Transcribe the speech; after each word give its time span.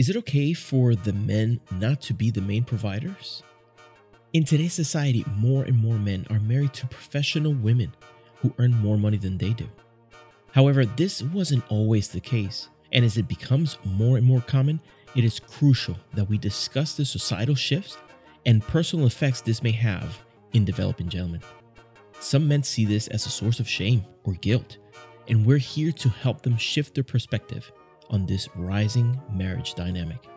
Is 0.00 0.08
it 0.08 0.16
okay 0.16 0.54
for 0.54 0.94
the 0.94 1.12
men 1.12 1.60
not 1.72 2.00
to 2.08 2.14
be 2.14 2.30
the 2.30 2.40
main 2.40 2.64
providers? 2.64 3.42
In 4.32 4.44
today's 4.44 4.72
society, 4.72 5.26
more 5.36 5.64
and 5.64 5.76
more 5.76 5.98
men 5.98 6.26
are 6.30 6.40
married 6.40 6.72
to 6.72 6.86
professional 6.86 7.52
women 7.52 7.92
who 8.36 8.54
earn 8.56 8.70
more 8.70 8.96
money 8.96 9.18
than 9.18 9.36
they 9.36 9.52
do. 9.52 9.68
However, 10.52 10.86
this 10.86 11.22
wasn't 11.22 11.70
always 11.70 12.08
the 12.08 12.18
case, 12.18 12.70
and 12.92 13.04
as 13.04 13.18
it 13.18 13.28
becomes 13.28 13.76
more 13.84 14.16
and 14.16 14.24
more 14.24 14.40
common, 14.40 14.80
it 15.14 15.22
is 15.22 15.38
crucial 15.38 15.98
that 16.14 16.30
we 16.30 16.38
discuss 16.38 16.94
the 16.94 17.04
societal 17.04 17.54
shifts 17.54 17.98
and 18.46 18.62
personal 18.62 19.06
effects 19.06 19.42
this 19.42 19.62
may 19.62 19.72
have 19.72 20.18
in 20.54 20.64
developing 20.64 21.10
gentlemen. 21.10 21.42
Some 22.20 22.48
men 22.48 22.62
see 22.62 22.86
this 22.86 23.06
as 23.08 23.26
a 23.26 23.30
source 23.30 23.60
of 23.60 23.68
shame 23.68 24.06
or 24.24 24.32
guilt, 24.32 24.78
and 25.28 25.44
we're 25.44 25.58
here 25.58 25.92
to 25.92 26.08
help 26.08 26.40
them 26.40 26.56
shift 26.56 26.94
their 26.94 27.04
perspective 27.04 27.70
on 28.10 28.26
this 28.26 28.48
rising 28.56 29.20
marriage 29.32 29.74
dynamic. 29.74 30.28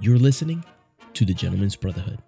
You're 0.00 0.18
listening 0.18 0.64
to 1.14 1.24
the 1.24 1.34
Gentlemen's 1.34 1.76
Brotherhood. 1.76 2.18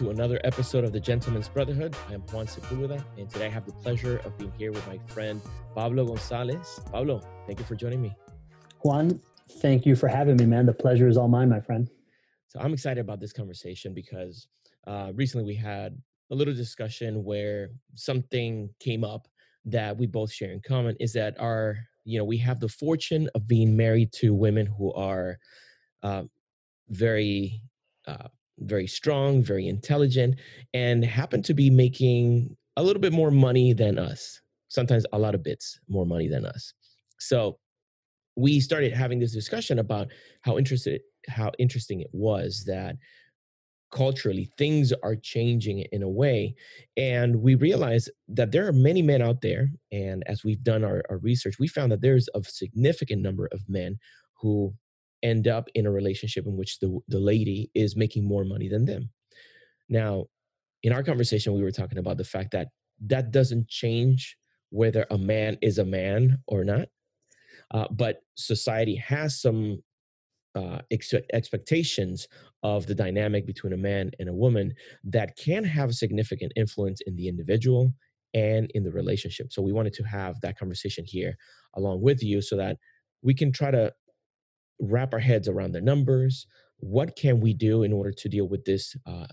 To 0.00 0.08
another 0.08 0.40
episode 0.44 0.84
of 0.84 0.94
the 0.94 0.98
Gentlemen's 0.98 1.50
Brotherhood. 1.50 1.94
I 2.08 2.14
am 2.14 2.22
Juan 2.32 2.46
Sepulveda, 2.46 3.04
and 3.18 3.28
today 3.28 3.44
I 3.44 3.50
have 3.50 3.66
the 3.66 3.72
pleasure 3.72 4.16
of 4.24 4.38
being 4.38 4.50
here 4.56 4.72
with 4.72 4.86
my 4.86 4.96
friend 5.12 5.42
Pablo 5.74 6.06
Gonzalez. 6.06 6.80
Pablo, 6.90 7.20
thank 7.46 7.58
you 7.58 7.66
for 7.66 7.74
joining 7.74 8.00
me. 8.00 8.16
Juan, 8.82 9.20
thank 9.60 9.84
you 9.84 9.94
for 9.94 10.08
having 10.08 10.38
me, 10.38 10.46
man. 10.46 10.64
The 10.64 10.72
pleasure 10.72 11.06
is 11.06 11.18
all 11.18 11.28
mine, 11.28 11.50
my 11.50 11.60
friend. 11.60 11.86
So 12.48 12.60
I'm 12.60 12.72
excited 12.72 13.02
about 13.02 13.20
this 13.20 13.34
conversation 13.34 13.92
because 13.92 14.48
uh, 14.86 15.12
recently 15.14 15.44
we 15.44 15.54
had 15.54 16.00
a 16.30 16.34
little 16.34 16.54
discussion 16.54 17.22
where 17.22 17.68
something 17.94 18.70
came 18.80 19.04
up 19.04 19.28
that 19.66 19.98
we 19.98 20.06
both 20.06 20.32
share 20.32 20.50
in 20.50 20.62
common 20.66 20.96
is 20.98 21.12
that 21.12 21.38
our, 21.38 21.76
you 22.04 22.18
know, 22.18 22.24
we 22.24 22.38
have 22.38 22.58
the 22.58 22.70
fortune 22.70 23.28
of 23.34 23.46
being 23.46 23.76
married 23.76 24.14
to 24.14 24.32
women 24.32 24.64
who 24.64 24.94
are 24.94 25.36
uh, 26.02 26.22
very 26.88 27.60
uh, 28.06 28.28
very 28.60 28.86
strong, 28.86 29.42
very 29.42 29.68
intelligent, 29.68 30.36
and 30.74 31.04
happen 31.04 31.42
to 31.42 31.54
be 31.54 31.70
making 31.70 32.56
a 32.76 32.82
little 32.82 33.00
bit 33.00 33.12
more 33.12 33.30
money 33.30 33.72
than 33.72 33.98
us. 33.98 34.40
Sometimes 34.68 35.04
a 35.12 35.18
lot 35.18 35.34
of 35.34 35.42
bits 35.42 35.80
more 35.88 36.06
money 36.06 36.28
than 36.28 36.46
us. 36.46 36.72
So 37.18 37.58
we 38.36 38.60
started 38.60 38.92
having 38.92 39.18
this 39.18 39.32
discussion 39.32 39.78
about 39.78 40.08
how 40.42 40.58
interested 40.58 41.00
how 41.28 41.52
interesting 41.58 42.00
it 42.00 42.10
was 42.12 42.64
that 42.66 42.96
culturally 43.92 44.48
things 44.56 44.92
are 45.02 45.16
changing 45.16 45.80
in 45.92 46.02
a 46.02 46.08
way 46.08 46.54
and 46.96 47.36
we 47.42 47.56
realized 47.56 48.08
that 48.28 48.52
there 48.52 48.66
are 48.66 48.72
many 48.72 49.02
men 49.02 49.20
out 49.20 49.40
there 49.40 49.68
and 49.90 50.22
as 50.26 50.44
we've 50.44 50.62
done 50.62 50.84
our, 50.84 51.02
our 51.10 51.18
research 51.18 51.56
we 51.58 51.66
found 51.66 51.90
that 51.90 52.00
there's 52.00 52.28
a 52.34 52.42
significant 52.44 53.20
number 53.20 53.48
of 53.52 53.60
men 53.68 53.98
who 54.40 54.72
end 55.22 55.48
up 55.48 55.68
in 55.74 55.86
a 55.86 55.90
relationship 55.90 56.46
in 56.46 56.56
which 56.56 56.78
the, 56.80 56.98
the 57.08 57.20
lady 57.20 57.70
is 57.74 57.96
making 57.96 58.26
more 58.26 58.44
money 58.44 58.68
than 58.68 58.84
them. 58.84 59.10
Now, 59.88 60.26
in 60.82 60.92
our 60.92 61.02
conversation, 61.02 61.52
we 61.52 61.62
were 61.62 61.70
talking 61.70 61.98
about 61.98 62.16
the 62.16 62.24
fact 62.24 62.52
that 62.52 62.68
that 63.06 63.30
doesn't 63.30 63.68
change 63.68 64.36
whether 64.70 65.06
a 65.10 65.18
man 65.18 65.58
is 65.60 65.78
a 65.78 65.84
man 65.84 66.38
or 66.46 66.64
not. 66.64 66.88
Uh, 67.72 67.86
but 67.90 68.22
society 68.36 68.96
has 68.96 69.40
some 69.40 69.82
uh, 70.54 70.78
ex- 70.90 71.14
expectations 71.32 72.26
of 72.62 72.86
the 72.86 72.94
dynamic 72.94 73.46
between 73.46 73.72
a 73.72 73.76
man 73.76 74.10
and 74.18 74.28
a 74.28 74.34
woman 74.34 74.74
that 75.04 75.36
can 75.36 75.64
have 75.64 75.90
a 75.90 75.94
significant 75.94 76.52
influence 76.56 77.00
in 77.06 77.14
the 77.16 77.28
individual 77.28 77.92
and 78.34 78.70
in 78.74 78.84
the 78.84 78.90
relationship. 78.90 79.52
So 79.52 79.62
we 79.62 79.72
wanted 79.72 79.92
to 79.94 80.02
have 80.04 80.40
that 80.40 80.58
conversation 80.58 81.04
here 81.06 81.36
along 81.74 82.02
with 82.02 82.22
you 82.22 82.42
so 82.42 82.56
that 82.56 82.78
we 83.22 83.34
can 83.34 83.52
try 83.52 83.70
to 83.70 83.92
wrap 84.80 85.12
our 85.12 85.20
heads 85.20 85.48
around 85.48 85.72
the 85.72 85.80
numbers. 85.80 86.46
What 86.78 87.16
can 87.16 87.40
we 87.40 87.52
do 87.52 87.82
in 87.82 87.92
order 87.92 88.12
to 88.12 88.28
deal 88.28 88.48
with 88.48 88.64
this 88.64 88.96
uh, 89.06 89.26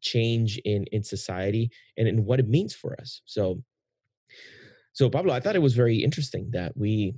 change 0.00 0.58
in 0.64 0.84
in 0.92 1.02
society 1.02 1.70
and 1.96 2.06
in 2.06 2.24
what 2.24 2.40
it 2.40 2.48
means 2.48 2.74
for 2.74 2.98
us? 3.00 3.22
So, 3.24 3.62
so 4.92 5.08
Pablo, 5.08 5.32
I 5.32 5.40
thought 5.40 5.56
it 5.56 5.62
was 5.62 5.74
very 5.74 5.96
interesting 5.96 6.50
that 6.52 6.76
we, 6.76 7.14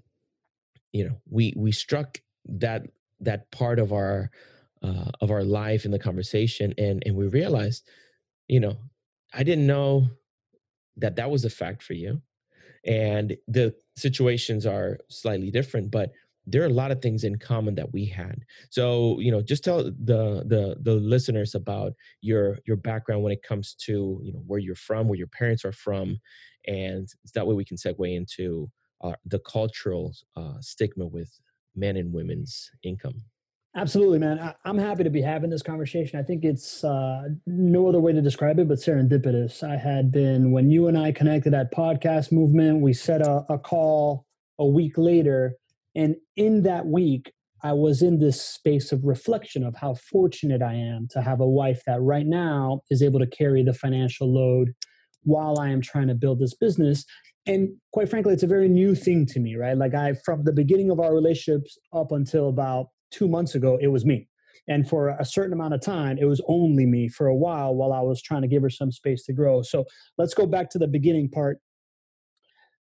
you 0.92 1.04
know, 1.04 1.20
we 1.28 1.52
we 1.56 1.72
struck 1.72 2.20
that 2.46 2.86
that 3.20 3.50
part 3.50 3.78
of 3.78 3.92
our 3.92 4.30
uh, 4.82 5.10
of 5.20 5.30
our 5.30 5.42
life 5.42 5.84
in 5.84 5.90
the 5.90 5.98
conversation, 5.98 6.72
and 6.78 7.02
and 7.04 7.16
we 7.16 7.26
realized, 7.26 7.88
you 8.46 8.60
know, 8.60 8.76
I 9.34 9.42
didn't 9.42 9.66
know 9.66 10.08
that 10.96 11.16
that 11.16 11.30
was 11.30 11.44
a 11.44 11.50
fact 11.50 11.82
for 11.82 11.94
you, 11.94 12.22
and 12.84 13.36
the 13.48 13.74
situations 13.96 14.66
are 14.66 14.98
slightly 15.08 15.50
different, 15.50 15.90
but 15.90 16.12
there 16.50 16.62
are 16.62 16.66
a 16.66 16.70
lot 16.70 16.90
of 16.90 17.02
things 17.02 17.24
in 17.24 17.38
common 17.38 17.74
that 17.74 17.92
we 17.92 18.06
had. 18.06 18.44
So 18.70 19.18
you 19.20 19.30
know 19.30 19.42
just 19.42 19.64
tell 19.64 19.84
the 19.84 20.44
the 20.46 20.76
the 20.80 20.94
listeners 20.94 21.54
about 21.54 21.92
your 22.20 22.58
your 22.66 22.76
background 22.76 23.22
when 23.22 23.32
it 23.32 23.42
comes 23.42 23.74
to 23.86 24.20
you 24.22 24.32
know 24.32 24.42
where 24.46 24.58
you're 24.58 24.74
from 24.74 25.08
where 25.08 25.18
your 25.18 25.28
parents 25.28 25.64
are 25.64 25.72
from 25.72 26.18
and 26.66 27.08
that 27.34 27.46
way 27.46 27.54
we 27.54 27.64
can 27.64 27.76
segue 27.76 28.14
into 28.14 28.70
uh, 29.02 29.14
the 29.24 29.38
cultural 29.40 30.14
uh, 30.36 30.60
stigma 30.60 31.06
with 31.06 31.30
men 31.76 31.96
and 31.96 32.12
women's 32.12 32.70
income. 32.82 33.22
Absolutely 33.76 34.18
man. 34.18 34.40
I, 34.40 34.54
am 34.68 34.78
happy 34.78 35.04
to 35.04 35.10
be 35.10 35.22
having 35.22 35.50
this 35.50 35.62
conversation. 35.62 36.18
I 36.18 36.22
think 36.22 36.44
it's 36.44 36.82
uh, 36.82 37.28
no 37.46 37.88
other 37.88 38.00
way 38.00 38.12
to 38.12 38.20
describe 38.20 38.58
it 38.58 38.66
but 38.66 38.78
serendipitous. 38.78 39.62
I 39.62 39.76
had 39.76 40.10
been 40.10 40.50
when 40.50 40.70
you 40.70 40.88
and 40.88 40.98
i 40.98 41.12
connected 41.12 41.54
at 41.54 41.72
podcast 41.72 42.32
movement 42.32 42.80
we 42.80 42.92
set 42.92 43.20
a, 43.20 43.44
a 43.48 43.58
call 43.58 44.26
a 44.58 44.66
week 44.66 44.98
later 44.98 45.54
and 45.98 46.14
in 46.36 46.62
that 46.62 46.86
week, 46.86 47.32
I 47.64 47.72
was 47.72 48.02
in 48.02 48.20
this 48.20 48.40
space 48.40 48.92
of 48.92 49.04
reflection 49.04 49.64
of 49.64 49.74
how 49.74 49.94
fortunate 49.94 50.62
I 50.62 50.74
am 50.74 51.08
to 51.10 51.20
have 51.20 51.40
a 51.40 51.48
wife 51.48 51.82
that 51.88 52.00
right 52.00 52.24
now 52.24 52.82
is 52.88 53.02
able 53.02 53.18
to 53.18 53.26
carry 53.26 53.64
the 53.64 53.74
financial 53.74 54.32
load 54.32 54.74
while 55.24 55.58
I 55.58 55.70
am 55.70 55.80
trying 55.80 56.06
to 56.06 56.14
build 56.14 56.38
this 56.38 56.54
business. 56.54 57.04
And 57.46 57.70
quite 57.92 58.08
frankly, 58.08 58.32
it's 58.32 58.44
a 58.44 58.46
very 58.46 58.68
new 58.68 58.94
thing 58.94 59.26
to 59.26 59.40
me, 59.40 59.56
right? 59.56 59.76
Like 59.76 59.92
I, 59.92 60.14
from 60.24 60.44
the 60.44 60.52
beginning 60.52 60.92
of 60.92 61.00
our 61.00 61.12
relationships 61.12 61.76
up 61.92 62.12
until 62.12 62.48
about 62.48 62.86
two 63.10 63.26
months 63.26 63.56
ago, 63.56 63.76
it 63.80 63.88
was 63.88 64.06
me. 64.06 64.28
And 64.68 64.88
for 64.88 65.08
a 65.08 65.24
certain 65.24 65.52
amount 65.52 65.74
of 65.74 65.80
time, 65.80 66.16
it 66.20 66.26
was 66.26 66.40
only 66.46 66.86
me 66.86 67.08
for 67.08 67.26
a 67.26 67.34
while 67.34 67.74
while 67.74 67.92
I 67.92 68.02
was 68.02 68.22
trying 68.22 68.42
to 68.42 68.48
give 68.48 68.62
her 68.62 68.70
some 68.70 68.92
space 68.92 69.24
to 69.24 69.32
grow. 69.32 69.62
So 69.62 69.84
let's 70.16 70.34
go 70.34 70.46
back 70.46 70.70
to 70.70 70.78
the 70.78 70.86
beginning 70.86 71.28
part. 71.28 71.58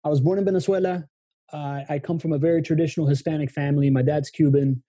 I 0.02 0.08
was 0.08 0.22
born 0.22 0.38
in 0.38 0.46
Venezuela. 0.46 1.04
Uh, 1.52 1.82
I 1.88 1.98
come 1.98 2.18
from 2.18 2.32
a 2.32 2.38
very 2.38 2.62
traditional 2.62 3.06
Hispanic 3.06 3.50
family. 3.50 3.90
My 3.90 4.02
dad's 4.02 4.30
Cuban. 4.30 4.82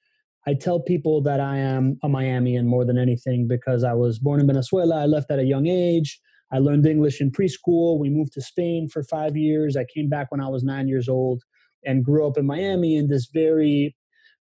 I 0.46 0.54
tell 0.54 0.80
people 0.80 1.22
that 1.24 1.40
I 1.40 1.58
am 1.58 1.98
a 2.04 2.08
Miamian 2.08 2.66
more 2.66 2.86
than 2.86 2.98
anything 2.98 3.48
because 3.48 3.84
I 3.84 3.94
was 3.94 4.20
born 4.20 4.42
in 4.42 4.48
Venezuela. 4.48 5.02
I 5.02 5.06
left 5.06 5.32
at 5.32 5.40
a 5.40 5.44
young 5.44 5.68
age. 5.68 6.20
I 6.52 6.60
learned 6.60 6.86
English 6.86 7.22
in 7.22 7.32
preschool. 7.32 8.00
We 8.00 8.10
moved 8.10 8.34
to 8.34 8.42
Spain 8.42 8.88
for 8.88 9.04
five 9.04 9.36
years. 9.36 9.76
I 9.76 9.86
came 9.94 10.10
back 10.10 10.32
when 10.32 10.42
I 10.42 10.50
was 10.50 10.64
nine 10.64 10.88
years 10.88 11.10
old 11.10 11.42
and 11.86 12.04
grew 12.04 12.28
up 12.28 12.38
in 12.38 12.46
Miami 12.46 12.96
in 12.96 13.08
this 13.08 13.28
very, 13.34 13.96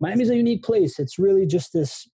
Miami's 0.01 0.31
a 0.31 0.37
unique 0.37 0.63
place. 0.63 0.99
It's 0.99 1.19
really 1.19 1.47
just 1.47 1.73
this 1.73 2.09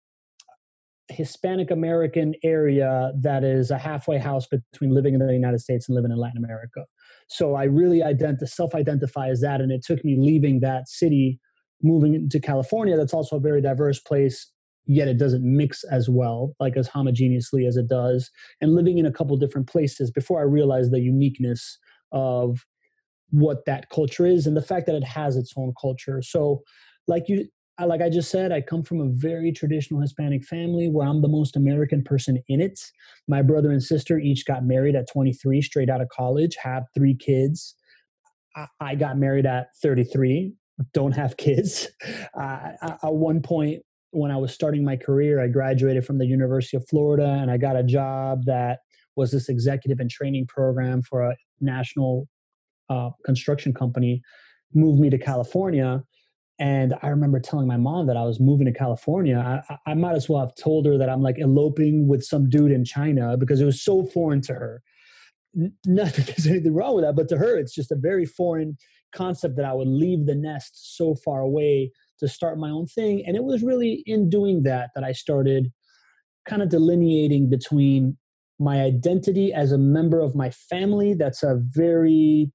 Hispanic 1.08 1.70
American 1.70 2.34
area 2.44 3.12
that 3.20 3.44
is 3.44 3.70
a 3.70 3.78
halfway 3.78 4.18
house 4.18 4.46
between 4.46 4.92
living 4.92 5.14
in 5.14 5.26
the 5.26 5.32
United 5.32 5.60
States 5.60 5.88
and 5.88 5.96
living 5.96 6.10
in 6.10 6.18
Latin 6.18 6.44
America. 6.44 6.84
So 7.28 7.54
I 7.54 7.64
really 7.64 8.00
ident- 8.00 8.46
self-identify 8.48 9.28
as 9.28 9.40
that, 9.40 9.60
and 9.60 9.70
it 9.70 9.84
took 9.84 10.04
me 10.04 10.16
leaving 10.18 10.60
that 10.60 10.88
city, 10.88 11.38
moving 11.82 12.28
to 12.28 12.40
California. 12.40 12.96
That's 12.96 13.14
also 13.14 13.36
a 13.36 13.40
very 13.40 13.60
diverse 13.60 14.00
place, 14.00 14.50
yet 14.86 15.08
it 15.08 15.18
doesn't 15.18 15.44
mix 15.44 15.84
as 15.84 16.08
well, 16.08 16.54
like 16.58 16.76
as 16.76 16.88
homogeneously 16.88 17.66
as 17.66 17.76
it 17.76 17.88
does, 17.88 18.30
and 18.60 18.74
living 18.74 18.98
in 18.98 19.06
a 19.06 19.12
couple 19.12 19.36
different 19.36 19.68
places 19.68 20.10
before 20.10 20.40
I 20.40 20.44
realized 20.44 20.90
the 20.90 21.00
uniqueness 21.00 21.78
of 22.12 22.64
what 23.30 23.66
that 23.66 23.90
culture 23.90 24.26
is 24.26 24.46
and 24.46 24.56
the 24.56 24.62
fact 24.62 24.86
that 24.86 24.94
it 24.94 25.04
has 25.04 25.36
its 25.36 25.52
own 25.56 25.74
culture. 25.80 26.22
So, 26.22 26.62
like 27.06 27.28
you 27.28 27.46
I, 27.78 27.84
like 27.84 28.02
I 28.02 28.10
just 28.10 28.30
said, 28.30 28.50
I 28.50 28.60
come 28.60 28.82
from 28.82 29.00
a 29.00 29.08
very 29.08 29.52
traditional 29.52 30.00
Hispanic 30.00 30.44
family 30.44 30.88
where 30.88 31.06
I'm 31.06 31.22
the 31.22 31.28
most 31.28 31.56
American 31.56 32.02
person 32.02 32.42
in 32.48 32.60
it. 32.60 32.80
My 33.28 33.40
brother 33.40 33.70
and 33.70 33.82
sister 33.82 34.18
each 34.18 34.44
got 34.46 34.64
married 34.64 34.96
at 34.96 35.08
23, 35.10 35.62
straight 35.62 35.88
out 35.88 36.00
of 36.00 36.08
college, 36.08 36.56
have 36.62 36.84
three 36.94 37.14
kids. 37.14 37.76
I, 38.56 38.66
I 38.80 38.94
got 38.96 39.16
married 39.16 39.46
at 39.46 39.68
33. 39.80 40.54
don't 40.92 41.12
have 41.12 41.36
kids. 41.36 41.88
Uh, 42.38 42.72
at 43.02 43.14
one 43.14 43.42
point, 43.42 43.82
when 44.10 44.30
I 44.30 44.36
was 44.36 44.54
starting 44.54 44.84
my 44.84 44.96
career, 44.96 45.42
I 45.42 45.48
graduated 45.48 46.04
from 46.04 46.18
the 46.18 46.26
University 46.26 46.76
of 46.76 46.86
Florida 46.88 47.38
and 47.40 47.50
I 47.50 47.56
got 47.56 47.74
a 47.74 47.82
job 47.82 48.44
that 48.44 48.78
was 49.16 49.32
this 49.32 49.48
executive 49.48 49.98
and 49.98 50.08
training 50.08 50.46
program 50.46 51.02
for 51.02 51.22
a 51.22 51.36
national 51.60 52.28
uh, 52.88 53.10
construction 53.24 53.74
company. 53.74 54.22
Moved 54.72 55.00
me 55.00 55.10
to 55.10 55.18
California. 55.18 56.04
And 56.58 56.94
I 57.02 57.08
remember 57.08 57.38
telling 57.38 57.68
my 57.68 57.76
mom 57.76 58.06
that 58.08 58.16
I 58.16 58.24
was 58.24 58.40
moving 58.40 58.66
to 58.66 58.72
California. 58.72 59.62
I, 59.68 59.90
I 59.90 59.94
might 59.94 60.16
as 60.16 60.28
well 60.28 60.40
have 60.40 60.56
told 60.56 60.86
her 60.86 60.98
that 60.98 61.08
I'm 61.08 61.22
like 61.22 61.38
eloping 61.38 62.08
with 62.08 62.24
some 62.24 62.50
dude 62.50 62.72
in 62.72 62.84
China 62.84 63.36
because 63.36 63.60
it 63.60 63.64
was 63.64 63.80
so 63.80 64.04
foreign 64.06 64.40
to 64.42 64.54
her. 64.54 64.82
Not 65.54 65.72
that 66.14 66.26
there's 66.26 66.46
anything 66.46 66.74
wrong 66.74 66.96
with 66.96 67.04
that, 67.04 67.14
but 67.14 67.28
to 67.28 67.36
her, 67.36 67.56
it's 67.56 67.74
just 67.74 67.92
a 67.92 67.96
very 67.96 68.26
foreign 68.26 68.76
concept 69.14 69.56
that 69.56 69.64
I 69.64 69.72
would 69.72 69.88
leave 69.88 70.26
the 70.26 70.34
nest 70.34 70.96
so 70.96 71.14
far 71.14 71.40
away 71.40 71.92
to 72.18 72.28
start 72.28 72.58
my 72.58 72.70
own 72.70 72.86
thing. 72.86 73.22
And 73.26 73.36
it 73.36 73.44
was 73.44 73.62
really 73.62 74.02
in 74.06 74.28
doing 74.28 74.64
that 74.64 74.90
that 74.94 75.04
I 75.04 75.12
started 75.12 75.72
kind 76.46 76.62
of 76.62 76.68
delineating 76.68 77.48
between 77.48 78.16
my 78.58 78.80
identity 78.80 79.52
as 79.52 79.70
a 79.70 79.78
member 79.78 80.20
of 80.20 80.34
my 80.34 80.50
family. 80.50 81.14
That's 81.14 81.44
a 81.44 81.60
very 81.60 82.50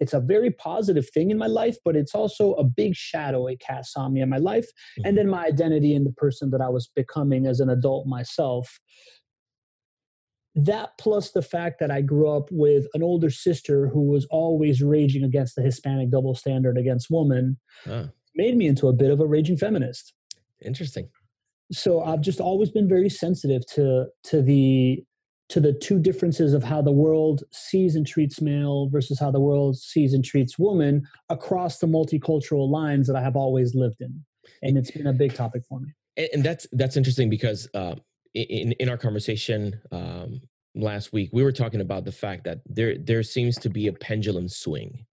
it's 0.00 0.14
a 0.14 0.20
very 0.20 0.50
positive 0.50 1.08
thing 1.10 1.30
in 1.30 1.38
my 1.38 1.46
life, 1.46 1.76
but 1.84 1.96
it's 1.96 2.14
also 2.14 2.52
a 2.54 2.64
big 2.64 2.94
shadow 2.94 3.46
it 3.46 3.60
casts 3.60 3.96
on 3.96 4.12
me 4.12 4.20
in 4.20 4.28
my 4.28 4.38
life. 4.38 4.66
Mm-hmm. 4.66 5.06
And 5.06 5.18
then 5.18 5.28
my 5.28 5.46
identity 5.46 5.94
and 5.94 6.06
the 6.06 6.12
person 6.12 6.50
that 6.50 6.60
I 6.60 6.68
was 6.68 6.88
becoming 6.94 7.46
as 7.46 7.60
an 7.60 7.68
adult 7.68 8.06
myself 8.06 8.78
that 10.64 10.90
plus 10.98 11.30
the 11.30 11.42
fact 11.42 11.78
that 11.78 11.90
I 11.90 12.00
grew 12.00 12.28
up 12.28 12.48
with 12.50 12.86
an 12.94 13.02
older 13.02 13.30
sister 13.30 13.88
who 13.88 14.02
was 14.02 14.26
always 14.30 14.82
raging 14.82 15.22
against 15.22 15.54
the 15.54 15.62
Hispanic 15.62 16.10
double 16.10 16.34
standard 16.34 16.76
against 16.76 17.08
women 17.10 17.58
made 18.34 18.56
me 18.56 18.66
into 18.66 18.88
a 18.88 18.92
bit 18.92 19.10
of 19.10 19.20
a 19.20 19.26
raging 19.26 19.56
feminist. 19.56 20.14
Interesting. 20.64 21.08
So 21.70 22.02
I've 22.02 22.22
just 22.22 22.40
always 22.40 22.70
been 22.70 22.88
very 22.88 23.10
sensitive 23.10 23.62
to 23.74 24.06
to 24.24 24.42
the 24.42 25.04
to 25.48 25.60
the 25.60 25.72
two 25.72 25.98
differences 25.98 26.52
of 26.52 26.62
how 26.62 26.82
the 26.82 26.92
world 26.92 27.42
sees 27.52 27.94
and 27.94 28.06
treats 28.06 28.40
male 28.40 28.88
versus 28.90 29.18
how 29.18 29.30
the 29.30 29.40
world 29.40 29.78
sees 29.78 30.12
and 30.12 30.24
treats 30.24 30.58
woman 30.58 31.06
across 31.30 31.78
the 31.78 31.86
multicultural 31.86 32.68
lines 32.68 33.06
that 33.06 33.16
I 33.16 33.22
have 33.22 33.36
always 33.36 33.74
lived 33.74 34.00
in. 34.00 34.24
And 34.62 34.76
it's 34.76 34.90
been 34.90 35.06
a 35.06 35.12
big 35.12 35.34
topic 35.34 35.62
for 35.68 35.80
me. 35.80 35.94
And 36.32 36.44
that's 36.44 36.66
that's 36.72 36.96
interesting 36.96 37.30
because 37.30 37.68
uh, 37.74 37.94
in 38.34 38.72
in 38.72 38.88
our 38.88 38.96
conversation 38.96 39.80
um, 39.92 40.40
last 40.74 41.12
week, 41.12 41.30
we 41.32 41.42
were 41.42 41.52
talking 41.52 41.80
about 41.80 42.04
the 42.04 42.12
fact 42.12 42.44
that 42.44 42.58
there 42.66 42.96
there 42.98 43.22
seems 43.22 43.56
to 43.58 43.70
be 43.70 43.86
a 43.86 43.92
pendulum 43.92 44.48
swing, 44.48 45.06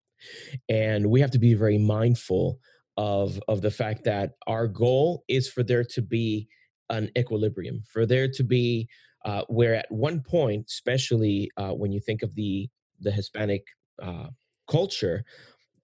and 0.67 1.05
we 1.09 1.21
have 1.21 1.31
to 1.31 1.39
be 1.39 1.53
very 1.53 1.77
mindful 1.77 2.59
of 2.97 3.39
of 3.47 3.61
the 3.61 3.69
fact 3.71 4.03
that 4.05 4.31
our 4.47 4.67
goal 4.67 5.23
is 5.27 5.47
for 5.47 5.63
there 5.63 5.83
to 5.83 6.01
be 6.01 6.47
an 6.89 7.11
equilibrium, 7.17 7.83
for 7.87 8.05
there 8.05 8.27
to 8.27 8.43
be 8.43 8.89
uh, 9.25 9.43
where 9.47 9.75
at 9.75 9.91
one 9.91 10.21
point, 10.21 10.65
especially 10.69 11.51
uh, 11.57 11.71
when 11.71 11.91
you 11.91 11.99
think 11.99 12.23
of 12.23 12.35
the 12.35 12.69
the 13.01 13.11
Hispanic 13.11 13.63
uh, 14.01 14.27
culture, 14.69 15.25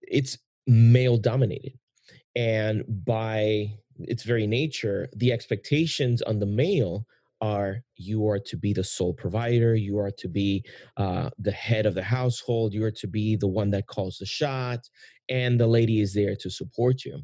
it's 0.02 0.38
male 0.68 1.18
dominated, 1.18 1.74
and 2.36 2.84
by 2.88 3.74
its 4.00 4.24
very 4.24 4.48
nature, 4.48 5.08
the 5.16 5.32
expectations 5.32 6.22
on 6.22 6.40
the 6.40 6.46
male 6.46 7.06
are 7.42 7.84
you 7.96 8.28
are 8.28 8.40
to 8.40 8.56
be 8.56 8.72
the 8.72 8.84
sole 8.84 9.14
provider. 9.14 9.76
You 9.76 9.98
are 9.98 10.12
to 10.12 10.28
be 10.28 10.64
uh, 10.98 11.32
the 11.40 11.52
head 11.52 11.86
of 11.88 11.96
the 11.96 12.04
household. 12.04 12.74
You 12.74 12.86
are 12.86 12.92
to 12.92 13.08
be 13.08 13.36
the 13.36 13.48
one 13.48 13.72
that 13.72 13.88
calls 13.88 14.18
the 14.20 14.28
shot 14.28 14.88
and 15.28 15.60
the 15.60 15.68
lady 15.68 16.02
is 16.02 16.14
there 16.14 16.36
to 16.36 16.50
support 16.50 17.04
you. 17.04 17.22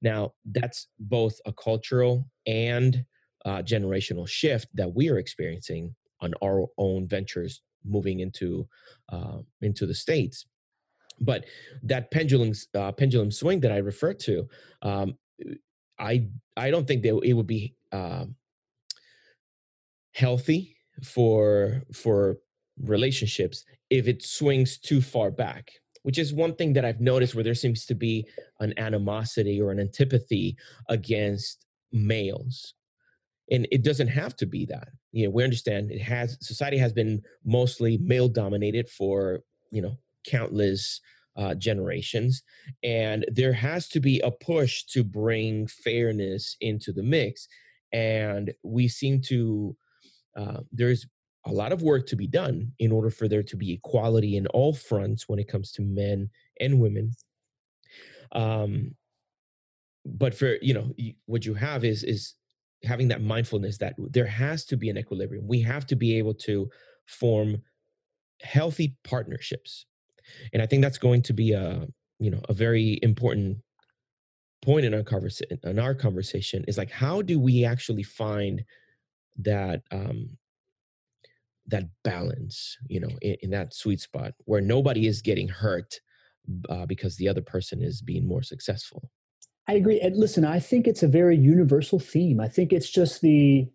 Now 0.00 0.32
that's 0.46 0.88
both 0.98 1.38
a 1.44 1.52
cultural 1.52 2.26
and 2.46 3.04
uh, 3.48 3.62
generational 3.62 4.28
shift 4.28 4.68
that 4.74 4.94
we 4.94 5.08
are 5.08 5.18
experiencing 5.18 5.94
on 6.20 6.34
our 6.42 6.66
own 6.76 7.08
ventures 7.08 7.62
moving 7.84 8.20
into 8.20 8.68
uh, 9.08 9.38
into 9.62 9.86
the 9.86 9.94
states. 9.94 10.46
But 11.20 11.46
that 11.82 12.10
pendulum 12.10 12.52
uh, 12.74 12.92
pendulum 12.92 13.30
swing 13.30 13.60
that 13.60 13.72
i 13.72 13.78
referred 13.78 14.20
to 14.20 14.48
um, 14.82 15.08
i 15.98 16.26
i 16.56 16.70
don't 16.70 16.86
think 16.86 17.02
that 17.02 17.18
it 17.24 17.32
would 17.32 17.46
be 17.46 17.74
um, 17.92 18.36
healthy 20.12 20.76
for 21.02 21.82
for 21.92 22.38
relationships 22.82 23.64
if 23.90 24.06
it 24.06 24.22
swings 24.22 24.78
too 24.78 25.00
far 25.00 25.30
back 25.30 25.72
which 26.02 26.18
is 26.18 26.32
one 26.32 26.54
thing 26.54 26.72
that 26.72 26.84
i've 26.84 27.00
noticed 27.00 27.34
where 27.34 27.44
there 27.44 27.54
seems 27.54 27.84
to 27.86 27.94
be 27.94 28.24
an 28.60 28.72
animosity 28.78 29.60
or 29.60 29.72
an 29.72 29.80
antipathy 29.80 30.56
against 30.88 31.66
males 31.92 32.74
and 33.50 33.66
it 33.70 33.82
doesn't 33.82 34.08
have 34.08 34.36
to 34.36 34.46
be 34.46 34.64
that 34.66 34.88
you 35.12 35.24
know 35.24 35.30
we 35.30 35.44
understand 35.44 35.90
it 35.90 36.00
has 36.00 36.36
society 36.40 36.76
has 36.78 36.92
been 36.92 37.22
mostly 37.44 37.98
male 37.98 38.28
dominated 38.28 38.88
for 38.88 39.40
you 39.70 39.82
know 39.82 39.96
countless 40.26 41.00
uh, 41.36 41.54
generations 41.54 42.42
and 42.82 43.24
there 43.30 43.52
has 43.52 43.88
to 43.88 44.00
be 44.00 44.18
a 44.20 44.30
push 44.30 44.82
to 44.84 45.04
bring 45.04 45.66
fairness 45.68 46.56
into 46.60 46.92
the 46.92 47.02
mix 47.02 47.46
and 47.92 48.52
we 48.64 48.88
seem 48.88 49.20
to 49.20 49.76
uh, 50.36 50.60
there's 50.72 51.06
a 51.46 51.52
lot 51.52 51.72
of 51.72 51.82
work 51.82 52.06
to 52.06 52.16
be 52.16 52.26
done 52.26 52.72
in 52.78 52.92
order 52.92 53.10
for 53.10 53.26
there 53.26 53.42
to 53.42 53.56
be 53.56 53.72
equality 53.72 54.36
in 54.36 54.46
all 54.48 54.74
fronts 54.74 55.28
when 55.28 55.38
it 55.38 55.48
comes 55.48 55.72
to 55.72 55.82
men 55.82 56.28
and 56.60 56.80
women. 56.80 57.12
Um, 58.32 58.94
but 60.04 60.34
for 60.34 60.56
you 60.60 60.74
know 60.74 60.92
what 61.26 61.44
you 61.44 61.54
have 61.54 61.84
is 61.84 62.02
is 62.02 62.34
having 62.84 63.08
that 63.08 63.22
mindfulness 63.22 63.78
that 63.78 63.94
there 63.98 64.26
has 64.26 64.64
to 64.66 64.76
be 64.76 64.88
an 64.88 64.98
equilibrium. 64.98 65.46
We 65.46 65.60
have 65.62 65.86
to 65.86 65.96
be 65.96 66.18
able 66.18 66.34
to 66.34 66.68
form 67.06 67.62
healthy 68.42 68.96
partnerships, 69.04 69.86
and 70.52 70.62
I 70.62 70.66
think 70.66 70.82
that's 70.82 70.98
going 70.98 71.22
to 71.22 71.32
be 71.32 71.52
a 71.52 71.86
you 72.18 72.30
know 72.30 72.40
a 72.48 72.52
very 72.52 72.98
important 73.02 73.58
point 74.62 74.84
in 74.84 74.94
our 74.94 75.02
conversation 75.02 75.58
in 75.62 75.78
our 75.78 75.94
conversation 75.94 76.64
is 76.66 76.76
like 76.76 76.90
how 76.90 77.22
do 77.22 77.38
we 77.38 77.64
actually 77.64 78.02
find 78.02 78.62
that 79.38 79.82
um 79.92 80.36
that 81.66 81.84
balance 82.02 82.76
you 82.88 82.98
know 82.98 83.10
in, 83.22 83.36
in 83.42 83.50
that 83.50 83.72
sweet 83.72 84.00
spot 84.00 84.32
where 84.46 84.60
nobody 84.60 85.06
is 85.06 85.22
getting 85.22 85.48
hurt 85.48 86.00
uh, 86.68 86.86
because 86.86 87.16
the 87.16 87.28
other 87.28 87.42
person 87.42 87.82
is 87.82 88.02
being 88.02 88.26
more 88.26 88.42
successful 88.42 89.10
i 89.68 89.74
agree 89.74 90.00
and 90.00 90.16
listen 90.16 90.44
i 90.44 90.58
think 90.58 90.86
it's 90.86 91.02
a 91.02 91.08
very 91.08 91.36
universal 91.36 91.98
theme. 91.98 92.40
I 92.40 92.48
think 92.48 92.72
it's 92.72 92.90
just 92.90 93.20
the 93.20 93.68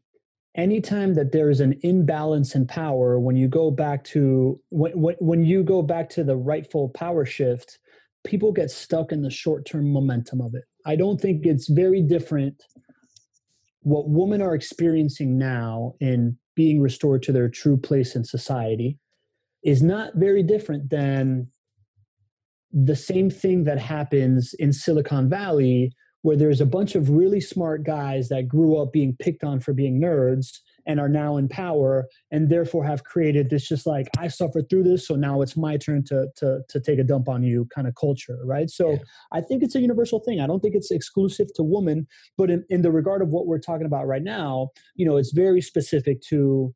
anytime 0.55 1.13
that 1.15 1.31
there 1.31 1.49
is 1.49 1.59
an 1.61 1.79
imbalance 1.83 2.55
in 2.55 2.67
power 2.67 3.19
when 3.19 3.35
you 3.35 3.47
go 3.47 3.71
back 3.71 4.03
to 4.05 4.59
when, 4.69 4.91
when, 4.93 5.15
when 5.19 5.43
you 5.43 5.63
go 5.63 5.81
back 5.81 6.09
to 6.11 6.23
the 6.23 6.35
rightful 6.35 6.89
power 6.89 7.25
shift 7.25 7.79
people 8.25 8.51
get 8.51 8.71
stuck 8.71 9.11
in 9.11 9.21
the 9.21 9.29
short-term 9.29 9.91
momentum 9.91 10.39
of 10.41 10.55
it. 10.55 10.63
I 10.85 10.95
don't 10.95 11.19
think 11.19 11.45
it's 11.45 11.67
very 11.67 12.01
different 12.01 12.63
what 13.81 14.07
women 14.07 14.41
are 14.41 14.55
experiencing 14.55 15.37
now 15.37 15.93
in 15.99 16.37
being 16.55 16.81
restored 16.81 17.21
to 17.23 17.33
their 17.33 17.49
true 17.49 17.75
place 17.75 18.15
in 18.15 18.23
society 18.23 18.97
is 19.63 19.81
not 19.81 20.15
very 20.15 20.41
different 20.43 20.89
than 20.89 21.47
the 22.73 22.95
same 22.95 23.29
thing 23.29 23.63
that 23.65 23.79
happens 23.79 24.53
in 24.57 24.73
Silicon 24.73 25.29
Valley, 25.29 25.93
where 26.23 26.35
there's 26.35 26.61
a 26.61 26.65
bunch 26.65 26.95
of 26.95 27.09
really 27.09 27.39
smart 27.39 27.83
guys 27.83 28.29
that 28.29 28.47
grew 28.47 28.77
up 28.77 28.91
being 28.91 29.15
picked 29.19 29.43
on 29.43 29.59
for 29.59 29.73
being 29.73 30.01
nerds 30.01 30.59
and 30.85 30.99
are 30.99 31.09
now 31.09 31.37
in 31.37 31.47
power 31.47 32.07
and 32.31 32.49
therefore 32.49 32.83
have 32.83 33.03
created 33.03 33.49
this 33.49 33.67
just 33.67 33.85
like 33.85 34.07
i 34.17 34.27
suffered 34.27 34.69
through 34.69 34.83
this 34.83 35.07
so 35.07 35.15
now 35.15 35.41
it's 35.41 35.55
my 35.55 35.77
turn 35.77 36.03
to 36.03 36.27
to 36.35 36.59
to 36.67 36.79
take 36.79 36.99
a 36.99 37.03
dump 37.03 37.29
on 37.29 37.41
you 37.41 37.65
kind 37.73 37.87
of 37.87 37.95
culture 37.95 38.39
right 38.43 38.69
so 38.69 38.91
yeah. 38.91 38.97
i 39.31 39.39
think 39.39 39.63
it's 39.63 39.75
a 39.75 39.79
universal 39.79 40.19
thing 40.19 40.41
i 40.41 40.47
don't 40.47 40.59
think 40.59 40.75
it's 40.75 40.91
exclusive 40.91 41.47
to 41.55 41.63
women 41.63 42.05
but 42.37 42.49
in, 42.49 42.65
in 42.69 42.81
the 42.81 42.91
regard 42.91 43.21
of 43.21 43.29
what 43.29 43.47
we're 43.47 43.59
talking 43.59 43.85
about 43.85 44.07
right 44.07 44.23
now 44.23 44.67
you 44.95 45.05
know 45.05 45.15
it's 45.15 45.31
very 45.31 45.61
specific 45.61 46.21
to 46.21 46.73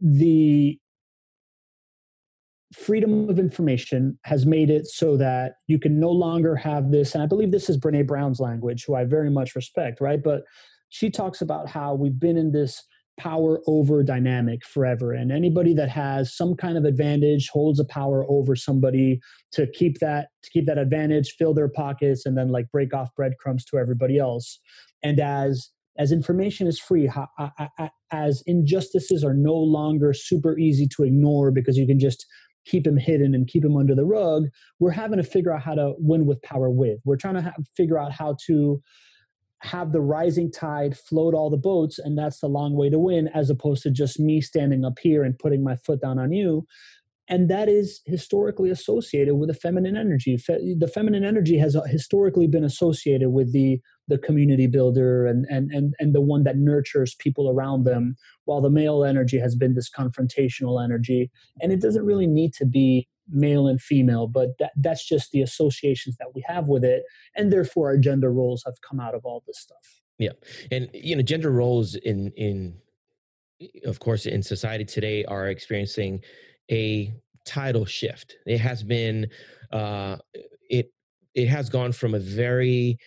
the 0.00 0.78
freedom 2.74 3.28
of 3.30 3.38
information 3.38 4.18
has 4.24 4.44
made 4.44 4.68
it 4.68 4.86
so 4.86 5.16
that 5.16 5.54
you 5.68 5.78
can 5.78 5.98
no 5.98 6.10
longer 6.10 6.54
have 6.54 6.90
this 6.90 7.14
and 7.14 7.22
i 7.22 7.26
believe 7.26 7.50
this 7.50 7.70
is 7.70 7.78
Brené 7.78 8.06
Brown's 8.06 8.40
language 8.40 8.84
who 8.86 8.94
i 8.94 9.04
very 9.04 9.30
much 9.30 9.54
respect 9.54 10.00
right? 10.00 10.22
But 10.22 10.42
she 10.90 11.10
talks 11.10 11.40
about 11.40 11.68
how 11.68 11.94
we've 11.94 12.18
been 12.18 12.36
in 12.36 12.52
this 12.52 12.82
power 13.18 13.60
over 13.66 14.02
dynamic 14.04 14.64
forever 14.64 15.12
and 15.12 15.32
anybody 15.32 15.74
that 15.74 15.88
has 15.88 16.36
some 16.36 16.54
kind 16.54 16.78
of 16.78 16.84
advantage 16.84 17.48
holds 17.48 17.80
a 17.80 17.84
power 17.84 18.24
over 18.28 18.54
somebody 18.54 19.18
to 19.52 19.66
keep 19.66 19.98
that 19.98 20.28
to 20.42 20.50
keep 20.50 20.66
that 20.66 20.78
advantage 20.78 21.34
fill 21.36 21.52
their 21.52 21.68
pockets 21.68 22.24
and 22.24 22.38
then 22.38 22.48
like 22.48 22.70
break 22.70 22.94
off 22.94 23.12
breadcrumbs 23.16 23.64
to 23.64 23.76
everybody 23.76 24.18
else. 24.18 24.60
And 25.02 25.18
as 25.18 25.70
as 25.98 26.12
information 26.12 26.68
is 26.68 26.78
free 26.78 27.10
as 28.12 28.42
injustices 28.46 29.24
are 29.24 29.34
no 29.34 29.54
longer 29.54 30.12
super 30.12 30.56
easy 30.56 30.86
to 30.96 31.02
ignore 31.02 31.50
because 31.50 31.76
you 31.76 31.88
can 31.88 31.98
just 31.98 32.24
keep 32.68 32.86
him 32.86 32.96
hidden 32.96 33.34
and 33.34 33.48
keep 33.48 33.64
him 33.64 33.76
under 33.76 33.94
the 33.94 34.04
rug. 34.04 34.44
We're 34.78 34.90
having 34.90 35.18
to 35.18 35.24
figure 35.24 35.52
out 35.52 35.62
how 35.62 35.74
to 35.74 35.94
win 35.98 36.26
with 36.26 36.40
power 36.42 36.70
with. 36.70 37.00
We're 37.04 37.16
trying 37.16 37.34
to 37.34 37.52
figure 37.76 37.98
out 37.98 38.12
how 38.12 38.36
to 38.46 38.82
have 39.60 39.92
the 39.92 40.00
rising 40.00 40.52
tide 40.52 40.96
float 40.96 41.34
all 41.34 41.50
the 41.50 41.56
boats 41.56 41.98
and 41.98 42.16
that's 42.16 42.38
the 42.40 42.46
long 42.46 42.74
way 42.74 42.88
to 42.88 42.98
win 42.98 43.28
as 43.34 43.50
opposed 43.50 43.82
to 43.82 43.90
just 43.90 44.20
me 44.20 44.40
standing 44.40 44.84
up 44.84 44.98
here 45.00 45.24
and 45.24 45.38
putting 45.38 45.64
my 45.64 45.74
foot 45.74 46.00
down 46.00 46.16
on 46.18 46.32
you 46.32 46.64
and 47.28 47.48
that 47.48 47.68
is 47.68 48.00
historically 48.06 48.70
associated 48.70 49.34
with 49.36 49.48
the 49.48 49.54
feminine 49.54 49.96
energy 49.96 50.36
Fe- 50.36 50.74
the 50.78 50.88
feminine 50.88 51.24
energy 51.24 51.58
has 51.58 51.76
uh, 51.76 51.82
historically 51.82 52.46
been 52.46 52.64
associated 52.64 53.30
with 53.30 53.52
the 53.52 53.80
the 54.08 54.18
community 54.18 54.66
builder 54.66 55.26
and 55.26 55.46
and 55.48 55.70
and 55.70 55.94
and 55.98 56.14
the 56.14 56.20
one 56.20 56.44
that 56.44 56.56
nurtures 56.56 57.14
people 57.14 57.50
around 57.50 57.84
them 57.84 58.16
while 58.44 58.60
the 58.60 58.70
male 58.70 59.04
energy 59.04 59.38
has 59.38 59.54
been 59.54 59.74
this 59.74 59.90
confrontational 59.90 60.82
energy 60.82 61.30
and 61.60 61.72
it 61.72 61.80
doesn't 61.80 62.04
really 62.04 62.26
need 62.26 62.52
to 62.54 62.64
be 62.64 63.06
male 63.30 63.66
and 63.66 63.80
female, 63.80 64.26
but 64.26 64.50
that, 64.58 64.72
that's 64.76 65.06
just 65.06 65.32
the 65.32 65.42
associations 65.42 66.16
that 66.18 66.28
we 66.34 66.42
have 66.46 66.66
with 66.66 66.84
it. 66.84 67.02
And 67.36 67.52
therefore, 67.52 67.88
our 67.88 67.98
gender 67.98 68.32
roles 68.32 68.62
have 68.64 68.74
come 68.88 69.00
out 69.00 69.14
of 69.14 69.24
all 69.24 69.42
this 69.46 69.58
stuff. 69.58 70.00
Yeah. 70.18 70.32
And, 70.70 70.88
you 70.92 71.14
know, 71.14 71.22
gender 71.22 71.50
roles 71.50 71.94
in, 71.94 72.32
in, 72.36 72.74
of 73.84 74.00
course, 74.00 74.26
in 74.26 74.42
society 74.42 74.84
today 74.84 75.24
are 75.26 75.48
experiencing 75.48 76.22
a 76.70 77.12
tidal 77.44 77.86
shift. 77.86 78.36
It 78.46 78.58
has 78.58 78.82
been, 78.82 79.26
uh, 79.72 80.16
it, 80.68 80.92
it 81.34 81.46
has 81.48 81.70
gone 81.70 81.92
from 81.92 82.14
a 82.14 82.18
very 82.18 82.98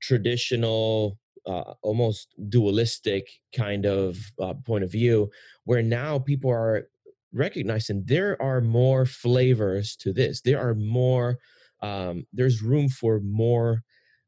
traditional, 0.00 1.18
uh, 1.46 1.74
almost 1.82 2.34
dualistic 2.48 3.28
kind 3.54 3.84
of 3.84 4.18
uh, 4.40 4.54
point 4.64 4.84
of 4.84 4.92
view, 4.92 5.30
where 5.64 5.82
now 5.82 6.18
people 6.18 6.50
are 6.50 6.88
recognizing 7.32 8.04
there 8.06 8.40
are 8.40 8.60
more 8.60 9.04
flavors 9.06 9.96
to 9.96 10.12
this. 10.12 10.40
There 10.40 10.60
are 10.60 10.74
more, 10.74 11.38
um, 11.82 12.26
there's 12.32 12.62
room 12.62 12.88
for 12.88 13.20
more 13.20 13.82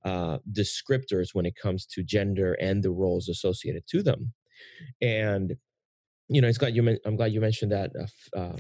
uh, 0.04 0.38
descriptors 0.52 1.28
when 1.32 1.46
it 1.46 1.54
comes 1.54 1.86
to 1.86 2.02
gender 2.02 2.54
and 2.54 2.82
the 2.82 2.90
roles 2.90 3.28
associated 3.28 3.86
to 3.88 4.02
them. 4.02 4.32
And, 5.00 5.56
you 6.28 6.40
know, 6.40 6.48
it's 6.48 6.58
glad 6.58 6.74
you, 6.74 6.98
I'm 7.04 7.16
glad 7.16 7.32
you 7.32 7.40
mentioned 7.40 7.72
that, 7.72 7.90
uh, 7.98 8.38
uh, 8.38 8.56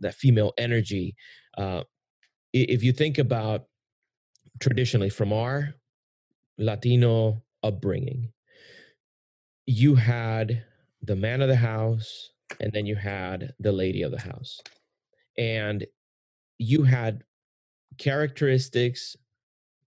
that 0.00 0.14
female 0.14 0.52
energy. 0.58 1.14
Uh, 1.56 1.82
if 2.52 2.82
you 2.82 2.92
think 2.92 3.18
about 3.18 3.64
traditionally 4.60 5.10
from 5.10 5.32
our 5.32 5.74
Latino 6.58 7.42
upbringing, 7.62 8.32
you 9.66 9.94
had 9.94 10.64
the 11.02 11.16
man 11.16 11.42
of 11.42 11.48
the 11.48 11.56
house, 11.56 12.30
and 12.60 12.72
then 12.72 12.86
you 12.86 12.96
had 12.96 13.52
the 13.60 13.72
lady 13.72 14.02
of 14.02 14.10
the 14.10 14.20
house 14.20 14.60
and 15.36 15.86
you 16.58 16.82
had 16.82 17.22
characteristics 17.98 19.16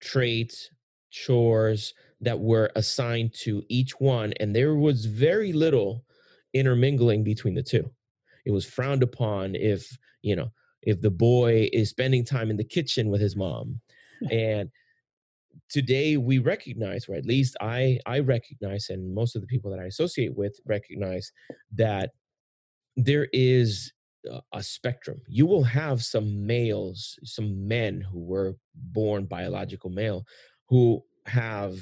traits 0.01 0.69
chores 1.11 1.93
that 2.21 2.39
were 2.39 2.71
assigned 2.75 3.33
to 3.33 3.63
each 3.69 3.99
one 3.99 4.33
and 4.39 4.55
there 4.55 4.75
was 4.75 5.05
very 5.05 5.53
little 5.53 6.03
intermingling 6.55 7.23
between 7.23 7.53
the 7.53 7.61
two. 7.61 7.91
It 8.45 8.51
was 8.51 8.65
frowned 8.65 9.03
upon 9.03 9.55
if 9.55 9.97
you 10.21 10.35
know 10.35 10.49
if 10.81 11.01
the 11.01 11.11
boy 11.11 11.69
is 11.71 11.89
spending 11.89 12.25
time 12.25 12.49
in 12.49 12.57
the 12.57 12.63
kitchen 12.63 13.09
with 13.09 13.21
his 13.21 13.35
mom. 13.35 13.81
And 14.31 14.69
today 15.69 16.17
we 16.17 16.37
recognize 16.37 17.07
or 17.07 17.15
at 17.15 17.25
least 17.25 17.55
i 17.61 17.97
i 18.05 18.19
recognize 18.19 18.89
and 18.89 19.15
most 19.15 19.35
of 19.35 19.41
the 19.41 19.47
people 19.47 19.71
that 19.71 19.79
i 19.79 19.85
associate 19.85 20.35
with 20.35 20.59
recognize 20.65 21.31
that 21.73 22.11
there 22.97 23.27
is 23.31 23.93
a 24.53 24.63
spectrum. 24.63 25.21
You 25.27 25.45
will 25.45 25.63
have 25.63 26.03
some 26.03 26.45
males, 26.45 27.17
some 27.23 27.67
men 27.67 28.01
who 28.01 28.19
were 28.19 28.55
born 28.73 29.25
biological 29.25 29.89
male, 29.89 30.25
who 30.69 31.01
have 31.25 31.77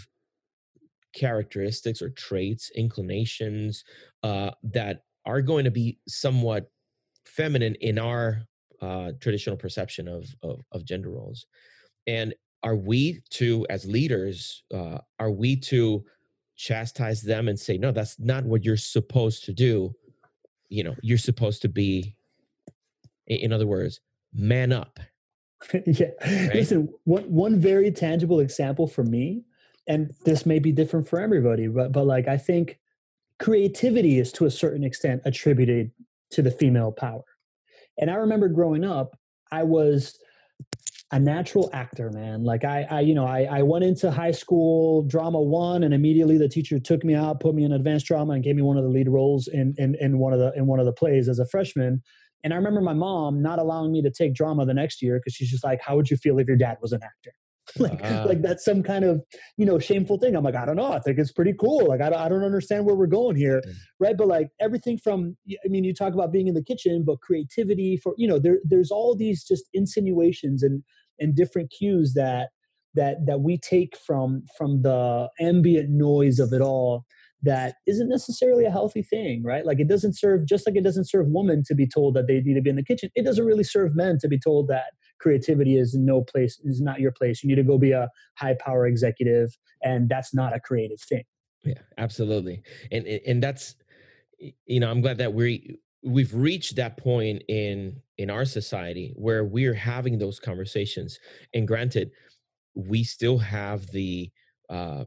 characteristics 1.13 2.01
or 2.01 2.09
traits, 2.09 2.71
inclinations 2.75 3.83
uh, 4.23 4.51
that 4.63 5.03
are 5.25 5.41
going 5.41 5.65
to 5.65 5.71
be 5.71 5.97
somewhat 6.07 6.69
feminine 7.25 7.75
in 7.75 7.97
our 7.97 8.41
uh, 8.81 9.11
traditional 9.21 9.55
perception 9.55 10.07
of, 10.07 10.25
of, 10.43 10.59
of 10.71 10.85
gender 10.85 11.09
roles. 11.09 11.45
And 12.07 12.33
are 12.63 12.75
we 12.75 13.21
to, 13.31 13.65
as 13.69 13.85
leaders, 13.85 14.63
uh, 14.73 14.99
are 15.19 15.31
we 15.31 15.55
to 15.57 16.03
chastise 16.55 17.21
them 17.21 17.47
and 17.47 17.59
say, 17.59 17.77
no, 17.77 17.91
that's 17.91 18.19
not 18.19 18.43
what 18.43 18.63
you're 18.63 18.77
supposed 18.77 19.45
to 19.45 19.53
do? 19.53 19.93
you 20.73 20.83
know 20.83 20.95
you're 21.03 21.19
supposed 21.19 21.61
to 21.61 21.69
be 21.69 22.15
in 23.27 23.53
other 23.53 23.67
words 23.67 24.01
man 24.33 24.71
up 24.71 24.99
yeah 25.85 26.07
right? 26.25 26.55
listen 26.55 26.89
one 27.03 27.23
one 27.23 27.59
very 27.59 27.91
tangible 27.91 28.39
example 28.39 28.87
for 28.87 29.03
me 29.03 29.43
and 29.87 30.11
this 30.25 30.45
may 30.45 30.59
be 30.59 30.71
different 30.71 31.07
for 31.07 31.19
everybody 31.19 31.67
but 31.67 31.91
but 31.91 32.05
like 32.05 32.27
i 32.27 32.37
think 32.37 32.79
creativity 33.39 34.19
is 34.19 34.31
to 34.31 34.45
a 34.45 34.51
certain 34.51 34.83
extent 34.83 35.21
attributed 35.25 35.91
to 36.31 36.41
the 36.41 36.51
female 36.51 36.91
power 36.91 37.23
and 37.97 38.09
i 38.09 38.15
remember 38.15 38.47
growing 38.47 38.83
up 38.83 39.17
i 39.51 39.63
was 39.63 40.17
a 41.13 41.19
natural 41.19 41.69
actor, 41.73 42.09
man. 42.09 42.43
Like 42.43 42.65
I, 42.65 42.87
I 42.89 43.01
you 43.01 43.13
know, 43.13 43.27
I, 43.27 43.43
I 43.43 43.61
went 43.61 43.85
into 43.85 44.09
high 44.09 44.31
school 44.31 45.03
drama 45.03 45.39
one, 45.39 45.83
and 45.83 45.93
immediately 45.93 46.39
the 46.39 46.49
teacher 46.49 46.79
took 46.79 47.03
me 47.03 47.13
out, 47.13 47.39
put 47.39 47.53
me 47.53 47.63
in 47.63 47.71
advanced 47.71 48.07
drama, 48.07 48.33
and 48.33 48.43
gave 48.43 48.55
me 48.55 48.63
one 48.63 48.77
of 48.77 48.83
the 48.83 48.89
lead 48.89 49.07
roles 49.07 49.47
in 49.47 49.75
in, 49.77 49.95
in 50.01 50.17
one 50.17 50.33
of 50.33 50.39
the 50.39 50.51
in 50.55 50.65
one 50.65 50.79
of 50.79 50.87
the 50.87 50.91
plays 50.91 51.29
as 51.29 51.37
a 51.37 51.45
freshman. 51.45 52.01
And 52.43 52.51
I 52.51 52.55
remember 52.55 52.81
my 52.81 52.93
mom 52.93 53.43
not 53.43 53.59
allowing 53.59 53.91
me 53.91 54.01
to 54.01 54.09
take 54.09 54.33
drama 54.33 54.65
the 54.65 54.73
next 54.73 55.03
year 55.03 55.19
because 55.19 55.35
she's 55.35 55.51
just 55.51 55.63
like, 55.63 55.81
"How 55.81 55.95
would 55.95 56.09
you 56.09 56.17
feel 56.17 56.39
if 56.39 56.47
your 56.47 56.57
dad 56.57 56.77
was 56.81 56.93
an 56.93 57.01
actor?" 57.03 57.31
like, 57.79 58.03
uh, 58.03 58.25
like 58.27 58.41
that's 58.41 58.63
some 58.63 58.83
kind 58.83 59.03
of 59.03 59.21
you 59.57 59.65
know 59.65 59.79
shameful 59.79 60.17
thing. 60.19 60.35
I'm 60.35 60.43
like, 60.43 60.55
I 60.55 60.65
don't 60.65 60.75
know. 60.75 60.91
I 60.91 60.99
think 60.99 61.17
it's 61.17 61.31
pretty 61.31 61.53
cool. 61.59 61.87
Like, 61.87 62.01
I 62.01 62.09
don't, 62.09 62.19
I 62.19 62.29
don't 62.29 62.43
understand 62.43 62.85
where 62.85 62.95
we're 62.95 63.07
going 63.07 63.35
here, 63.35 63.61
mm. 63.65 63.73
right? 63.99 64.15
But 64.17 64.27
like 64.27 64.49
everything 64.59 64.97
from, 64.97 65.35
I 65.49 65.67
mean, 65.67 65.83
you 65.83 65.93
talk 65.93 66.13
about 66.13 66.31
being 66.31 66.47
in 66.47 66.53
the 66.53 66.63
kitchen, 66.63 67.03
but 67.05 67.21
creativity 67.21 67.97
for 67.97 68.13
you 68.17 68.27
know, 68.27 68.39
there 68.39 68.57
there's 68.63 68.91
all 68.91 69.15
these 69.15 69.43
just 69.43 69.65
insinuations 69.73 70.63
and 70.63 70.83
and 71.19 71.35
different 71.35 71.71
cues 71.77 72.13
that 72.15 72.49
that 72.95 73.17
that 73.25 73.41
we 73.41 73.57
take 73.57 73.97
from 73.97 74.43
from 74.57 74.81
the 74.83 75.29
ambient 75.39 75.89
noise 75.89 76.39
of 76.39 76.53
it 76.53 76.61
all 76.61 77.05
that 77.43 77.75
isn't 77.85 78.07
necessarily 78.07 78.63
a 78.65 78.71
healthy 78.71 79.03
thing, 79.03 79.43
right? 79.43 79.65
Like 79.65 79.79
it 79.79 79.89
doesn't 79.89 80.17
serve, 80.17 80.47
just 80.47 80.65
like 80.65 80.77
it 80.77 80.83
doesn't 80.83 81.09
serve 81.09 81.27
women 81.27 81.61
to 81.67 81.75
be 81.75 81.85
told 81.85 82.15
that 82.15 82.25
they 82.27 82.39
need 82.39 82.53
to 82.55 82.61
be 82.61 82.69
in 82.69 82.77
the 82.77 82.83
kitchen. 82.83 83.09
It 83.15 83.25
doesn't 83.25 83.45
really 83.45 83.65
serve 83.65 83.95
men 83.95 84.17
to 84.21 84.29
be 84.29 84.39
told 84.39 84.69
that 84.69 84.93
creativity 85.19 85.77
is 85.77 85.93
no 85.95 86.21
place, 86.21 86.59
is 86.63 86.81
not 86.81 86.99
your 86.99 87.11
place. 87.11 87.43
You 87.43 87.49
need 87.49 87.55
to 87.55 87.63
go 87.63 87.77
be 87.77 87.91
a 87.91 88.09
high 88.35 88.55
power 88.59 88.87
executive, 88.87 89.57
and 89.81 90.09
that's 90.09 90.33
not 90.33 90.55
a 90.55 90.59
creative 90.59 90.99
thing. 90.99 91.23
Yeah, 91.63 91.79
absolutely. 91.97 92.61
And 92.91 93.05
and 93.07 93.41
that's, 93.41 93.75
you 94.65 94.79
know, 94.79 94.89
I'm 94.89 95.01
glad 95.01 95.17
that 95.19 95.33
we 95.33 95.79
we've 96.03 96.33
reached 96.33 96.75
that 96.75 96.97
point 96.97 97.43
in 97.47 98.01
in 98.17 98.29
our 98.29 98.45
society 98.45 99.13
where 99.15 99.45
we're 99.45 99.73
having 99.73 100.17
those 100.17 100.39
conversations 100.39 101.17
and 101.53 101.67
granted 101.67 102.11
we 102.75 103.03
still 103.03 103.37
have 103.37 103.87
the 103.91 104.29
uh 104.69 105.05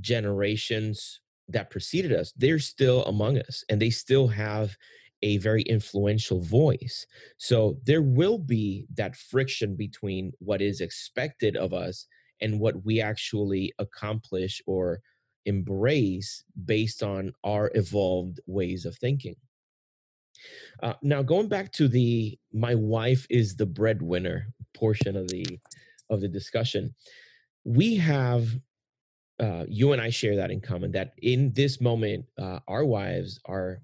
generations 0.00 1.20
that 1.48 1.68
preceded 1.68 2.12
us 2.12 2.32
they're 2.36 2.58
still 2.58 3.04
among 3.04 3.38
us 3.38 3.64
and 3.68 3.80
they 3.80 3.90
still 3.90 4.26
have 4.26 4.76
a 5.24 5.38
very 5.38 5.62
influential 5.62 6.40
voice 6.40 7.06
so 7.38 7.76
there 7.84 8.02
will 8.02 8.38
be 8.38 8.86
that 8.94 9.16
friction 9.16 9.74
between 9.74 10.32
what 10.38 10.62
is 10.62 10.80
expected 10.80 11.56
of 11.56 11.72
us 11.72 12.06
and 12.40 12.60
what 12.60 12.84
we 12.84 13.00
actually 13.00 13.72
accomplish 13.78 14.62
or 14.66 15.00
embrace 15.46 16.44
based 16.64 17.02
on 17.02 17.32
our 17.42 17.70
evolved 17.74 18.38
ways 18.46 18.84
of 18.84 18.96
thinking 18.98 19.36
uh, 20.82 20.94
now, 21.02 21.22
going 21.22 21.48
back 21.48 21.72
to 21.72 21.88
the 21.88 22.38
"my 22.52 22.74
wife 22.74 23.26
is 23.30 23.56
the 23.56 23.66
breadwinner" 23.66 24.52
portion 24.74 25.16
of 25.16 25.28
the 25.28 25.58
of 26.10 26.20
the 26.20 26.28
discussion, 26.28 26.94
we 27.64 27.96
have 27.96 28.48
uh, 29.40 29.64
you 29.68 29.92
and 29.92 30.00
I 30.00 30.10
share 30.10 30.36
that 30.36 30.50
in 30.50 30.60
common. 30.60 30.92
That 30.92 31.14
in 31.22 31.52
this 31.52 31.80
moment, 31.80 32.26
uh, 32.38 32.60
our 32.68 32.84
wives 32.84 33.40
are 33.46 33.80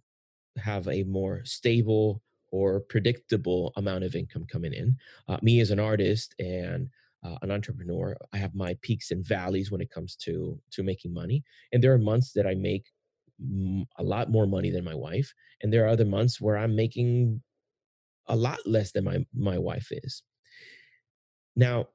have 0.61 0.88
a 0.88 1.02
more 1.05 1.45
stable 1.45 2.23
or 2.52 2.81
predictable 2.81 3.73
amount 3.76 4.05
of 4.05 4.17
income 4.17 4.45
coming 4.50 4.73
in. 4.73 4.97
Uh, 5.29 5.38
me 5.43 5.61
as 5.61 5.71
an 5.71 5.81
artist 5.81 6.35
and 6.38 6.88
uh, 7.25 7.37
an 7.43 7.50
entrepreneur, 7.50 8.17
I 8.33 8.38
have 8.38 8.55
my 8.55 8.76
peaks 8.83 9.11
and 9.11 9.25
valleys 9.25 9.71
when 9.71 9.81
it 9.81 9.90
comes 9.90 10.17
to 10.17 10.59
to 10.73 10.83
making 10.83 11.12
money, 11.12 11.45
and 11.73 11.83
there 11.83 11.93
are 11.93 11.99
months 11.99 12.33
that 12.33 12.47
I 12.47 12.55
make 12.55 12.87
a 13.99 14.02
lot 14.02 14.31
more 14.31 14.47
money 14.47 14.71
than 14.71 14.85
my 14.85 14.95
wife 14.95 15.33
and 15.62 15.73
there 15.73 15.85
are 15.85 15.88
other 15.88 16.05
months 16.05 16.40
where 16.40 16.59
i'm 16.59 16.76
making 16.76 17.40
a 18.29 18.37
lot 18.37 18.59
less 18.67 18.93
than 18.93 19.05
my 19.05 19.25
my 19.35 19.57
wife 19.57 19.88
is 19.90 20.23
now 21.57 21.87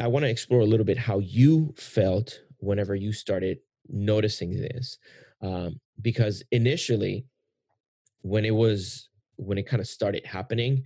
i 0.00 0.06
want 0.06 0.24
to 0.24 0.30
explore 0.30 0.60
a 0.60 0.66
little 0.66 0.86
bit 0.86 0.96
how 0.96 1.18
you 1.18 1.74
felt 1.76 2.40
whenever 2.58 2.94
you 2.94 3.12
started 3.12 3.58
noticing 3.88 4.50
this 4.50 4.98
um, 5.42 5.78
because 6.00 6.42
initially 6.52 7.26
when 8.22 8.44
it 8.44 8.54
was 8.54 9.08
when 9.36 9.58
it 9.58 9.66
kind 9.66 9.80
of 9.80 9.86
started 9.86 10.24
happening 10.24 10.84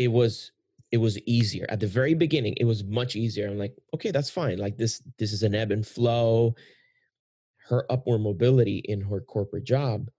it 0.00 0.08
was 0.08 0.52
it 0.92 0.96
was 0.96 1.18
easier. 1.20 1.66
At 1.68 1.78
the 1.78 1.86
very 1.86 2.14
beginning 2.14 2.54
it 2.56 2.64
was 2.64 2.82
much 2.82 3.14
easier. 3.14 3.48
I'm 3.48 3.58
like 3.58 3.76
okay 3.94 4.10
that's 4.10 4.30
fine. 4.30 4.58
Like 4.58 4.78
this 4.78 5.02
this 5.18 5.32
is 5.32 5.42
an 5.42 5.54
ebb 5.54 5.72
and 5.72 5.86
flow. 5.86 6.54
Her 7.68 7.84
upward 7.92 8.22
mobility 8.22 8.78
in 8.86 9.02
her 9.02 9.20
corporate 9.20 9.64
job 9.64 10.10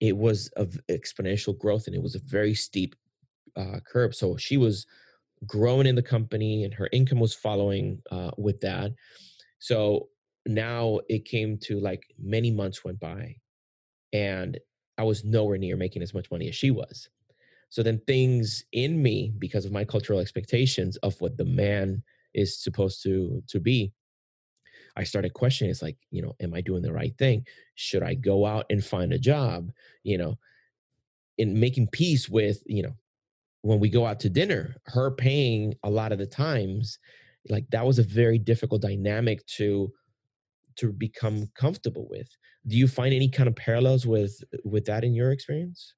it 0.00 0.16
was 0.16 0.48
of 0.56 0.76
exponential 0.90 1.56
growth 1.56 1.86
and 1.86 1.94
it 1.94 2.02
was 2.02 2.16
a 2.16 2.20
very 2.26 2.54
steep 2.54 2.96
uh, 3.56 3.78
curve. 3.86 4.14
So 4.14 4.36
she 4.36 4.56
was 4.56 4.84
growing 5.46 5.86
in 5.86 5.94
the 5.94 6.02
company 6.02 6.64
and 6.64 6.74
her 6.74 6.88
income 6.92 7.20
was 7.20 7.34
following 7.34 8.02
uh, 8.10 8.32
with 8.36 8.60
that. 8.62 8.92
So 9.60 10.08
now 10.44 10.98
it 11.08 11.24
came 11.24 11.56
to 11.58 11.78
like 11.78 12.02
many 12.18 12.50
months 12.50 12.84
went 12.84 12.98
by 12.98 13.36
and 14.12 14.58
i 14.98 15.02
was 15.02 15.24
nowhere 15.24 15.58
near 15.58 15.76
making 15.76 16.02
as 16.02 16.14
much 16.14 16.30
money 16.30 16.48
as 16.48 16.54
she 16.54 16.70
was 16.70 17.08
so 17.74 17.82
then 17.82 18.00
things 18.06 18.64
in 18.70 19.02
me, 19.02 19.32
because 19.36 19.64
of 19.64 19.72
my 19.72 19.84
cultural 19.84 20.20
expectations 20.20 20.96
of 20.98 21.20
what 21.20 21.36
the 21.36 21.44
man 21.44 22.04
is 22.32 22.62
supposed 22.62 23.02
to 23.02 23.42
to 23.48 23.58
be, 23.58 23.92
I 24.96 25.02
started 25.02 25.34
questioning. 25.34 25.72
It's 25.72 25.82
like, 25.82 25.96
you 26.12 26.22
know, 26.22 26.36
am 26.38 26.54
I 26.54 26.60
doing 26.60 26.82
the 26.82 26.92
right 26.92 27.18
thing? 27.18 27.44
Should 27.74 28.04
I 28.04 28.14
go 28.14 28.46
out 28.46 28.66
and 28.70 28.84
find 28.84 29.12
a 29.12 29.18
job? 29.18 29.72
You 30.04 30.18
know, 30.18 30.38
in 31.36 31.58
making 31.58 31.88
peace 31.88 32.28
with, 32.28 32.62
you 32.64 32.84
know, 32.84 32.94
when 33.62 33.80
we 33.80 33.88
go 33.88 34.06
out 34.06 34.20
to 34.20 34.30
dinner, 34.30 34.76
her 34.86 35.10
paying 35.10 35.74
a 35.82 35.90
lot 35.90 36.12
of 36.12 36.18
the 36.18 36.26
times, 36.26 37.00
like 37.48 37.68
that 37.70 37.84
was 37.84 37.98
a 37.98 38.04
very 38.04 38.38
difficult 38.38 38.82
dynamic 38.82 39.44
to 39.46 39.92
to 40.76 40.92
become 40.92 41.48
comfortable 41.54 42.06
with. 42.08 42.28
Do 42.66 42.76
you 42.76 42.88
find 42.88 43.14
any 43.14 43.28
kind 43.28 43.48
of 43.48 43.56
parallels 43.56 44.06
with 44.06 44.42
with 44.64 44.84
that 44.86 45.04
in 45.04 45.14
your 45.14 45.32
experience? 45.32 45.94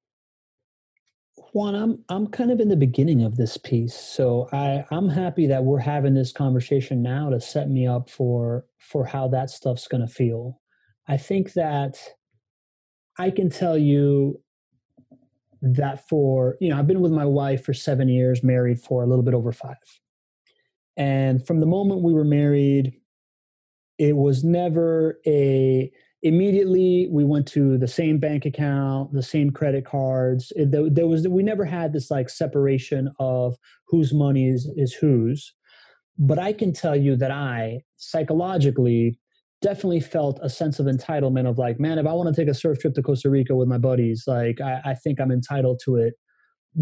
Juan, 1.53 1.75
I'm 1.75 2.03
I'm 2.09 2.27
kind 2.27 2.51
of 2.51 2.59
in 2.59 2.67
the 2.67 2.75
beginning 2.75 3.23
of 3.23 3.37
this 3.37 3.57
piece, 3.57 3.93
so 3.93 4.49
I 4.51 4.83
I'm 4.91 5.09
happy 5.09 5.47
that 5.47 5.63
we're 5.63 5.79
having 5.79 6.13
this 6.13 6.31
conversation 6.31 7.01
now 7.01 7.29
to 7.29 7.39
set 7.39 7.69
me 7.69 7.87
up 7.87 8.09
for 8.09 8.65
for 8.79 9.05
how 9.05 9.27
that 9.29 9.49
stuff's 9.49 9.87
going 9.87 10.05
to 10.05 10.13
feel. 10.13 10.59
I 11.07 11.17
think 11.17 11.53
that 11.53 11.97
I 13.17 13.29
can 13.29 13.49
tell 13.49 13.77
you 13.77 14.41
that 15.61 16.07
for 16.07 16.57
you 16.59 16.69
know 16.69 16.77
I've 16.77 16.87
been 16.87 17.01
with 17.01 17.11
my 17.11 17.25
wife 17.25 17.63
for 17.63 17.73
seven 17.73 18.09
years, 18.09 18.43
married 18.43 18.79
for 18.81 19.03
a 19.03 19.07
little 19.07 19.23
bit 19.23 19.33
over 19.33 19.51
five, 19.51 19.75
and 20.95 21.45
from 21.45 21.59
the 21.59 21.65
moment 21.65 22.03
we 22.03 22.13
were 22.13 22.25
married, 22.25 22.93
it 23.97 24.15
was 24.15 24.43
never 24.43 25.19
a 25.25 25.91
immediately 26.23 27.07
we 27.11 27.23
went 27.23 27.47
to 27.47 27.77
the 27.77 27.87
same 27.87 28.17
bank 28.17 28.45
account 28.45 29.13
the 29.13 29.23
same 29.23 29.51
credit 29.51 29.85
cards. 29.85 30.51
It, 30.55 30.71
there, 30.71 30.89
there, 30.89 31.07
was 31.07 31.27
we 31.27 31.43
never 31.43 31.63
had 31.63 31.93
this 31.93 32.09
like 32.09 32.29
separation 32.29 33.11
of 33.19 33.55
whose 33.87 34.13
money 34.13 34.49
is, 34.49 34.69
is 34.75 34.93
whose. 34.93 35.53
But 36.17 36.39
i 36.39 36.51
can 36.51 36.73
tell 36.73 36.95
you 36.95 37.15
that 37.17 37.31
i 37.31 37.81
psychologically 37.97 39.19
definitely 39.61 39.99
felt 39.99 40.39
a 40.41 40.49
sense 40.49 40.79
of 40.79 40.85
entitlement 40.85 41.47
of 41.47 41.57
like 41.57 41.79
man 41.79 41.99
if 41.99 42.05
i 42.07 42.13
want 42.13 42.33
to 42.33 42.41
take 42.41 42.49
a 42.49 42.53
surf 42.53 42.79
trip 42.79 42.93
to 42.93 43.01
costa 43.03 43.29
rica 43.29 43.55
with 43.55 43.67
my 43.67 43.77
buddies 43.77 44.23
like 44.27 44.61
i, 44.61 44.81
I 44.85 44.93
think 44.93 45.19
i'm 45.19 45.31
entitled 45.31 45.79
to 45.85 45.95
it 45.95 46.13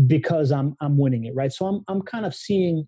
because 0.08 0.52
i'm 0.52 0.76
i'm 0.82 0.98
winning 0.98 1.26
it 1.26 1.34
right? 1.36 1.52
So 1.52 1.66
i'm 1.66 1.84
i'm 1.88 2.02
kind 2.02 2.26
of 2.26 2.34
seeing 2.34 2.88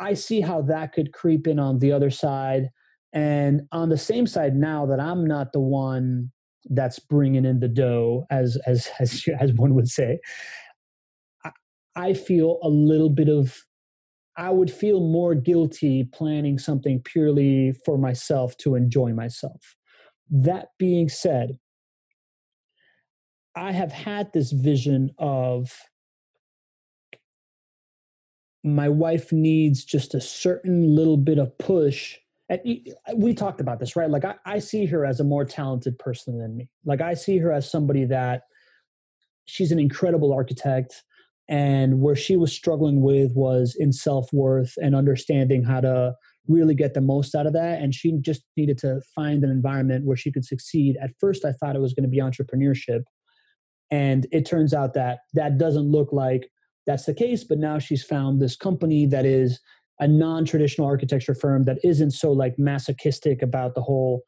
I, 0.00 0.14
see 0.14 0.40
how 0.40 0.62
that 0.62 0.92
could 0.92 1.12
creep 1.12 1.46
in 1.46 1.58
on 1.58 1.78
the 1.78 1.92
other 1.92 2.10
side 2.10 2.70
and 3.12 3.62
on 3.72 3.88
the 3.88 3.98
same 3.98 4.26
side, 4.26 4.54
now 4.54 4.86
that 4.86 5.00
I'm 5.00 5.26
not 5.26 5.52
the 5.52 5.60
one 5.60 6.30
that's 6.70 6.98
bringing 6.98 7.44
in 7.44 7.60
the 7.60 7.68
dough, 7.68 8.26
as 8.30 8.58
as 8.66 8.88
as 9.00 9.24
as 9.40 9.52
one 9.54 9.74
would 9.74 9.88
say, 9.88 10.18
I, 11.44 11.50
I 11.96 12.14
feel 12.14 12.58
a 12.62 12.68
little 12.68 13.10
bit 13.10 13.28
of. 13.28 13.64
I 14.36 14.50
would 14.50 14.70
feel 14.70 15.00
more 15.00 15.34
guilty 15.34 16.04
planning 16.04 16.58
something 16.58 17.02
purely 17.02 17.72
for 17.84 17.98
myself 17.98 18.56
to 18.58 18.76
enjoy 18.76 19.12
myself. 19.12 19.74
That 20.30 20.68
being 20.78 21.08
said, 21.08 21.58
I 23.56 23.72
have 23.72 23.90
had 23.90 24.32
this 24.32 24.52
vision 24.52 25.10
of 25.18 25.72
my 28.64 28.88
wife 28.88 29.32
needs 29.32 29.84
just 29.84 30.14
a 30.14 30.20
certain 30.20 30.94
little 30.94 31.16
bit 31.16 31.38
of 31.38 31.56
push 31.58 32.16
and 32.50 32.88
we 33.14 33.34
talked 33.34 33.60
about 33.60 33.78
this, 33.78 33.94
right? 33.94 34.08
Like 34.08 34.24
I, 34.24 34.36
I 34.46 34.58
see 34.58 34.86
her 34.86 35.04
as 35.04 35.20
a 35.20 35.24
more 35.24 35.44
talented 35.44 35.98
person 35.98 36.38
than 36.38 36.56
me. 36.56 36.68
Like 36.84 37.00
I 37.02 37.14
see 37.14 37.38
her 37.38 37.52
as 37.52 37.70
somebody 37.70 38.06
that 38.06 38.42
she's 39.44 39.70
an 39.70 39.78
incredible 39.78 40.32
architect 40.32 41.02
and 41.48 42.00
where 42.00 42.16
she 42.16 42.36
was 42.36 42.52
struggling 42.52 43.02
with 43.02 43.32
was 43.34 43.76
in 43.78 43.92
self-worth 43.92 44.74
and 44.76 44.94
understanding 44.94 45.64
how 45.64 45.80
to 45.80 46.14
really 46.46 46.74
get 46.74 46.94
the 46.94 47.00
most 47.00 47.34
out 47.34 47.46
of 47.46 47.52
that 47.52 47.80
and 47.80 47.94
she 47.94 48.12
just 48.20 48.42
needed 48.56 48.78
to 48.78 49.00
find 49.14 49.44
an 49.44 49.50
environment 49.50 50.06
where 50.06 50.16
she 50.16 50.32
could 50.32 50.44
succeed 50.44 50.96
at 51.02 51.10
first 51.20 51.44
i 51.44 51.52
thought 51.52 51.76
it 51.76 51.80
was 51.80 51.92
going 51.92 52.04
to 52.04 52.08
be 52.08 52.20
entrepreneurship 52.20 53.02
and 53.90 54.26
it 54.32 54.46
turns 54.46 54.72
out 54.72 54.94
that 54.94 55.18
that 55.34 55.58
doesn't 55.58 55.90
look 55.90 56.10
like 56.10 56.50
that's 56.88 57.04
the 57.04 57.14
case 57.14 57.44
but 57.44 57.58
now 57.58 57.78
she's 57.78 58.02
found 58.02 58.40
this 58.40 58.56
company 58.56 59.06
that 59.06 59.24
is 59.24 59.60
a 60.00 60.08
non-traditional 60.08 60.86
architecture 60.86 61.34
firm 61.34 61.64
that 61.64 61.78
isn't 61.84 62.12
so 62.12 62.32
like 62.32 62.58
masochistic 62.58 63.42
about 63.42 63.74
the 63.74 63.82
whole 63.82 64.22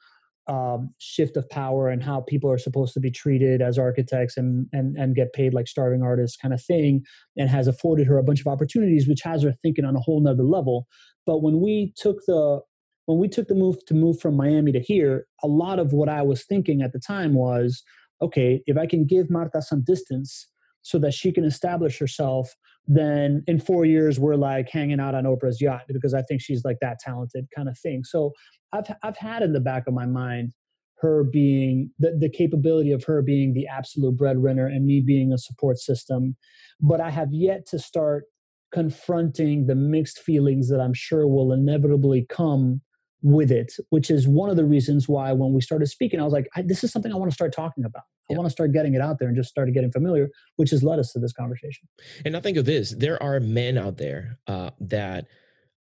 um, 0.48 0.92
shift 0.98 1.36
of 1.36 1.48
power 1.48 1.88
and 1.88 2.02
how 2.02 2.20
people 2.20 2.50
are 2.50 2.58
supposed 2.58 2.92
to 2.94 3.00
be 3.00 3.10
treated 3.10 3.62
as 3.62 3.78
architects 3.78 4.36
and, 4.36 4.66
and 4.72 4.96
and 4.96 5.14
get 5.14 5.32
paid 5.32 5.54
like 5.54 5.68
starving 5.68 6.02
artists 6.02 6.36
kind 6.36 6.52
of 6.52 6.62
thing 6.62 7.02
and 7.36 7.48
has 7.48 7.68
afforded 7.68 8.06
her 8.06 8.18
a 8.18 8.22
bunch 8.22 8.40
of 8.40 8.46
opportunities 8.46 9.08
which 9.08 9.22
has 9.22 9.42
her 9.42 9.54
thinking 9.62 9.84
on 9.84 9.96
a 9.96 10.00
whole 10.00 10.20
nother 10.20 10.42
level. 10.42 10.86
But 11.24 11.42
when 11.42 11.60
we 11.60 11.92
took 11.96 12.16
the 12.26 12.60
when 13.06 13.18
we 13.18 13.28
took 13.28 13.48
the 13.48 13.54
move 13.54 13.84
to 13.86 13.94
move 13.94 14.20
from 14.20 14.36
miami 14.36 14.72
to 14.72 14.80
here 14.80 15.26
a 15.42 15.48
lot 15.48 15.80
of 15.80 15.92
what 15.92 16.08
i 16.08 16.22
was 16.22 16.44
thinking 16.44 16.80
at 16.80 16.92
the 16.92 17.00
time 17.00 17.34
was 17.34 17.82
okay 18.22 18.62
if 18.66 18.76
i 18.76 18.86
can 18.86 19.04
give 19.04 19.28
marta 19.28 19.60
some 19.60 19.82
distance 19.82 20.46
so 20.82 20.98
that 20.98 21.14
she 21.14 21.32
can 21.32 21.44
establish 21.44 21.98
herself 21.98 22.54
then 22.86 23.44
in 23.46 23.60
four 23.60 23.84
years 23.84 24.18
we're 24.18 24.34
like 24.34 24.68
hanging 24.68 24.98
out 24.98 25.14
on 25.14 25.24
Oprah's 25.24 25.60
yacht 25.60 25.82
because 25.88 26.12
I 26.12 26.22
think 26.22 26.40
she's 26.40 26.64
like 26.64 26.78
that 26.80 26.98
talented 26.98 27.46
kind 27.54 27.68
of 27.68 27.78
thing. 27.78 28.02
So 28.04 28.32
I've 28.72 28.92
I've 29.02 29.16
had 29.16 29.42
in 29.42 29.52
the 29.52 29.60
back 29.60 29.84
of 29.86 29.94
my 29.94 30.06
mind 30.06 30.52
her 30.98 31.24
being 31.24 31.90
the, 31.98 32.16
the 32.18 32.28
capability 32.28 32.92
of 32.92 33.04
her 33.04 33.22
being 33.22 33.54
the 33.54 33.66
absolute 33.66 34.16
breadwinner 34.16 34.66
and 34.66 34.84
me 34.84 35.00
being 35.00 35.32
a 35.32 35.38
support 35.38 35.78
system. 35.78 36.36
But 36.80 37.00
I 37.00 37.10
have 37.10 37.32
yet 37.32 37.64
to 37.68 37.78
start 37.78 38.24
confronting 38.72 39.66
the 39.66 39.74
mixed 39.74 40.18
feelings 40.18 40.68
that 40.68 40.80
I'm 40.80 40.92
sure 40.92 41.26
will 41.26 41.52
inevitably 41.52 42.26
come 42.28 42.82
with 43.22 43.50
it, 43.50 43.74
which 43.90 44.10
is 44.10 44.26
one 44.26 44.50
of 44.50 44.56
the 44.56 44.64
reasons 44.64 45.08
why 45.08 45.32
when 45.32 45.52
we 45.52 45.60
started 45.60 45.86
speaking, 45.86 46.20
I 46.20 46.24
was 46.24 46.32
like, 46.32 46.48
I, 46.56 46.62
this 46.62 46.84
is 46.84 46.92
something 46.92 47.12
I 47.12 47.16
want 47.16 47.30
to 47.30 47.34
start 47.34 47.52
talking 47.52 47.84
about. 47.84 48.02
I 48.30 48.34
want 48.34 48.46
to 48.46 48.50
start 48.50 48.72
getting 48.72 48.94
it 48.94 49.00
out 49.00 49.18
there 49.18 49.28
and 49.28 49.36
just 49.36 49.50
started 49.50 49.74
getting 49.74 49.90
familiar, 49.90 50.30
which 50.56 50.70
has 50.70 50.82
led 50.82 50.98
us 50.98 51.12
to 51.12 51.18
this 51.18 51.32
conversation. 51.32 51.88
And 52.24 52.36
I 52.36 52.40
think 52.40 52.56
of 52.56 52.64
this: 52.64 52.94
there 52.96 53.20
are 53.22 53.40
men 53.40 53.76
out 53.76 53.96
there 53.96 54.38
uh, 54.46 54.70
that 54.80 55.26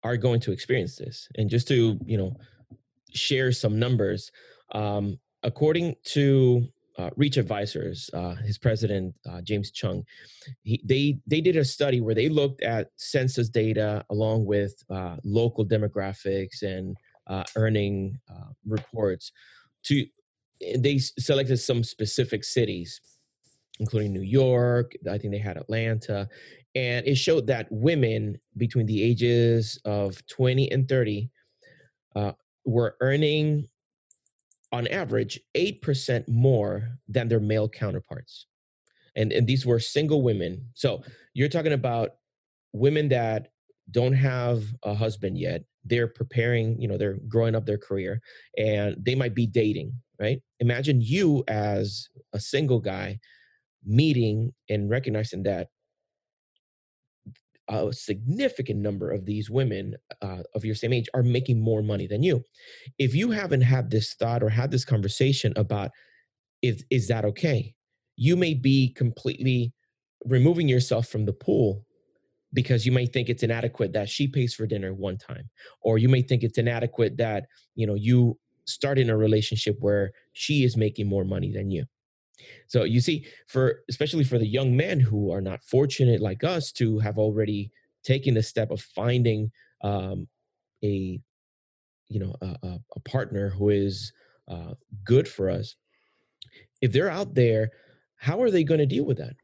are 0.02 0.16
going 0.16 0.40
to 0.40 0.52
experience 0.52 0.96
this. 0.96 1.28
And 1.36 1.50
just 1.50 1.68
to 1.68 1.98
you 2.04 2.16
know 2.16 2.36
share 3.12 3.52
some 3.52 3.78
numbers, 3.78 4.30
um, 4.72 5.18
according 5.42 5.96
to 6.04 6.66
uh, 6.98 7.10
Reach 7.16 7.36
Advisors, 7.36 8.10
uh, 8.12 8.34
his 8.34 8.58
president 8.58 9.14
uh, 9.28 9.40
James 9.42 9.70
Chung, 9.70 10.04
he, 10.62 10.80
they 10.84 11.18
they 11.26 11.40
did 11.40 11.56
a 11.56 11.64
study 11.64 12.00
where 12.00 12.14
they 12.14 12.28
looked 12.28 12.62
at 12.62 12.90
census 12.96 13.48
data 13.48 14.04
along 14.10 14.46
with 14.46 14.82
uh, 14.90 15.16
local 15.22 15.64
demographics 15.66 16.62
and 16.62 16.96
uh, 17.28 17.44
earning 17.56 18.18
uh, 18.30 18.52
reports 18.66 19.32
to 19.84 20.06
they 20.76 20.98
selected 20.98 21.56
some 21.56 21.84
specific 21.84 22.42
cities 22.44 23.00
including 23.80 24.12
new 24.12 24.22
york 24.22 24.92
i 25.10 25.16
think 25.16 25.32
they 25.32 25.38
had 25.38 25.56
atlanta 25.56 26.28
and 26.74 27.06
it 27.06 27.16
showed 27.16 27.46
that 27.46 27.66
women 27.70 28.38
between 28.56 28.86
the 28.86 29.02
ages 29.02 29.80
of 29.84 30.24
20 30.28 30.70
and 30.70 30.88
30 30.88 31.30
uh, 32.14 32.32
were 32.64 32.96
earning 33.00 33.68
on 34.72 34.86
average 34.88 35.40
8% 35.56 36.28
more 36.28 36.88
than 37.08 37.28
their 37.28 37.40
male 37.40 37.68
counterparts. 37.68 38.46
And, 39.16 39.32
and 39.32 39.46
these 39.46 39.64
were 39.64 39.80
single 39.80 40.22
women. 40.22 40.66
So 40.74 41.02
you're 41.34 41.48
talking 41.48 41.72
about 41.72 42.10
women 42.72 43.08
that 43.08 43.48
don't 43.90 44.12
have 44.12 44.64
a 44.82 44.94
husband 44.94 45.38
yet 45.38 45.64
they're 45.88 46.08
preparing 46.08 46.80
you 46.80 46.88
know 46.88 46.96
they're 46.96 47.18
growing 47.28 47.54
up 47.54 47.66
their 47.66 47.78
career 47.78 48.20
and 48.56 48.96
they 49.00 49.14
might 49.14 49.34
be 49.34 49.46
dating 49.46 49.92
right? 50.18 50.40
Imagine 50.60 51.00
you 51.00 51.44
as 51.48 52.08
a 52.32 52.40
single 52.40 52.80
guy 52.80 53.18
meeting 53.84 54.52
and 54.68 54.90
recognizing 54.90 55.44
that 55.44 55.68
a 57.68 57.92
significant 57.92 58.80
number 58.80 59.10
of 59.10 59.26
these 59.26 59.50
women 59.50 59.94
uh, 60.22 60.42
of 60.54 60.64
your 60.64 60.74
same 60.74 60.92
age 60.92 61.06
are 61.14 61.22
making 61.22 61.60
more 61.60 61.82
money 61.82 62.06
than 62.06 62.22
you. 62.22 62.42
If 62.98 63.14
you 63.14 63.30
haven't 63.30 63.60
had 63.60 63.90
this 63.90 64.14
thought 64.14 64.42
or 64.42 64.48
had 64.48 64.70
this 64.70 64.84
conversation 64.84 65.52
about 65.56 65.90
if 66.62 66.82
is 66.90 67.08
that 67.08 67.24
okay? 67.24 67.74
You 68.16 68.36
may 68.36 68.54
be 68.54 68.92
completely 68.94 69.72
removing 70.24 70.66
yourself 70.66 71.06
from 71.06 71.26
the 71.26 71.32
pool 71.32 71.84
because 72.52 72.86
you 72.86 72.92
may 72.92 73.06
think 73.06 73.28
it's 73.28 73.42
inadequate 73.42 73.92
that 73.92 74.08
she 74.08 74.26
pays 74.26 74.54
for 74.54 74.66
dinner 74.66 74.94
one 74.94 75.18
time 75.18 75.48
or 75.82 75.98
you 75.98 76.08
may 76.08 76.22
think 76.22 76.42
it's 76.42 76.58
inadequate 76.58 77.16
that 77.16 77.46
you 77.74 77.86
know 77.86 77.94
you 77.94 78.38
start 78.68 78.98
in 78.98 79.10
a 79.10 79.16
relationship 79.16 79.76
where 79.80 80.12
she 80.32 80.64
is 80.64 80.76
making 80.76 81.06
more 81.06 81.24
money 81.24 81.50
than 81.50 81.70
you. 81.70 81.84
So 82.66 82.84
you 82.84 83.00
see 83.00 83.26
for 83.46 83.80
especially 83.88 84.24
for 84.24 84.38
the 84.38 84.46
young 84.46 84.76
men 84.76 85.00
who 85.00 85.32
are 85.32 85.40
not 85.40 85.64
fortunate 85.64 86.20
like 86.20 86.44
us 86.44 86.70
to 86.72 86.98
have 87.00 87.18
already 87.18 87.72
taken 88.04 88.34
the 88.34 88.42
step 88.42 88.70
of 88.70 88.80
finding 88.80 89.50
um, 89.82 90.28
a 90.84 91.20
you 92.08 92.20
know 92.20 92.34
a, 92.40 92.78
a 92.94 93.00
partner 93.00 93.50
who 93.50 93.70
is 93.70 94.12
uh, 94.48 94.74
good 95.04 95.28
for 95.28 95.50
us 95.50 95.74
if 96.80 96.92
they're 96.92 97.10
out 97.10 97.34
there 97.34 97.70
how 98.16 98.40
are 98.40 98.50
they 98.50 98.64
going 98.64 98.80
to 98.80 98.86
deal 98.86 99.04
with 99.04 99.18
that 99.18 99.34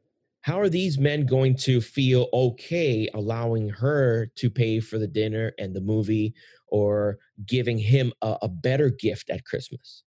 how 0.44 0.60
are 0.60 0.68
these 0.68 0.98
men 0.98 1.24
going 1.24 1.56
to 1.56 1.80
feel 1.80 2.28
okay 2.34 3.08
allowing 3.14 3.70
her 3.70 4.30
to 4.36 4.50
pay 4.50 4.78
for 4.78 4.98
the 4.98 5.06
dinner 5.06 5.52
and 5.58 5.74
the 5.74 5.80
movie 5.80 6.34
or 6.68 7.16
giving 7.46 7.78
him 7.78 8.12
a, 8.20 8.36
a 8.42 8.48
better 8.48 8.90
gift 8.90 9.30
at 9.30 9.46
christmas? 9.46 10.04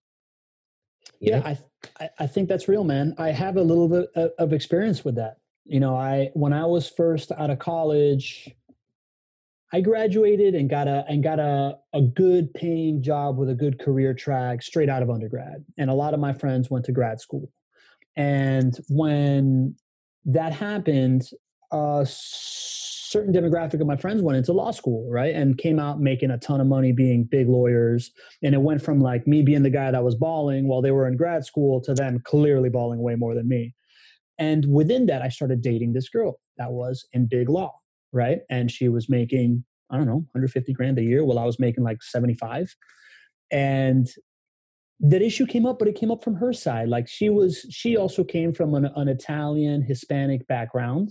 You 1.20 1.30
yeah 1.30 1.54
I, 2.00 2.08
I 2.18 2.26
think 2.26 2.48
that's 2.48 2.66
real 2.66 2.82
man. 2.82 3.14
I 3.16 3.28
have 3.28 3.56
a 3.56 3.62
little 3.62 3.88
bit 3.88 4.08
of 4.16 4.52
experience 4.52 5.04
with 5.04 5.14
that. 5.16 5.36
You 5.66 5.78
know 5.78 5.96
i 5.96 6.30
when 6.34 6.52
i 6.52 6.66
was 6.66 6.90
first 6.90 7.30
out 7.32 7.50
of 7.50 7.60
college 7.60 8.50
i 9.72 9.80
graduated 9.80 10.54
and 10.54 10.68
got 10.68 10.88
a 10.88 11.04
and 11.08 11.22
got 11.22 11.38
a, 11.38 11.78
a 11.94 12.02
good 12.02 12.52
paying 12.54 13.02
job 13.02 13.38
with 13.38 13.50
a 13.50 13.54
good 13.54 13.78
career 13.78 14.12
track 14.12 14.62
straight 14.62 14.88
out 14.88 15.02
of 15.02 15.10
undergrad 15.10 15.64
and 15.78 15.88
a 15.90 15.94
lot 15.94 16.12
of 16.12 16.18
my 16.18 16.32
friends 16.32 16.70
went 16.70 16.84
to 16.86 16.92
grad 16.92 17.20
school. 17.20 17.50
And 18.16 18.78
when 18.88 19.76
that 20.26 20.52
happened, 20.52 21.28
a 21.72 22.06
certain 22.08 23.32
demographic 23.32 23.80
of 23.80 23.86
my 23.86 23.96
friends 23.96 24.22
went 24.22 24.36
into 24.36 24.52
law 24.52 24.70
school, 24.70 25.08
right? 25.10 25.34
And 25.34 25.56
came 25.56 25.78
out 25.78 26.00
making 26.00 26.30
a 26.30 26.38
ton 26.38 26.60
of 26.60 26.66
money 26.66 26.92
being 26.92 27.24
big 27.24 27.48
lawyers. 27.48 28.10
And 28.42 28.54
it 28.54 28.62
went 28.62 28.82
from 28.82 29.00
like 29.00 29.26
me 29.26 29.42
being 29.42 29.62
the 29.62 29.70
guy 29.70 29.90
that 29.90 30.02
was 30.02 30.14
balling 30.14 30.66
while 30.66 30.82
they 30.82 30.90
were 30.90 31.06
in 31.06 31.16
grad 31.16 31.44
school 31.44 31.80
to 31.82 31.94
them 31.94 32.20
clearly 32.24 32.70
balling 32.70 33.00
way 33.02 33.14
more 33.14 33.34
than 33.34 33.48
me. 33.48 33.74
And 34.38 34.66
within 34.66 35.06
that, 35.06 35.22
I 35.22 35.28
started 35.28 35.62
dating 35.62 35.92
this 35.92 36.08
girl 36.08 36.40
that 36.56 36.72
was 36.72 37.06
in 37.12 37.28
big 37.28 37.48
law, 37.48 37.72
right? 38.12 38.40
And 38.50 38.70
she 38.70 38.88
was 38.88 39.08
making, 39.08 39.64
I 39.90 39.96
don't 39.96 40.06
know, 40.06 40.26
150 40.32 40.72
grand 40.72 40.98
a 40.98 41.02
year 41.02 41.24
while 41.24 41.38
I 41.38 41.44
was 41.44 41.60
making 41.60 41.84
like 41.84 42.02
75. 42.02 42.74
And 43.52 44.08
that 45.00 45.22
issue 45.22 45.46
came 45.46 45.66
up, 45.66 45.78
but 45.78 45.88
it 45.88 45.96
came 45.96 46.10
up 46.10 46.22
from 46.22 46.36
her 46.36 46.52
side. 46.52 46.88
Like 46.88 47.08
she 47.08 47.26
mm-hmm. 47.26 47.36
was, 47.36 47.66
she 47.70 47.96
also 47.96 48.24
came 48.24 48.52
from 48.52 48.74
an, 48.74 48.86
an 48.96 49.08
Italian 49.08 49.82
Hispanic 49.82 50.46
background, 50.46 51.10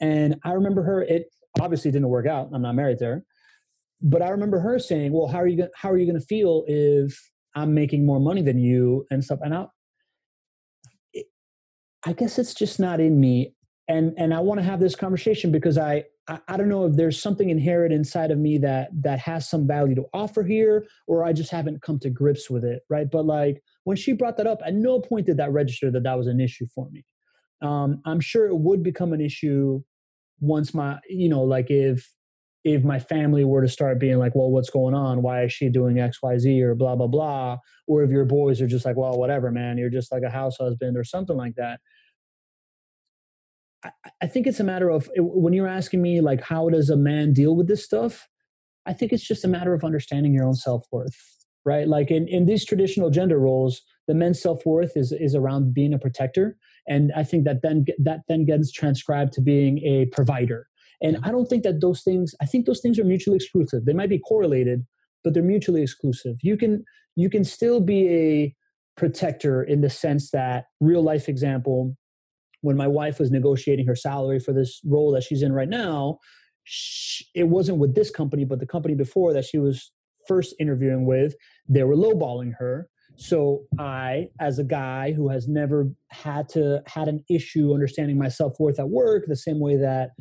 and 0.00 0.36
I 0.44 0.52
remember 0.52 0.82
her. 0.82 1.02
It 1.02 1.26
obviously 1.60 1.90
didn't 1.90 2.08
work 2.08 2.26
out. 2.26 2.50
I'm 2.52 2.62
not 2.62 2.74
married 2.74 2.98
to 2.98 3.04
her, 3.06 3.24
but 4.02 4.22
I 4.22 4.28
remember 4.30 4.58
her 4.60 4.78
saying, 4.78 5.12
"Well, 5.12 5.28
how 5.28 5.40
are 5.40 5.46
you? 5.46 5.58
Gonna, 5.58 5.70
how 5.76 5.90
are 5.90 5.98
you 5.98 6.06
going 6.06 6.20
to 6.20 6.26
feel 6.26 6.64
if 6.66 7.18
I'm 7.54 7.74
making 7.74 8.04
more 8.04 8.20
money 8.20 8.42
than 8.42 8.58
you 8.58 9.06
and 9.10 9.24
stuff?" 9.24 9.38
And 9.42 9.54
I, 9.54 9.66
it, 11.12 11.26
I 12.04 12.12
guess 12.12 12.38
it's 12.38 12.54
just 12.54 12.80
not 12.80 13.00
in 13.00 13.20
me, 13.20 13.54
and 13.88 14.12
and 14.18 14.34
I 14.34 14.40
want 14.40 14.58
to 14.58 14.64
have 14.64 14.80
this 14.80 14.96
conversation 14.96 15.52
because 15.52 15.78
I 15.78 16.04
I, 16.28 16.38
I, 16.48 16.56
don't 16.56 16.68
know 16.68 16.86
if 16.86 16.96
there's 16.96 17.20
something 17.20 17.50
inherent 17.50 17.92
inside 17.92 18.30
of 18.30 18.38
me 18.38 18.58
that 18.58 18.90
that 19.02 19.18
has 19.18 19.48
some 19.48 19.66
value 19.66 19.94
to 19.96 20.06
offer 20.14 20.42
here 20.42 20.86
or 21.06 21.24
i 21.24 21.32
just 21.32 21.50
haven't 21.50 21.82
come 21.82 21.98
to 22.00 22.10
grips 22.10 22.48
with 22.48 22.64
it 22.64 22.82
right? 22.88 23.10
But 23.10 23.26
like 23.26 23.62
when 23.84 23.96
she 23.96 24.12
brought 24.12 24.36
that 24.38 24.46
up 24.46 24.60
at 24.64 24.74
no 24.74 25.00
point 25.00 25.26
did 25.26 25.36
that 25.38 25.52
register 25.52 25.90
that 25.90 26.02
that 26.02 26.18
was 26.18 26.26
an 26.26 26.40
issue 26.40 26.66
for 26.74 26.88
me. 26.90 27.04
Um, 27.62 28.00
i'm 28.04 28.20
sure 28.20 28.46
it 28.46 28.56
would 28.56 28.82
become 28.82 29.12
an 29.12 29.20
issue 29.20 29.82
once 30.40 30.74
my 30.74 30.98
you 31.08 31.28
know 31.28 31.42
like 31.42 31.70
if 31.70 32.10
if 32.64 32.82
my 32.82 32.98
family 32.98 33.44
were 33.44 33.60
to 33.60 33.68
start 33.68 34.00
being 34.00 34.18
like 34.18 34.34
well 34.34 34.50
what's 34.50 34.70
going 34.70 34.94
on? 34.94 35.22
Why 35.22 35.44
is 35.44 35.52
she 35.52 35.68
doing 35.68 35.96
xyz 35.96 36.62
or 36.62 36.74
blah 36.74 36.96
blah 36.96 37.06
blah. 37.06 37.58
Or 37.86 38.02
if 38.02 38.10
your 38.10 38.24
boys 38.24 38.62
are 38.62 38.66
just 38.66 38.86
like 38.86 38.96
well 38.96 39.18
whatever 39.18 39.50
man. 39.50 39.78
You're 39.78 39.90
just 39.90 40.10
like 40.10 40.22
a 40.22 40.30
house 40.30 40.56
husband 40.58 40.96
or 40.96 41.04
something 41.04 41.36
like 41.36 41.54
that 41.56 41.80
I 44.22 44.26
think 44.26 44.46
it's 44.46 44.60
a 44.60 44.64
matter 44.64 44.88
of 44.90 45.08
eh, 45.16 45.20
when 45.20 45.52
you're 45.52 45.68
asking 45.68 46.02
me 46.02 46.20
like 46.20 46.42
how 46.42 46.68
does 46.68 46.90
a 46.90 46.96
man 46.96 47.32
deal 47.32 47.56
with 47.56 47.68
this 47.68 47.84
stuff 47.84 48.28
i 48.86 48.92
think 48.92 49.12
it's 49.12 49.26
just 49.26 49.44
a 49.44 49.48
matter 49.48 49.74
of 49.74 49.84
understanding 49.84 50.32
your 50.32 50.44
own 50.44 50.54
self-worth 50.54 51.16
right? 51.66 51.88
Like 51.88 52.10
in, 52.10 52.28
in 52.28 52.44
these 52.44 52.64
traditional 52.64 53.10
gender 53.10 53.38
roles 53.38 53.82
the 54.06 54.14
men's 54.14 54.40
self-worth 54.40 54.96
is 54.96 55.12
is 55.12 55.34
around 55.34 55.74
being 55.74 55.94
a 55.94 55.98
protector 55.98 56.56
and 56.86 57.10
i 57.16 57.22
think 57.22 57.44
that 57.44 57.62
then 57.62 57.86
that 57.98 58.20
then 58.28 58.44
gets 58.44 58.70
transcribed 58.70 59.32
to 59.34 59.40
being 59.40 59.78
a 59.78 60.06
provider. 60.06 60.68
And 61.00 61.18
i 61.22 61.30
don't 61.30 61.46
think 61.46 61.62
that 61.64 61.80
those 61.80 62.02
things 62.02 62.34
i 62.42 62.46
think 62.46 62.66
those 62.66 62.80
things 62.80 62.98
are 62.98 63.04
mutually 63.04 63.36
exclusive. 63.36 63.84
They 63.84 63.94
might 63.94 64.10
be 64.10 64.18
correlated 64.18 64.84
but 65.24 65.32
they're 65.32 65.42
mutually 65.42 65.82
exclusive. 65.82 66.36
You 66.42 66.56
can 66.56 66.84
you 67.16 67.30
can 67.30 67.44
still 67.44 67.80
be 67.80 68.08
a 68.08 68.54
protector 68.96 69.62
in 69.62 69.80
the 69.80 69.90
sense 69.90 70.30
that 70.30 70.66
real 70.80 71.02
life 71.02 71.28
example 71.28 71.96
when 72.64 72.78
my 72.78 72.88
wife 72.88 73.18
was 73.18 73.30
negotiating 73.30 73.86
her 73.86 73.94
salary 73.94 74.40
for 74.40 74.54
this 74.54 74.80
role 74.86 75.12
that 75.12 75.22
she's 75.22 75.42
in 75.42 75.52
right 75.52 75.68
now, 75.68 76.18
she, 76.64 77.26
it 77.34 77.44
wasn't 77.44 77.76
with 77.76 77.94
this 77.94 78.10
company, 78.10 78.44
but 78.44 78.58
the 78.58 78.66
company 78.66 78.94
before 78.94 79.34
that 79.34 79.44
she 79.44 79.58
was 79.58 79.92
first 80.26 80.54
interviewing 80.58 81.04
with, 81.04 81.34
they 81.68 81.82
were 81.82 81.94
lowballing 81.94 82.52
her. 82.58 82.88
So 83.16 83.64
I, 83.78 84.30
as 84.40 84.58
a 84.58 84.64
guy 84.64 85.12
who 85.12 85.28
has 85.28 85.46
never 85.46 85.90
had 86.10 86.48
to 86.50 86.82
had 86.86 87.06
an 87.06 87.22
issue 87.28 87.74
understanding 87.74 88.16
my 88.18 88.28
self 88.28 88.58
worth 88.58 88.80
at 88.80 88.88
work, 88.88 89.24
the 89.28 89.36
same 89.36 89.60
way 89.60 89.76
that 89.76 90.12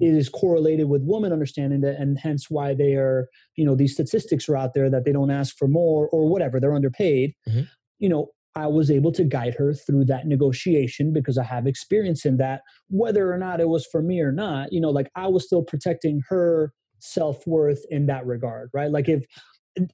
it 0.00 0.14
is 0.14 0.28
correlated 0.28 0.88
with 0.88 1.00
women 1.02 1.32
understanding 1.32 1.80
that, 1.80 1.96
and 1.98 2.18
hence 2.18 2.50
why 2.50 2.74
they 2.74 2.94
are, 2.94 3.26
you 3.56 3.64
know, 3.64 3.74
these 3.74 3.94
statistics 3.94 4.50
are 4.50 4.56
out 4.56 4.74
there 4.74 4.90
that 4.90 5.06
they 5.06 5.12
don't 5.12 5.30
ask 5.30 5.56
for 5.56 5.66
more 5.66 6.08
or 6.10 6.28
whatever, 6.28 6.60
they're 6.60 6.74
underpaid. 6.74 7.32
Mm-hmm. 7.48 7.62
You 7.98 8.10
know, 8.10 8.28
I 8.56 8.66
was 8.66 8.90
able 8.90 9.12
to 9.12 9.24
guide 9.24 9.54
her 9.54 9.74
through 9.74 10.06
that 10.06 10.26
negotiation 10.26 11.12
because 11.12 11.36
I 11.36 11.44
have 11.44 11.66
experience 11.66 12.24
in 12.24 12.38
that, 12.38 12.62
whether 12.88 13.30
or 13.30 13.36
not 13.36 13.60
it 13.60 13.68
was 13.68 13.86
for 13.86 14.00
me 14.00 14.20
or 14.20 14.32
not, 14.32 14.72
you 14.72 14.80
know, 14.80 14.88
like 14.90 15.10
I 15.14 15.28
was 15.28 15.44
still 15.44 15.62
protecting 15.62 16.22
her 16.30 16.72
self 16.98 17.46
worth 17.46 17.84
in 17.90 18.06
that 18.06 18.26
regard, 18.26 18.70
right? 18.72 18.90
Like 18.90 19.10
if, 19.10 19.26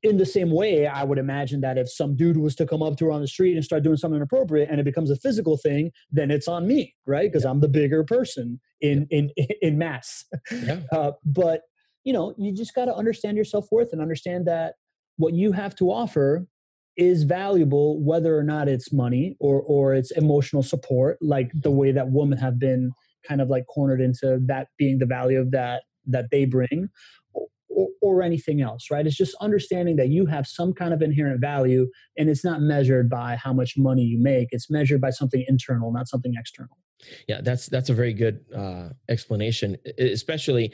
in 0.05 0.16
the 0.16 0.25
same 0.25 0.53
way, 0.53 0.87
I 0.87 1.03
would 1.03 1.18
imagine 1.18 1.61
that 1.62 1.77
if 1.77 1.90
some 1.90 2.14
dude 2.14 2.37
was 2.37 2.55
to 2.55 2.66
come 2.66 2.85
up 2.85 2.96
to 2.98 3.07
her 3.07 3.11
on 3.11 3.20
the 3.20 3.27
street 3.27 3.57
and 3.57 3.64
start 3.64 3.83
doing 3.83 3.96
something 3.96 4.16
inappropriate 4.16 4.70
and 4.70 4.79
it 4.79 4.85
becomes 4.85 5.11
a 5.11 5.16
physical 5.16 5.57
thing, 5.57 5.90
then 6.12 6.31
it's 6.31 6.46
on 6.46 6.68
me, 6.68 6.94
right? 7.05 7.31
Because 7.31 7.42
yeah. 7.42 7.51
I'm 7.51 7.59
the 7.59 7.68
bigger 7.68 8.05
person 8.05 8.61
in 8.81 9.09
in 9.11 9.31
in 9.61 9.77
mass. 9.77 10.25
Yeah. 10.51 10.81
Uh, 10.92 11.12
but 11.25 11.62
you 12.05 12.12
know, 12.12 12.35
you 12.38 12.53
just 12.53 12.75
got 12.75 12.85
to 12.85 12.94
understand 12.94 13.37
your 13.37 13.44
self 13.44 13.66
worth 13.72 13.92
and 13.92 14.01
understand 14.01 14.46
that 14.46 14.75
what 15.16 15.35
you 15.35 15.53
have 15.53 15.75
to 15.77 15.90
offer 15.90 16.46
is 16.96 17.22
valuable 17.22 18.02
whether 18.02 18.37
or 18.37 18.42
not 18.42 18.68
it's 18.68 18.92
money 18.92 19.35
or 19.40 19.62
or 19.62 19.94
it's 19.94 20.11
emotional 20.12 20.62
support 20.62 21.16
like 21.22 21.50
the 21.55 21.70
way 21.70 21.90
that 21.90 22.11
women 22.11 22.37
have 22.37 22.59
been 22.59 22.92
kind 23.26 23.40
of 23.40 23.48
like 23.48 23.64
cornered 23.66 24.00
into 24.00 24.38
that 24.46 24.68
being 24.76 24.98
the 24.98 25.07
value 25.07 25.40
of 25.40 25.50
that 25.50 25.83
that 26.07 26.26
they 26.31 26.44
bring 26.44 26.88
or, 27.33 27.88
or, 28.02 28.22
anything 28.22 28.61
else 28.61 28.90
right? 28.90 29.07
It's 29.07 29.16
just 29.16 29.35
understanding 29.40 29.96
that 29.96 30.09
you 30.09 30.26
have 30.26 30.46
some 30.46 30.74
kind 30.74 30.92
of 30.92 31.00
inherent 31.00 31.40
value 31.40 31.88
and 32.18 32.28
it's 32.28 32.44
not 32.44 32.61
measured 32.61 33.09
by 33.09 33.37
how 33.37 33.52
much 33.52 33.74
money 33.78 34.02
you 34.02 34.20
make 34.20 34.48
it's 34.50 34.68
measured 34.70 35.00
by 35.00 35.11
something 35.11 35.44
internal 35.48 35.92
not 35.92 36.09
something 36.09 36.35
external. 36.37 36.76
Yeah 37.26 37.40
that's 37.40 37.66
that's 37.66 37.88
a 37.88 37.94
very 37.94 38.12
good 38.12 38.44
uh, 38.55 38.90
explanation 39.09 39.78
especially 39.98 40.72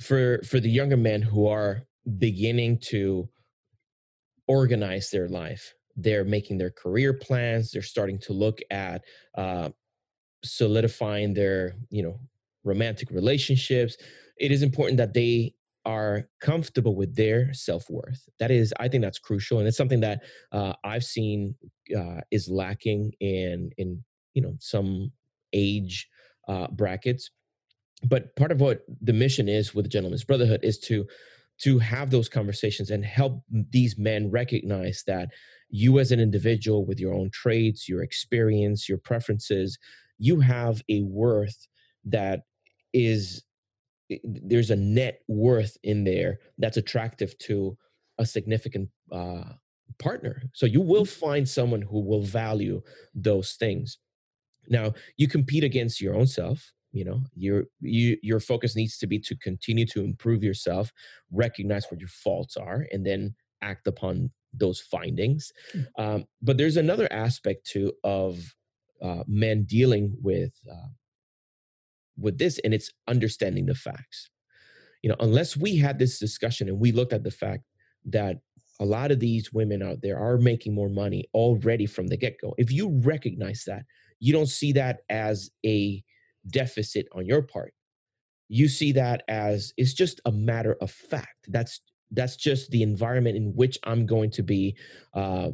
for 0.00 0.40
for 0.44 0.60
the 0.60 0.70
younger 0.70 0.96
men 0.96 1.22
who 1.22 1.48
are 1.48 1.82
beginning 2.18 2.78
to 2.78 3.28
organize 4.46 5.10
their 5.10 5.28
life. 5.28 5.74
They're 5.96 6.24
making 6.24 6.58
their 6.58 6.70
career 6.70 7.12
plans. 7.14 7.70
They're 7.70 7.82
starting 7.82 8.18
to 8.20 8.32
look 8.32 8.58
at 8.70 9.02
uh, 9.36 9.70
solidifying 10.44 11.34
their, 11.34 11.74
you 11.90 12.02
know, 12.02 12.18
romantic 12.64 13.10
relationships. 13.10 13.96
It 14.38 14.50
is 14.50 14.62
important 14.62 14.98
that 14.98 15.14
they 15.14 15.54
are 15.84 16.28
comfortable 16.40 16.96
with 16.96 17.14
their 17.14 17.52
self 17.52 17.88
worth. 17.90 18.28
That 18.40 18.50
is, 18.50 18.72
I 18.80 18.88
think 18.88 19.02
that's 19.02 19.18
crucial, 19.18 19.58
and 19.58 19.68
it's 19.68 19.76
something 19.76 20.00
that 20.00 20.22
uh, 20.50 20.72
I've 20.82 21.04
seen 21.04 21.54
uh, 21.96 22.20
is 22.30 22.48
lacking 22.48 23.12
in 23.20 23.70
in 23.76 24.02
you 24.32 24.42
know 24.42 24.56
some 24.58 25.12
age 25.52 26.08
uh, 26.48 26.68
brackets. 26.68 27.30
But 28.02 28.34
part 28.36 28.52
of 28.52 28.60
what 28.60 28.84
the 29.00 29.12
mission 29.12 29.48
is 29.48 29.74
with 29.74 29.84
the 29.84 29.90
Gentlemen's 29.90 30.24
Brotherhood 30.24 30.60
is 30.62 30.78
to 30.80 31.06
to 31.60 31.78
have 31.78 32.10
those 32.10 32.28
conversations 32.28 32.90
and 32.90 33.04
help 33.04 33.42
these 33.70 33.98
men 33.98 34.30
recognize 34.30 35.04
that 35.06 35.28
you 35.70 35.98
as 35.98 36.12
an 36.12 36.20
individual 36.20 36.86
with 36.86 37.00
your 37.00 37.14
own 37.14 37.30
traits 37.32 37.88
your 37.88 38.02
experience 38.02 38.88
your 38.88 38.98
preferences 38.98 39.78
you 40.18 40.40
have 40.40 40.82
a 40.88 41.02
worth 41.02 41.68
that 42.04 42.42
is 42.92 43.44
there's 44.24 44.70
a 44.70 44.76
net 44.76 45.20
worth 45.28 45.76
in 45.82 46.04
there 46.04 46.38
that's 46.58 46.76
attractive 46.76 47.36
to 47.38 47.76
a 48.18 48.26
significant 48.26 48.88
uh, 49.12 49.44
partner 49.98 50.42
so 50.54 50.66
you 50.66 50.80
will 50.80 51.06
find 51.06 51.48
someone 51.48 51.82
who 51.82 52.00
will 52.00 52.22
value 52.22 52.80
those 53.14 53.52
things 53.54 53.98
Now 54.68 54.94
you 55.16 55.28
compete 55.28 55.64
against 55.64 56.00
your 56.00 56.16
own 56.16 56.26
self. 56.26 56.73
You 56.94 57.04
know, 57.04 57.20
your 57.34 57.64
you 57.80 58.16
your 58.22 58.38
focus 58.38 58.76
needs 58.76 58.96
to 58.98 59.08
be 59.08 59.18
to 59.18 59.36
continue 59.36 59.84
to 59.86 60.04
improve 60.04 60.44
yourself, 60.44 60.92
recognize 61.32 61.86
what 61.90 61.98
your 61.98 62.08
faults 62.08 62.56
are, 62.56 62.86
and 62.92 63.04
then 63.04 63.34
act 63.62 63.88
upon 63.88 64.30
those 64.52 64.78
findings. 64.80 65.52
Mm. 65.74 65.86
Um, 65.98 66.24
but 66.40 66.56
there's 66.56 66.76
another 66.76 67.12
aspect 67.12 67.66
too 67.66 67.92
of 68.04 68.54
uh, 69.02 69.24
men 69.26 69.64
dealing 69.64 70.16
with 70.22 70.52
uh, 70.70 70.90
with 72.16 72.38
this, 72.38 72.60
and 72.62 72.72
it's 72.72 72.92
understanding 73.08 73.66
the 73.66 73.74
facts. 73.74 74.30
You 75.02 75.10
know, 75.10 75.16
unless 75.18 75.56
we 75.56 75.76
had 75.76 75.98
this 75.98 76.20
discussion 76.20 76.68
and 76.68 76.78
we 76.78 76.92
looked 76.92 77.12
at 77.12 77.24
the 77.24 77.30
fact 77.32 77.64
that 78.04 78.36
a 78.78 78.84
lot 78.84 79.10
of 79.10 79.18
these 79.18 79.52
women 79.52 79.82
out 79.82 79.98
there 80.00 80.18
are 80.18 80.38
making 80.38 80.74
more 80.74 80.88
money 80.88 81.28
already 81.34 81.86
from 81.86 82.06
the 82.06 82.16
get 82.16 82.40
go. 82.40 82.54
If 82.56 82.70
you 82.70 83.00
recognize 83.02 83.64
that, 83.66 83.82
you 84.20 84.32
don't 84.32 84.48
see 84.48 84.72
that 84.72 85.00
as 85.10 85.50
a 85.66 86.02
deficit 86.48 87.06
on 87.12 87.26
your 87.26 87.42
part. 87.42 87.74
You 88.48 88.68
see 88.68 88.92
that 88.92 89.22
as 89.28 89.72
it's 89.76 89.94
just 89.94 90.20
a 90.26 90.32
matter 90.32 90.76
of 90.80 90.90
fact. 90.90 91.46
That's 91.48 91.80
that's 92.10 92.36
just 92.36 92.70
the 92.70 92.82
environment 92.82 93.36
in 93.36 93.54
which 93.54 93.78
I'm 93.84 94.06
going 94.06 94.30
to 94.32 94.42
be 94.42 94.76
uh, 95.14 95.50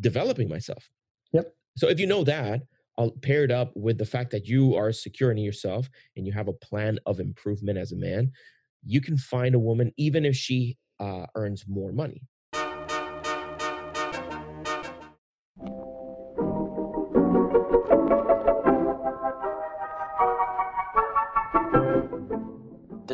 developing 0.00 0.48
myself. 0.48 0.88
Yep. 1.32 1.52
So 1.76 1.88
if 1.88 1.98
you 1.98 2.06
know 2.06 2.22
that, 2.24 2.60
I'll 2.98 3.10
pair 3.10 3.44
it 3.44 3.50
up 3.50 3.72
with 3.74 3.98
the 3.98 4.04
fact 4.04 4.30
that 4.30 4.46
you 4.46 4.74
are 4.74 4.92
secure 4.92 5.30
in 5.30 5.38
yourself 5.38 5.88
and 6.16 6.26
you 6.26 6.32
have 6.32 6.48
a 6.48 6.52
plan 6.52 6.98
of 7.06 7.20
improvement 7.20 7.78
as 7.78 7.92
a 7.92 7.96
man, 7.96 8.30
you 8.84 9.00
can 9.00 9.16
find 9.16 9.54
a 9.54 9.58
woman 9.58 9.92
even 9.96 10.24
if 10.24 10.36
she 10.36 10.78
uh, 11.00 11.26
earns 11.34 11.64
more 11.68 11.92
money. 11.92 12.22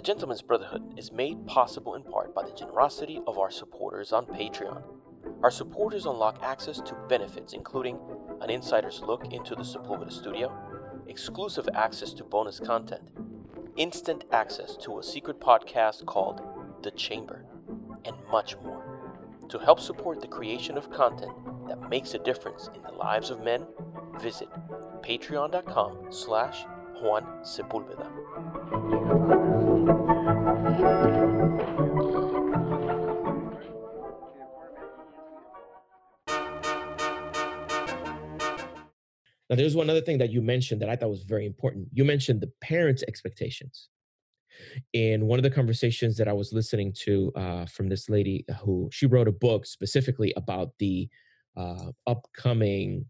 The 0.02 0.06
Gentlemen's 0.06 0.42
Brotherhood 0.42 0.94
is 0.98 1.12
made 1.12 1.46
possible 1.46 1.94
in 1.94 2.02
part 2.02 2.34
by 2.34 2.42
the 2.42 2.50
generosity 2.50 3.20
of 3.24 3.38
our 3.38 3.52
supporters 3.52 4.12
on 4.12 4.26
Patreon. 4.26 4.82
Our 5.44 5.50
supporters 5.52 6.06
unlock 6.06 6.42
access 6.42 6.80
to 6.80 6.96
benefits 7.08 7.52
including 7.52 8.00
an 8.40 8.50
insider's 8.50 9.00
look 9.00 9.32
into 9.32 9.54
the 9.54 9.62
Sepulveda 9.62 10.10
studio, 10.10 10.52
exclusive 11.06 11.68
access 11.76 12.12
to 12.14 12.24
bonus 12.24 12.58
content, 12.58 13.12
instant 13.76 14.24
access 14.32 14.76
to 14.78 14.98
a 14.98 15.04
secret 15.04 15.38
podcast 15.38 16.04
called 16.04 16.42
The 16.82 16.90
Chamber, 16.90 17.44
and 18.04 18.16
much 18.28 18.56
more. 18.56 18.82
To 19.50 19.58
help 19.60 19.78
support 19.78 20.20
the 20.20 20.26
creation 20.26 20.76
of 20.76 20.90
content 20.90 21.32
that 21.68 21.88
makes 21.88 22.14
a 22.14 22.18
difference 22.18 22.68
in 22.74 22.82
the 22.82 22.90
lives 22.90 23.30
of 23.30 23.44
men, 23.44 23.66
visit 24.20 24.48
patreon.com 25.02 26.08
slash 26.10 26.64
Juan 27.00 27.24
Sepulveda. 27.44 29.41
Now, 39.52 39.56
there's 39.56 39.76
one 39.76 39.90
other 39.90 40.00
thing 40.00 40.16
that 40.16 40.30
you 40.30 40.40
mentioned 40.40 40.80
that 40.80 40.88
I 40.88 40.96
thought 40.96 41.10
was 41.10 41.24
very 41.24 41.44
important. 41.44 41.88
You 41.92 42.06
mentioned 42.06 42.40
the 42.40 42.50
parents' 42.62 43.04
expectations. 43.06 43.90
In 44.94 45.26
one 45.26 45.38
of 45.38 45.42
the 45.42 45.50
conversations 45.50 46.16
that 46.16 46.26
I 46.26 46.32
was 46.32 46.54
listening 46.54 46.94
to 47.00 47.30
uh, 47.36 47.66
from 47.66 47.90
this 47.90 48.08
lady 48.08 48.46
who 48.62 48.88
she 48.90 49.04
wrote 49.04 49.28
a 49.28 49.32
book 49.32 49.66
specifically 49.66 50.32
about 50.38 50.70
the 50.78 51.06
uh, 51.54 51.92
upcoming 52.06 53.04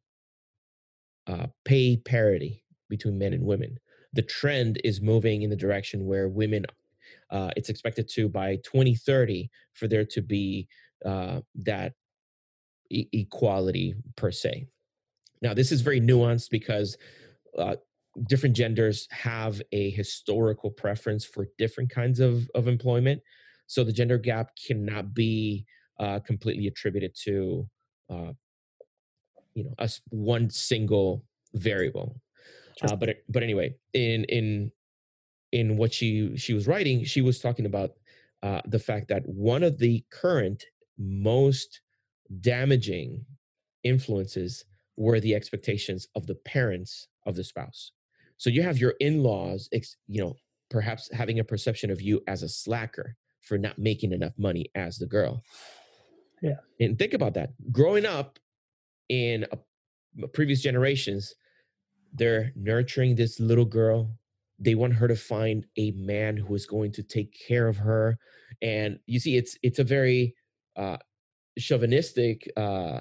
uh, 1.28 1.46
pay 1.64 1.96
parity 1.96 2.64
between 2.88 3.18
men 3.18 3.34
and 3.34 3.44
women. 3.44 3.78
The 4.12 4.22
trend 4.22 4.80
is 4.82 5.00
moving 5.00 5.42
in 5.42 5.50
the 5.50 5.54
direction 5.54 6.06
where 6.06 6.28
women, 6.28 6.66
uh, 7.30 7.50
it's 7.56 7.68
expected 7.68 8.08
to 8.14 8.28
by 8.28 8.56
2030 8.64 9.48
for 9.74 9.86
there 9.86 10.04
to 10.06 10.20
be 10.20 10.66
uh, 11.04 11.42
that 11.54 11.92
e- 12.90 13.06
equality 13.12 13.94
per 14.16 14.32
se. 14.32 14.66
Now, 15.42 15.52
this 15.52 15.72
is 15.72 15.80
very 15.80 16.00
nuanced 16.00 16.50
because 16.50 16.96
uh, 17.58 17.76
different 18.28 18.56
genders 18.56 19.08
have 19.10 19.60
a 19.72 19.90
historical 19.90 20.70
preference 20.70 21.24
for 21.24 21.48
different 21.58 21.90
kinds 21.90 22.20
of, 22.20 22.48
of 22.54 22.68
employment. 22.68 23.20
So 23.66 23.84
the 23.84 23.92
gender 23.92 24.18
gap 24.18 24.50
cannot 24.66 25.14
be 25.14 25.66
uh, 25.98 26.20
completely 26.20 26.68
attributed 26.68 27.14
to, 27.24 27.68
uh, 28.08 28.32
you 29.54 29.64
know, 29.64 29.74
us 29.78 30.00
one 30.10 30.48
single 30.50 31.24
variable. 31.54 32.20
Uh, 32.82 32.96
but 32.96 33.16
but 33.28 33.42
anyway, 33.42 33.74
in 33.92 34.24
in 34.24 34.72
in 35.52 35.76
what 35.76 35.92
she 35.92 36.36
she 36.36 36.54
was 36.54 36.66
writing, 36.66 37.04
she 37.04 37.20
was 37.20 37.38
talking 37.38 37.66
about 37.66 37.92
uh, 38.42 38.60
the 38.66 38.78
fact 38.78 39.08
that 39.08 39.22
one 39.26 39.62
of 39.62 39.78
the 39.78 40.04
current 40.10 40.64
most 40.98 41.80
damaging 42.40 43.24
influences 43.84 44.64
were 45.02 45.20
the 45.20 45.34
expectations 45.34 46.06
of 46.14 46.26
the 46.26 46.38
parents 46.54 47.08
of 47.26 47.34
the 47.34 47.44
spouse. 47.44 47.92
So 48.36 48.50
you 48.50 48.62
have 48.62 48.78
your 48.78 48.94
in-laws, 49.00 49.68
you 50.06 50.20
know, 50.22 50.34
perhaps 50.70 51.10
having 51.12 51.38
a 51.38 51.44
perception 51.44 51.90
of 51.90 52.00
you 52.00 52.20
as 52.26 52.42
a 52.42 52.48
slacker 52.48 53.16
for 53.40 53.58
not 53.58 53.78
making 53.78 54.12
enough 54.12 54.32
money 54.38 54.66
as 54.74 54.98
the 54.98 55.06
girl. 55.06 55.42
Yeah. 56.40 56.60
And 56.80 56.98
think 56.98 57.14
about 57.14 57.34
that. 57.34 57.50
Growing 57.70 58.06
up 58.06 58.38
in 59.08 59.46
a, 59.52 60.28
previous 60.28 60.62
generations, 60.62 61.34
they're 62.12 62.52
nurturing 62.56 63.14
this 63.14 63.40
little 63.40 63.64
girl. 63.64 64.10
They 64.58 64.74
want 64.74 64.94
her 64.94 65.08
to 65.08 65.16
find 65.16 65.66
a 65.76 65.90
man 65.92 66.36
who 66.36 66.54
is 66.54 66.66
going 66.66 66.92
to 66.92 67.02
take 67.02 67.36
care 67.48 67.68
of 67.68 67.76
her. 67.76 68.18
And 68.60 68.98
you 69.06 69.18
see, 69.18 69.36
it's 69.36 69.56
it's 69.62 69.78
a 69.78 69.84
very 69.84 70.34
uh, 70.76 70.98
chauvinistic 71.58 72.50
uh, 72.56 73.00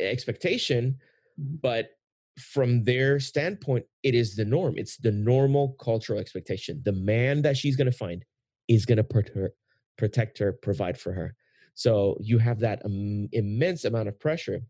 expectation 0.00 0.96
mm-hmm. 1.38 1.56
but 1.62 1.90
from 2.38 2.84
their 2.84 3.20
standpoint 3.20 3.84
it 4.02 4.14
is 4.14 4.34
the 4.36 4.44
norm. 4.44 4.74
It's 4.76 4.96
the 4.96 5.12
normal 5.12 5.76
cultural 5.80 6.18
expectation. 6.18 6.80
The 6.84 6.92
man 6.92 7.42
that 7.42 7.56
she's 7.56 7.76
going 7.76 7.90
to 7.90 7.96
find 7.96 8.24
is 8.68 8.86
going 8.86 8.96
to 8.96 9.04
protect 9.04 9.36
her, 9.36 9.54
protect 9.98 10.38
her 10.38 10.52
provide 10.52 10.98
for 10.98 11.12
her. 11.12 11.34
So 11.74 12.16
you 12.20 12.38
have 12.38 12.60
that 12.60 12.84
um, 12.84 13.28
immense 13.32 13.84
amount 13.84 14.08
of 14.08 14.18
pressure 14.18 14.60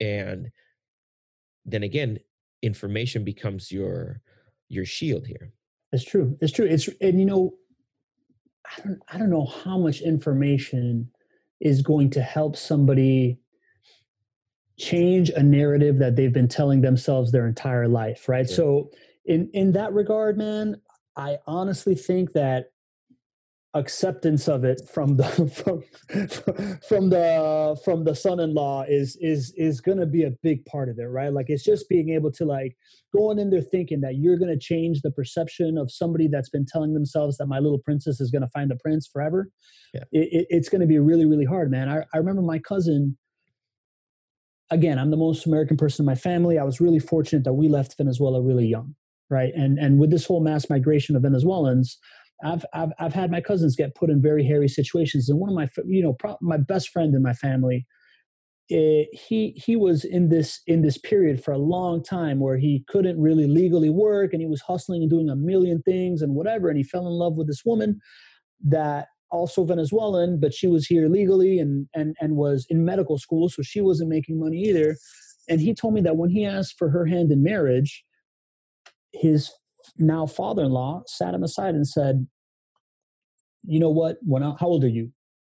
and 0.00 0.48
then 1.64 1.82
again 1.82 2.18
information 2.62 3.24
becomes 3.24 3.70
your 3.70 4.20
your 4.68 4.84
shield 4.84 5.26
here. 5.26 5.52
It's 5.92 6.04
true. 6.04 6.36
It's 6.40 6.52
true. 6.52 6.66
It's 6.66 6.88
and 7.00 7.18
you 7.18 7.26
know 7.26 7.54
i 8.66 8.82
don't 8.82 9.00
i 9.12 9.18
don't 9.18 9.30
know 9.30 9.46
how 9.46 9.78
much 9.78 10.00
information 10.00 11.10
is 11.60 11.82
going 11.82 12.10
to 12.10 12.22
help 12.22 12.56
somebody 12.56 13.38
change 14.80 15.30
a 15.30 15.42
narrative 15.42 15.98
that 15.98 16.16
they've 16.16 16.32
been 16.32 16.48
telling 16.48 16.80
themselves 16.80 17.30
their 17.30 17.46
entire 17.46 17.86
life 17.86 18.28
right? 18.28 18.48
Yeah. 18.48 18.56
so 18.56 18.90
in 19.26 19.50
in 19.52 19.72
that 19.72 19.92
regard 19.92 20.38
man 20.38 20.80
i 21.16 21.36
honestly 21.46 21.94
think 21.94 22.32
that 22.32 22.70
acceptance 23.74 24.48
of 24.48 24.64
it 24.64 24.80
from 24.92 25.16
the 25.16 25.24
from 25.54 26.78
from 26.88 27.08
the 27.08 27.80
from 27.84 28.04
the 28.04 28.14
son-in-law 28.14 28.84
is 28.88 29.16
is 29.20 29.52
is 29.56 29.80
going 29.80 29.98
to 29.98 30.06
be 30.06 30.24
a 30.24 30.30
big 30.42 30.64
part 30.64 30.88
of 30.88 30.98
it 30.98 31.04
right? 31.04 31.32
Like 31.32 31.46
it's 31.48 31.62
just 31.62 31.88
being 31.88 32.08
able 32.10 32.32
to 32.32 32.44
like 32.44 32.76
going 33.14 33.38
in 33.38 33.50
there 33.50 33.62
thinking 33.62 34.00
that 34.00 34.16
you're 34.16 34.38
going 34.38 34.50
to 34.50 34.58
change 34.58 35.02
the 35.02 35.12
perception 35.12 35.78
of 35.78 35.90
somebody 35.90 36.26
that's 36.26 36.48
been 36.48 36.66
telling 36.66 36.94
themselves 36.94 37.36
that 37.36 37.46
my 37.46 37.60
little 37.60 37.78
princess 37.78 38.20
is 38.20 38.30
going 38.30 38.42
to 38.42 38.48
find 38.48 38.72
a 38.72 38.76
prince 38.76 39.08
forever. 39.12 39.48
Yeah. 39.94 40.04
It, 40.12 40.28
it, 40.32 40.46
it's 40.50 40.68
going 40.68 40.80
to 40.80 40.86
be 40.86 40.98
really 40.98 41.26
really 41.26 41.44
hard 41.44 41.70
man. 41.70 41.88
I, 41.88 42.02
I 42.12 42.18
remember 42.18 42.42
my 42.42 42.58
cousin 42.58 43.16
again, 44.70 44.98
I'm 44.98 45.10
the 45.10 45.16
most 45.16 45.46
American 45.46 45.76
person 45.76 46.02
in 46.02 46.06
my 46.06 46.14
family. 46.14 46.58
I 46.58 46.64
was 46.64 46.80
really 46.80 46.98
fortunate 46.98 47.44
that 47.44 47.54
we 47.54 47.68
left 47.68 47.96
Venezuela 47.96 48.42
really 48.42 48.66
young, 48.66 48.94
right? 49.28 49.52
And 49.54 49.78
and 49.78 49.98
with 49.98 50.10
this 50.10 50.26
whole 50.26 50.42
mass 50.42 50.70
migration 50.70 51.16
of 51.16 51.22
Venezuelans, 51.22 51.98
I've 52.44 52.64
I've, 52.72 52.92
I've 52.98 53.14
had 53.14 53.30
my 53.30 53.40
cousins 53.40 53.76
get 53.76 53.94
put 53.94 54.10
in 54.10 54.22
very 54.22 54.44
hairy 54.44 54.68
situations. 54.68 55.28
And 55.28 55.38
one 55.38 55.50
of 55.50 55.56
my 55.56 55.68
you 55.86 56.02
know 56.02 56.14
pro- 56.14 56.38
my 56.40 56.56
best 56.56 56.90
friend 56.90 57.14
in 57.14 57.22
my 57.22 57.34
family, 57.34 57.86
it, 58.68 59.08
eh, 59.12 59.16
he 59.16 59.50
he 59.56 59.76
was 59.76 60.04
in 60.04 60.28
this 60.28 60.60
in 60.66 60.82
this 60.82 60.98
period 60.98 61.42
for 61.42 61.52
a 61.52 61.58
long 61.58 62.02
time 62.02 62.40
where 62.40 62.56
he 62.56 62.84
couldn't 62.88 63.20
really 63.20 63.46
legally 63.46 63.90
work 63.90 64.32
and 64.32 64.40
he 64.40 64.48
was 64.48 64.62
hustling 64.62 65.02
and 65.02 65.10
doing 65.10 65.28
a 65.28 65.36
million 65.36 65.82
things 65.82 66.22
and 66.22 66.34
whatever. 66.34 66.68
And 66.68 66.76
he 66.76 66.84
fell 66.84 67.06
in 67.06 67.12
love 67.12 67.36
with 67.36 67.46
this 67.46 67.62
woman 67.64 68.00
that 68.66 69.08
also 69.30 69.64
Venezuelan, 69.64 70.40
but 70.40 70.54
she 70.54 70.66
was 70.66 70.86
here 70.86 71.08
legally 71.08 71.58
and 71.58 71.88
and 71.94 72.16
and 72.20 72.36
was 72.36 72.66
in 72.68 72.84
medical 72.84 73.18
school, 73.18 73.48
so 73.48 73.62
she 73.62 73.80
wasn't 73.80 74.10
making 74.10 74.38
money 74.38 74.58
either. 74.58 74.96
And 75.48 75.60
he 75.60 75.74
told 75.74 75.94
me 75.94 76.00
that 76.02 76.16
when 76.16 76.30
he 76.30 76.44
asked 76.44 76.76
for 76.78 76.90
her 76.90 77.06
hand 77.06 77.32
in 77.32 77.42
marriage, 77.42 78.04
his 79.12 79.50
now 79.98 80.26
father-in-law 80.26 81.04
sat 81.06 81.34
him 81.34 81.42
aside 81.42 81.74
and 81.74 81.86
said, 81.86 82.26
"You 83.64 83.80
know 83.80 83.90
what? 83.90 84.18
When 84.22 84.42
I, 84.42 84.54
how 84.58 84.68
old 84.68 84.84
are 84.84 84.88
you?" 84.88 85.12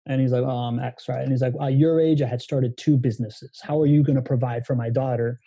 And 0.06 0.20
he's 0.20 0.32
like, 0.32 0.44
"Oh, 0.44 0.48
I'm 0.48 0.78
X, 0.78 1.08
right?" 1.08 1.22
And 1.22 1.30
he's 1.30 1.42
like, 1.42 1.54
"At 1.61 1.74
your 1.74 2.00
age, 2.00 2.22
I 2.22 2.26
had 2.26 2.42
started 2.42 2.76
two 2.76 2.96
businesses. 2.96 3.61
How 3.62 3.80
are 3.80 3.87
you 3.87 4.02
going 4.02 4.16
to 4.16 4.22
provide 4.22 4.66
for 4.66 4.74
my 4.74 4.90
daughter?" 4.90 5.40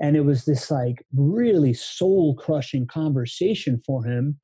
and 0.00 0.16
it 0.16 0.24
was 0.24 0.44
this 0.44 0.70
like 0.70 1.04
really 1.14 1.72
soul 1.72 2.34
crushing 2.34 2.86
conversation 2.86 3.80
for 3.86 4.04
him 4.04 4.38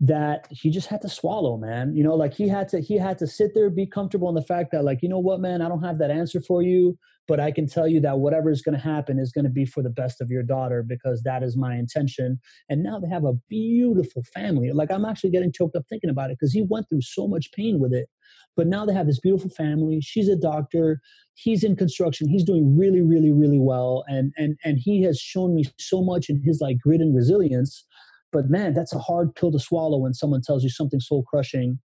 that 0.00 0.46
he 0.50 0.70
just 0.70 0.88
had 0.88 1.00
to 1.02 1.08
swallow 1.08 1.56
man. 1.56 1.94
You 1.94 2.04
know 2.04 2.14
like 2.14 2.34
he 2.34 2.48
had 2.48 2.68
to 2.68 2.80
he 2.80 2.96
had 2.96 3.18
to 3.18 3.26
sit 3.26 3.52
there 3.54 3.70
be 3.70 3.86
comfortable 3.86 4.28
in 4.28 4.34
the 4.34 4.42
fact 4.42 4.72
that 4.72 4.84
like 4.84 5.00
you 5.02 5.08
know 5.08 5.18
what 5.18 5.40
man? 5.40 5.62
I 5.62 5.68
don't 5.68 5.82
have 5.84 5.98
that 5.98 6.10
answer 6.10 6.40
for 6.40 6.62
you 6.62 6.98
but 7.28 7.40
i 7.40 7.50
can 7.50 7.66
tell 7.66 7.86
you 7.86 8.00
that 8.00 8.18
whatever 8.18 8.50
is 8.50 8.62
going 8.62 8.76
to 8.76 8.82
happen 8.82 9.18
is 9.18 9.32
going 9.32 9.44
to 9.44 9.50
be 9.50 9.64
for 9.64 9.82
the 9.82 9.90
best 9.90 10.20
of 10.20 10.30
your 10.30 10.42
daughter 10.42 10.84
because 10.86 11.22
that 11.22 11.42
is 11.42 11.56
my 11.56 11.76
intention. 11.76 12.38
And 12.68 12.82
now 12.82 12.98
they 12.98 13.08
have 13.08 13.24
a 13.24 13.34
beautiful 13.48 14.22
family. 14.34 14.70
Like 14.72 14.90
i'm 14.90 15.04
actually 15.04 15.30
getting 15.30 15.52
choked 15.52 15.76
up 15.76 15.84
thinking 15.88 16.10
about 16.10 16.30
it 16.30 16.36
because 16.38 16.52
he 16.52 16.62
went 16.62 16.88
through 16.88 17.02
so 17.02 17.26
much 17.26 17.52
pain 17.52 17.78
with 17.78 17.92
it. 17.92 18.08
But 18.56 18.66
now 18.66 18.84
they 18.84 18.92
have 18.92 19.06
this 19.06 19.20
beautiful 19.20 19.50
family. 19.50 20.00
She's 20.02 20.28
a 20.28 20.36
doctor. 20.36 21.00
He's 21.34 21.64
in 21.64 21.74
construction. 21.76 22.28
He's 22.28 22.44
doing 22.44 22.76
really 22.78 23.02
really 23.02 23.32
really 23.32 23.60
well. 23.60 24.04
And 24.08 24.32
and 24.36 24.56
and 24.64 24.78
he 24.78 25.02
has 25.04 25.18
shown 25.18 25.54
me 25.54 25.64
so 25.78 26.02
much 26.02 26.28
in 26.28 26.42
his 26.44 26.60
like 26.60 26.78
grit 26.78 27.00
and 27.00 27.14
resilience 27.14 27.84
but 28.32 28.50
man 28.50 28.74
that's 28.74 28.94
a 28.94 28.98
hard 28.98 29.34
pill 29.34 29.52
to 29.52 29.58
swallow 29.58 29.98
when 29.98 30.14
someone 30.14 30.40
tells 30.40 30.64
you 30.64 30.70
something 30.70 31.00
soul 31.00 31.22
crushing 31.24 31.78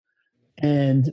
and 0.59 1.11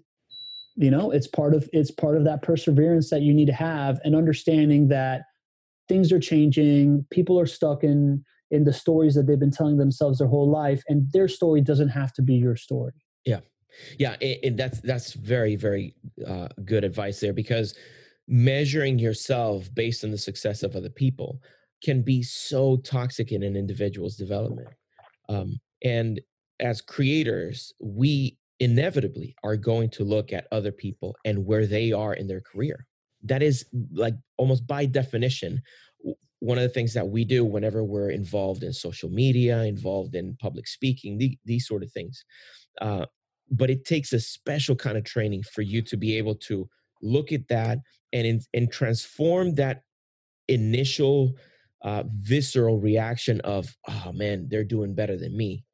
you 0.77 0.91
know 0.91 1.11
it's 1.11 1.27
part 1.27 1.55
of 1.55 1.69
it's 1.73 1.91
part 1.91 2.17
of 2.17 2.25
that 2.25 2.43
perseverance 2.43 3.11
that 3.11 3.23
you 3.23 3.33
need 3.33 3.47
to 3.47 3.53
have 3.53 4.01
and 4.05 4.15
understanding 4.15 4.89
that 4.89 5.23
things 5.89 6.13
are 6.13 6.21
changing 6.21 7.05
people 7.11 7.39
are 7.39 7.47
stuck 7.47 7.85
in 7.85 8.25
in 8.51 8.65
the 8.65 8.73
stories 8.73 9.15
that 9.15 9.27
they've 9.27 9.41
been 9.41 9.51
telling 9.51 9.79
themselves 9.79 10.19
their 10.19 10.29
whole 10.29 10.49
life 10.49 10.83
and 10.89 11.11
their 11.13 11.29
story 11.29 11.61
doesn't 11.61 11.89
have 11.89 12.13
to 12.13 12.23
be 12.23 12.35
your 12.35 12.57
story. 12.57 12.93
Yeah. 13.25 13.41
Yeah 13.99 14.17
and 14.21 14.57
that's 14.57 14.81
that's 14.81 15.15
very 15.15 15.57
very 15.57 15.95
uh, 16.27 16.49
good 16.65 16.85
advice 16.85 17.21
there 17.21 17.33
because 17.33 17.75
measuring 18.29 18.99
yourself 18.99 19.69
based 19.75 20.05
on 20.05 20.11
the 20.11 20.19
success 20.19 20.63
of 20.63 20.77
other 20.77 20.89
people 20.89 21.41
can 21.83 22.01
be 22.01 22.23
so 22.23 22.77
toxic 22.79 23.33
in 23.33 23.43
an 23.43 23.57
individual's 23.57 24.17
development 24.17 24.69
um, 25.29 25.59
and 25.83 26.21
as 26.61 26.81
creators, 26.81 27.73
we 27.81 28.39
inevitably 28.61 29.35
are 29.43 29.57
going 29.57 29.91
to 29.91 30.05
look 30.05 30.33
at 30.33 30.47
other 30.53 30.73
people 30.73 31.17
and 31.25 31.45
where 31.45 31.67
they 31.67 31.93
are 31.93 32.15
in 32.15 32.27
their 32.27 32.41
career. 32.41 32.87
That 33.25 33.43
is 33.43 33.67
like 33.93 34.15
almost 34.37 34.67
by 34.67 34.87
definition 34.87 35.63
one 36.41 36.59
of 36.59 36.63
the 36.63 36.69
things 36.69 36.93
that 36.93 37.09
we 37.09 37.25
do 37.25 37.43
whenever 37.43 37.83
we're 37.83 38.11
involved 38.11 38.63
in 38.63 38.73
social 38.73 39.09
media, 39.09 39.63
involved 39.63 40.15
in 40.15 40.37
public 40.41 40.69
speaking, 40.69 41.17
the, 41.17 41.39
these 41.47 41.67
sort 41.67 41.83
of 41.83 41.91
things. 41.91 42.23
Uh, 42.83 43.07
but 43.51 43.71
it 43.71 43.87
takes 43.87 44.13
a 44.13 44.21
special 44.21 44.77
kind 44.77 44.99
of 44.99 45.05
training 45.05 45.43
for 45.43 45.63
you 45.63 45.81
to 45.81 45.97
be 45.97 46.19
able 46.19 46.35
to 46.35 46.69
look 47.01 47.33
at 47.33 47.49
that 47.49 47.79
and 48.13 48.43
and 48.53 48.71
transform 48.71 49.55
that 49.55 49.83
initial 50.49 51.35
uh, 51.85 52.03
visceral 52.21 52.81
reaction 52.81 53.41
of, 53.43 53.77
oh 53.89 54.13
man, 54.13 54.49
they're 54.49 54.65
doing 54.65 54.95
better 54.95 55.17
than 55.17 55.37
me. 55.37 55.65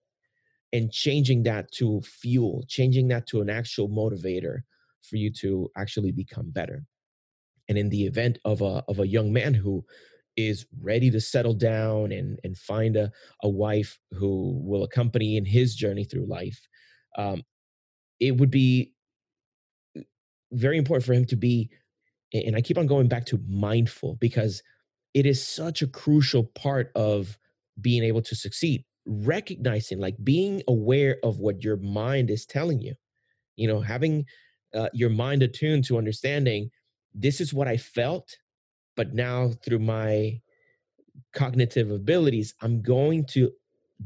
And 0.72 0.92
changing 0.92 1.44
that 1.44 1.70
to 1.72 2.00
fuel, 2.02 2.64
changing 2.68 3.08
that 3.08 3.26
to 3.28 3.40
an 3.40 3.50
actual 3.50 3.88
motivator 3.88 4.58
for 5.02 5.16
you 5.16 5.32
to 5.34 5.70
actually 5.76 6.12
become 6.12 6.50
better. 6.50 6.84
And 7.68 7.78
in 7.78 7.88
the 7.88 8.04
event 8.04 8.38
of 8.44 8.60
a, 8.60 8.84
of 8.88 8.98
a 8.98 9.06
young 9.06 9.32
man 9.32 9.54
who 9.54 9.84
is 10.36 10.66
ready 10.80 11.10
to 11.10 11.20
settle 11.20 11.54
down 11.54 12.12
and, 12.12 12.38
and 12.44 12.56
find 12.56 12.96
a, 12.96 13.10
a 13.42 13.48
wife 13.48 13.98
who 14.12 14.60
will 14.64 14.84
accompany 14.84 15.36
in 15.36 15.44
his 15.44 15.74
journey 15.74 16.04
through 16.04 16.26
life, 16.26 16.60
um, 17.16 17.42
it 18.18 18.36
would 18.36 18.50
be 18.50 18.92
uh, 19.96 20.02
very 20.52 20.78
important 20.78 21.04
for 21.04 21.12
him 21.12 21.24
to 21.26 21.36
be, 21.36 21.70
and 22.32 22.54
I 22.54 22.60
keep 22.60 22.78
on 22.78 22.86
going 22.86 23.08
back 23.08 23.26
to 23.26 23.40
mindful 23.48 24.16
because 24.20 24.62
it 25.14 25.26
is 25.26 25.46
such 25.46 25.82
a 25.82 25.86
crucial 25.86 26.44
part 26.44 26.90
of 26.94 27.38
being 27.80 28.02
able 28.02 28.22
to 28.22 28.34
succeed 28.34 28.84
recognizing 29.06 29.98
like 29.98 30.16
being 30.22 30.62
aware 30.68 31.16
of 31.22 31.38
what 31.38 31.64
your 31.64 31.76
mind 31.78 32.30
is 32.30 32.44
telling 32.44 32.80
you 32.80 32.94
you 33.56 33.66
know 33.66 33.80
having 33.80 34.24
uh, 34.74 34.88
your 34.92 35.10
mind 35.10 35.42
attuned 35.42 35.84
to 35.84 35.98
understanding 35.98 36.70
this 37.14 37.40
is 37.40 37.52
what 37.54 37.66
i 37.66 37.76
felt 37.76 38.36
but 38.96 39.14
now 39.14 39.50
through 39.64 39.78
my 39.78 40.38
cognitive 41.34 41.90
abilities 41.90 42.54
i'm 42.62 42.82
going 42.82 43.24
to 43.24 43.50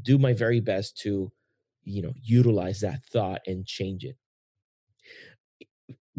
do 0.01 0.17
my 0.17 0.33
very 0.33 0.59
best 0.59 0.97
to 0.97 1.31
you 1.83 2.01
know 2.01 2.13
utilize 2.21 2.81
that 2.81 3.03
thought 3.05 3.41
and 3.47 3.65
change 3.65 4.03
it. 4.03 4.17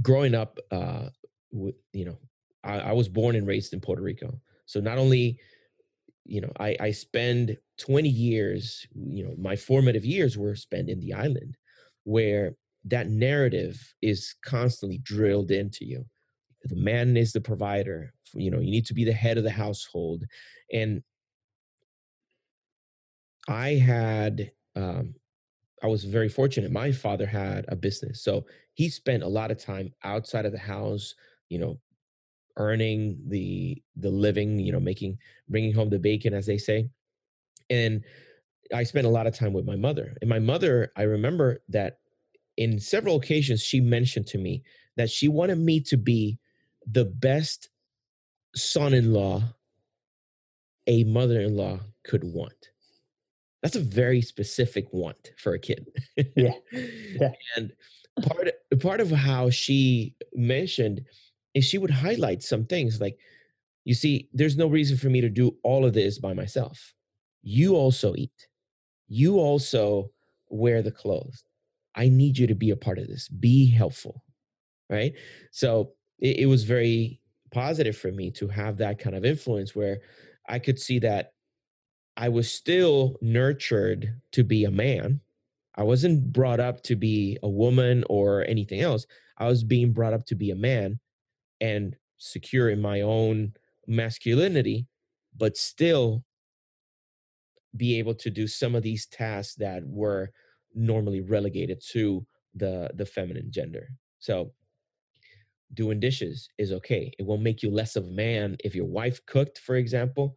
Growing 0.00 0.34
up 0.34 0.58
uh 0.70 1.08
with 1.52 1.74
you 1.92 2.04
know 2.04 2.18
I, 2.64 2.78
I 2.78 2.92
was 2.92 3.08
born 3.08 3.36
and 3.36 3.46
raised 3.46 3.72
in 3.72 3.80
puerto 3.80 4.02
rico 4.02 4.40
so 4.66 4.80
not 4.80 4.98
only, 4.98 5.38
you 6.24 6.40
know, 6.40 6.52
I, 6.58 6.76
I 6.80 6.90
spend 6.90 7.56
20 7.78 8.08
years, 8.08 8.86
you 8.94 9.24
know, 9.24 9.34
my 9.38 9.56
formative 9.56 10.04
years 10.04 10.36
were 10.36 10.56
spent 10.56 10.90
in 10.90 11.00
the 11.00 11.14
island 11.14 11.56
where 12.04 12.54
that 12.84 13.08
narrative 13.08 13.94
is 14.02 14.34
constantly 14.44 14.98
drilled 14.98 15.50
into 15.50 15.84
you. 15.84 16.04
The 16.64 16.76
man 16.76 17.16
is 17.16 17.32
the 17.32 17.40
provider, 17.40 18.12
you 18.34 18.50
know, 18.50 18.58
you 18.58 18.70
need 18.70 18.86
to 18.86 18.94
be 18.94 19.04
the 19.04 19.12
head 19.12 19.38
of 19.38 19.44
the 19.44 19.50
household. 19.50 20.24
And 20.72 21.02
I 23.48 23.74
had, 23.74 24.50
um, 24.74 25.14
I 25.82 25.86
was 25.86 26.04
very 26.04 26.28
fortunate. 26.28 26.72
My 26.72 26.90
father 26.90 27.26
had 27.26 27.66
a 27.68 27.76
business. 27.76 28.22
So 28.22 28.46
he 28.74 28.88
spent 28.88 29.22
a 29.22 29.28
lot 29.28 29.50
of 29.50 29.58
time 29.58 29.92
outside 30.04 30.46
of 30.46 30.52
the 30.52 30.58
house, 30.58 31.14
you 31.48 31.58
know, 31.58 31.78
earning 32.56 33.18
the 33.28 33.82
the 33.96 34.10
living 34.10 34.58
you 34.58 34.72
know 34.72 34.80
making 34.80 35.18
bringing 35.48 35.74
home 35.74 35.90
the 35.90 35.98
bacon 35.98 36.32
as 36.32 36.46
they 36.46 36.58
say 36.58 36.88
and 37.70 38.02
i 38.72 38.82
spent 38.82 39.06
a 39.06 39.10
lot 39.10 39.26
of 39.26 39.34
time 39.34 39.52
with 39.52 39.66
my 39.66 39.76
mother 39.76 40.16
and 40.20 40.30
my 40.30 40.38
mother 40.38 40.90
i 40.96 41.02
remember 41.02 41.62
that 41.68 41.98
in 42.56 42.80
several 42.80 43.16
occasions 43.16 43.62
she 43.62 43.80
mentioned 43.80 44.26
to 44.26 44.38
me 44.38 44.62
that 44.96 45.10
she 45.10 45.28
wanted 45.28 45.58
me 45.58 45.80
to 45.80 45.96
be 45.96 46.38
the 46.90 47.04
best 47.04 47.68
son-in-law 48.54 49.42
a 50.86 51.04
mother-in-law 51.04 51.80
could 52.04 52.24
want. 52.24 52.70
That's 53.62 53.76
a 53.76 53.80
very 53.80 54.22
specific 54.22 54.92
want 54.92 55.32
for 55.36 55.54
a 55.54 55.58
kid. 55.58 55.88
Yeah, 56.36 56.52
yeah. 56.72 57.32
and 57.56 57.72
part 58.22 58.48
part 58.80 59.00
of 59.00 59.10
how 59.10 59.50
she 59.50 60.14
mentioned 60.34 61.04
is 61.56 61.64
she 61.64 61.78
would 61.78 61.90
highlight 61.90 62.42
some 62.42 62.66
things 62.66 63.00
like, 63.00 63.18
you 63.86 63.94
see, 63.94 64.28
there's 64.34 64.58
no 64.58 64.66
reason 64.66 64.98
for 64.98 65.08
me 65.08 65.22
to 65.22 65.30
do 65.30 65.56
all 65.62 65.86
of 65.86 65.94
this 65.94 66.18
by 66.18 66.34
myself. 66.34 66.92
You 67.42 67.76
also 67.76 68.14
eat. 68.14 68.48
You 69.08 69.38
also 69.38 70.10
wear 70.50 70.82
the 70.82 70.90
clothes. 70.90 71.42
I 71.94 72.10
need 72.10 72.36
you 72.36 72.46
to 72.46 72.54
be 72.54 72.70
a 72.70 72.76
part 72.76 72.98
of 72.98 73.08
this. 73.08 73.28
Be 73.28 73.70
helpful. 73.70 74.22
Right. 74.90 75.14
So 75.50 75.92
it, 76.18 76.40
it 76.40 76.46
was 76.46 76.64
very 76.64 77.22
positive 77.52 77.96
for 77.96 78.12
me 78.12 78.30
to 78.32 78.48
have 78.48 78.76
that 78.76 78.98
kind 78.98 79.16
of 79.16 79.24
influence 79.24 79.74
where 79.74 80.00
I 80.46 80.58
could 80.58 80.78
see 80.78 80.98
that 80.98 81.32
I 82.18 82.28
was 82.28 82.52
still 82.52 83.16
nurtured 83.22 84.20
to 84.32 84.44
be 84.44 84.64
a 84.64 84.70
man. 84.70 85.20
I 85.74 85.84
wasn't 85.84 86.34
brought 86.34 86.60
up 86.60 86.82
to 86.82 86.96
be 86.96 87.38
a 87.42 87.48
woman 87.48 88.04
or 88.10 88.44
anything 88.46 88.82
else. 88.82 89.06
I 89.38 89.48
was 89.48 89.64
being 89.64 89.94
brought 89.94 90.12
up 90.12 90.26
to 90.26 90.34
be 90.34 90.50
a 90.50 90.54
man 90.54 91.00
and 91.60 91.96
secure 92.18 92.70
in 92.70 92.80
my 92.80 93.00
own 93.02 93.52
masculinity, 93.86 94.86
but 95.36 95.56
still 95.56 96.24
be 97.76 97.98
able 97.98 98.14
to 98.14 98.30
do 98.30 98.46
some 98.46 98.74
of 98.74 98.82
these 98.82 99.06
tasks 99.06 99.54
that 99.56 99.82
were 99.86 100.30
normally 100.74 101.20
relegated 101.20 101.82
to 101.90 102.26
the 102.54 102.90
the 102.94 103.06
feminine 103.06 103.50
gender. 103.50 103.88
So 104.18 104.52
doing 105.74 106.00
dishes 106.00 106.48
is 106.58 106.72
okay. 106.72 107.12
It 107.18 107.24
won't 107.26 107.42
make 107.42 107.62
you 107.62 107.70
less 107.70 107.96
of 107.96 108.06
a 108.06 108.10
man 108.10 108.56
if 108.64 108.74
your 108.74 108.86
wife 108.86 109.24
cooked, 109.26 109.58
for 109.58 109.76
example, 109.76 110.36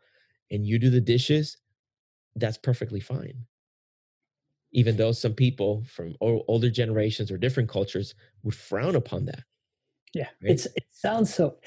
and 0.52 0.66
you 0.66 0.80
do 0.80 0.90
the 0.90 1.02
dishes. 1.02 1.58
That's 2.36 2.58
perfectly 2.58 3.00
fine. 3.00 3.46
Even 4.72 4.98
though 4.98 5.12
some 5.12 5.34
people 5.34 5.84
from 5.88 6.16
older 6.22 6.70
generations 6.70 7.32
or 7.32 7.38
different 7.38 7.70
cultures 7.70 8.14
would 8.44 8.56
frown 8.56 8.96
upon 8.96 9.26
that. 9.26 9.44
Yeah, 10.14 10.28
right? 10.42 10.52
it's 10.52 10.66
it 10.66 10.86
sounds 10.92 11.34
so 11.34 11.58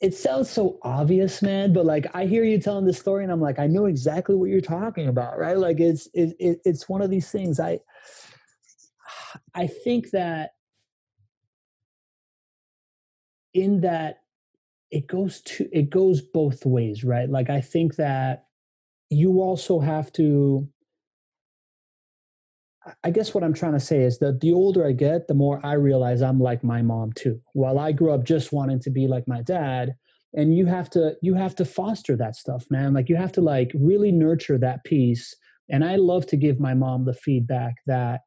it 0.00 0.14
sounds 0.14 0.50
so 0.50 0.78
obvious, 0.82 1.42
man. 1.42 1.72
But 1.72 1.86
like 1.86 2.06
I 2.14 2.26
hear 2.26 2.44
you 2.44 2.60
telling 2.60 2.84
this 2.84 2.98
story, 2.98 3.24
and 3.24 3.32
I'm 3.32 3.40
like, 3.40 3.58
I 3.58 3.66
know 3.66 3.86
exactly 3.86 4.34
what 4.36 4.50
you're 4.50 4.60
talking 4.60 5.08
about, 5.08 5.38
right? 5.38 5.58
Like 5.58 5.80
it's 5.80 6.08
it, 6.14 6.36
it 6.38 6.60
it's 6.64 6.88
one 6.88 7.02
of 7.02 7.10
these 7.10 7.30
things. 7.30 7.58
I 7.60 7.80
I 9.54 9.66
think 9.66 10.10
that 10.10 10.50
in 13.54 13.80
that 13.80 14.20
it 14.90 15.06
goes 15.06 15.40
to 15.42 15.68
it 15.72 15.90
goes 15.90 16.22
both 16.22 16.64
ways, 16.66 17.04
right? 17.04 17.28
Like 17.28 17.50
I 17.50 17.60
think 17.60 17.96
that 17.96 18.46
you 19.10 19.40
also 19.40 19.80
have 19.80 20.12
to 20.14 20.68
I 23.04 23.10
guess 23.10 23.34
what 23.34 23.44
I'm 23.44 23.54
trying 23.54 23.72
to 23.72 23.80
say 23.80 24.02
is 24.02 24.18
that 24.18 24.40
the 24.40 24.52
older 24.52 24.86
I 24.86 24.92
get, 24.92 25.28
the 25.28 25.34
more 25.34 25.60
I 25.64 25.74
realize 25.74 26.22
I'm 26.22 26.40
like 26.40 26.62
my 26.64 26.82
mom 26.82 27.12
too. 27.12 27.40
While 27.52 27.78
I 27.78 27.92
grew 27.92 28.12
up 28.12 28.24
just 28.24 28.52
wanting 28.52 28.80
to 28.80 28.90
be 28.90 29.06
like 29.06 29.26
my 29.26 29.42
dad, 29.42 29.94
and 30.34 30.54
you 30.54 30.66
have 30.66 30.90
to 30.90 31.16
you 31.22 31.34
have 31.34 31.54
to 31.56 31.64
foster 31.64 32.16
that 32.16 32.36
stuff 32.36 32.64
man. 32.70 32.92
Like 32.92 33.08
you 33.08 33.16
have 33.16 33.32
to 33.32 33.40
like 33.40 33.70
really 33.74 34.12
nurture 34.12 34.58
that 34.58 34.84
piece 34.84 35.34
and 35.70 35.84
i 35.84 35.96
love 35.96 36.26
to 36.26 36.36
give 36.36 36.60
my 36.60 36.74
mom 36.74 37.04
the 37.04 37.14
feedback 37.14 37.76
that 37.86 38.20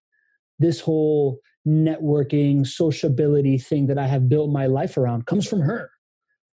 this 0.59 0.79
whole 0.79 1.39
networking 1.67 2.65
sociability 2.65 3.57
thing 3.57 3.87
that 3.87 3.97
i 3.97 4.07
have 4.07 4.29
built 4.29 4.51
my 4.51 4.65
life 4.65 4.97
around 4.97 5.25
comes 5.25 5.47
from 5.47 5.61
her 5.61 5.91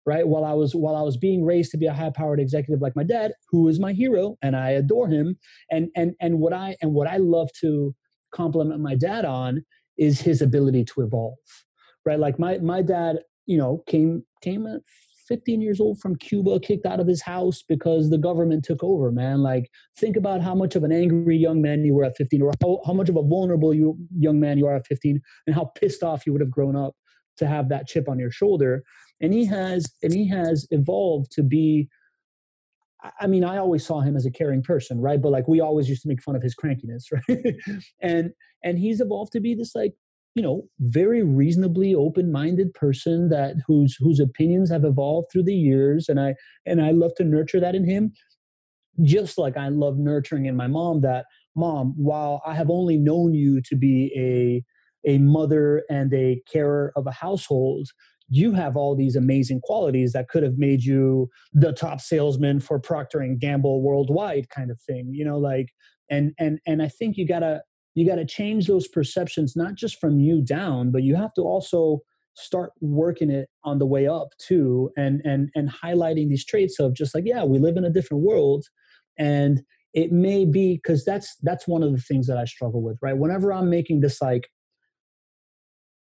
right 0.06 0.26
while 0.26 0.44
i 0.44 0.52
was 0.52 0.74
while 0.74 0.96
i 0.96 1.02
was 1.02 1.16
being 1.16 1.44
raised 1.44 1.70
to 1.70 1.76
be 1.76 1.86
a 1.86 1.92
high 1.92 2.10
powered 2.10 2.40
executive 2.40 2.80
like 2.80 2.96
my 2.96 3.02
dad 3.02 3.32
who 3.50 3.68
is 3.68 3.78
my 3.78 3.92
hero 3.92 4.36
and 4.42 4.56
i 4.56 4.70
adore 4.70 5.08
him 5.08 5.36
and 5.70 5.88
and 5.96 6.14
and 6.20 6.38
what 6.38 6.52
i 6.52 6.76
and 6.80 6.92
what 6.92 7.08
i 7.08 7.16
love 7.16 7.50
to 7.60 7.94
compliment 8.32 8.80
my 8.80 8.94
dad 8.94 9.24
on 9.24 9.64
is 9.98 10.20
his 10.20 10.40
ability 10.40 10.84
to 10.84 11.02
evolve 11.02 11.36
right 12.04 12.20
like 12.20 12.38
my 12.38 12.58
my 12.58 12.80
dad 12.80 13.18
you 13.46 13.58
know 13.58 13.82
came 13.86 14.22
came 14.42 14.66
at 14.66 14.80
15 15.26 15.60
years 15.60 15.80
old 15.80 15.98
from 16.00 16.16
Cuba, 16.16 16.60
kicked 16.60 16.86
out 16.86 17.00
of 17.00 17.06
his 17.06 17.22
house 17.22 17.62
because 17.68 18.10
the 18.10 18.18
government 18.18 18.64
took 18.64 18.82
over, 18.82 19.10
man. 19.10 19.42
Like, 19.42 19.70
think 19.98 20.16
about 20.16 20.40
how 20.40 20.54
much 20.54 20.76
of 20.76 20.84
an 20.84 20.92
angry 20.92 21.36
young 21.36 21.60
man 21.60 21.84
you 21.84 21.94
were 21.94 22.04
at 22.04 22.16
15, 22.16 22.42
or 22.42 22.52
how, 22.62 22.80
how 22.86 22.92
much 22.92 23.08
of 23.08 23.16
a 23.16 23.22
vulnerable 23.22 23.74
you, 23.74 23.98
young 24.16 24.38
man 24.38 24.58
you 24.58 24.66
are 24.66 24.76
at 24.76 24.86
15, 24.86 25.20
and 25.46 25.56
how 25.56 25.64
pissed 25.74 26.02
off 26.02 26.26
you 26.26 26.32
would 26.32 26.40
have 26.40 26.50
grown 26.50 26.76
up 26.76 26.94
to 27.38 27.46
have 27.46 27.68
that 27.68 27.86
chip 27.86 28.08
on 28.08 28.18
your 28.18 28.30
shoulder. 28.30 28.82
And 29.20 29.32
he 29.32 29.44
has, 29.46 29.86
and 30.02 30.12
he 30.12 30.28
has 30.28 30.66
evolved 30.70 31.30
to 31.32 31.42
be. 31.42 31.88
I 33.20 33.28
mean, 33.28 33.44
I 33.44 33.58
always 33.58 33.86
saw 33.86 34.00
him 34.00 34.16
as 34.16 34.26
a 34.26 34.32
caring 34.32 34.62
person, 34.62 35.00
right? 35.00 35.20
But 35.20 35.30
like, 35.30 35.46
we 35.46 35.60
always 35.60 35.88
used 35.88 36.02
to 36.02 36.08
make 36.08 36.20
fun 36.20 36.34
of 36.34 36.42
his 36.42 36.56
crankiness, 36.56 37.04
right? 37.28 37.54
and 38.02 38.32
and 38.64 38.78
he's 38.78 39.00
evolved 39.00 39.32
to 39.32 39.40
be 39.40 39.54
this 39.54 39.74
like 39.74 39.92
you 40.36 40.42
know 40.42 40.68
very 40.80 41.24
reasonably 41.24 41.94
open-minded 41.94 42.72
person 42.74 43.28
that 43.30 43.56
whose 43.66 43.96
whose 43.98 44.20
opinions 44.20 44.70
have 44.70 44.84
evolved 44.84 45.28
through 45.32 45.42
the 45.42 45.54
years 45.54 46.08
and 46.08 46.20
i 46.20 46.34
and 46.66 46.80
i 46.80 46.92
love 46.92 47.12
to 47.16 47.24
nurture 47.24 47.58
that 47.58 47.74
in 47.74 47.84
him 47.84 48.12
just 49.02 49.38
like 49.38 49.56
i 49.56 49.68
love 49.68 49.98
nurturing 49.98 50.44
in 50.44 50.54
my 50.54 50.66
mom 50.66 51.00
that 51.00 51.24
mom 51.56 51.94
while 51.96 52.40
i 52.46 52.54
have 52.54 52.70
only 52.70 52.96
known 52.96 53.34
you 53.34 53.60
to 53.62 53.74
be 53.74 54.12
a 54.16 54.62
a 55.10 55.18
mother 55.18 55.82
and 55.88 56.12
a 56.12 56.40
carer 56.52 56.92
of 56.96 57.06
a 57.06 57.12
household 57.12 57.88
you 58.28 58.52
have 58.52 58.76
all 58.76 58.96
these 58.96 59.16
amazing 59.16 59.60
qualities 59.60 60.12
that 60.12 60.28
could 60.28 60.42
have 60.42 60.58
made 60.58 60.82
you 60.82 61.28
the 61.52 61.72
top 61.72 62.00
salesman 62.00 62.60
for 62.60 62.78
procter 62.78 63.20
and 63.20 63.40
gamble 63.40 63.82
worldwide 63.82 64.48
kind 64.50 64.70
of 64.70 64.80
thing 64.80 65.08
you 65.12 65.24
know 65.24 65.38
like 65.38 65.68
and 66.10 66.32
and 66.38 66.58
and 66.66 66.82
i 66.82 66.88
think 66.88 67.16
you 67.16 67.26
gotta 67.26 67.62
you 67.94 68.06
got 68.06 68.16
to 68.16 68.26
change 68.26 68.66
those 68.66 68.86
perceptions 68.86 69.56
not 69.56 69.74
just 69.74 69.98
from 70.00 70.20
you 70.20 70.42
down 70.42 70.90
but 70.90 71.02
you 71.02 71.14
have 71.16 71.32
to 71.34 71.42
also 71.42 72.00
start 72.34 72.70
working 72.80 73.30
it 73.30 73.48
on 73.64 73.78
the 73.78 73.86
way 73.86 74.06
up 74.06 74.28
too 74.38 74.90
and 74.96 75.22
and 75.24 75.48
and 75.54 75.70
highlighting 75.70 76.28
these 76.28 76.44
traits 76.44 76.78
of 76.78 76.94
just 76.94 77.14
like 77.14 77.24
yeah 77.26 77.42
we 77.42 77.58
live 77.58 77.76
in 77.76 77.84
a 77.84 77.90
different 77.90 78.22
world 78.22 78.66
and 79.18 79.62
it 79.94 80.12
may 80.12 80.44
be 80.44 80.74
because 80.74 81.04
that's 81.04 81.36
that's 81.42 81.66
one 81.66 81.82
of 81.82 81.92
the 81.92 82.00
things 82.02 82.26
that 82.26 82.36
i 82.36 82.44
struggle 82.44 82.82
with 82.82 82.98
right? 83.02 83.16
Whenever 83.16 83.52
i'm 83.52 83.70
making 83.70 84.00
this 84.00 84.20
like 84.20 84.48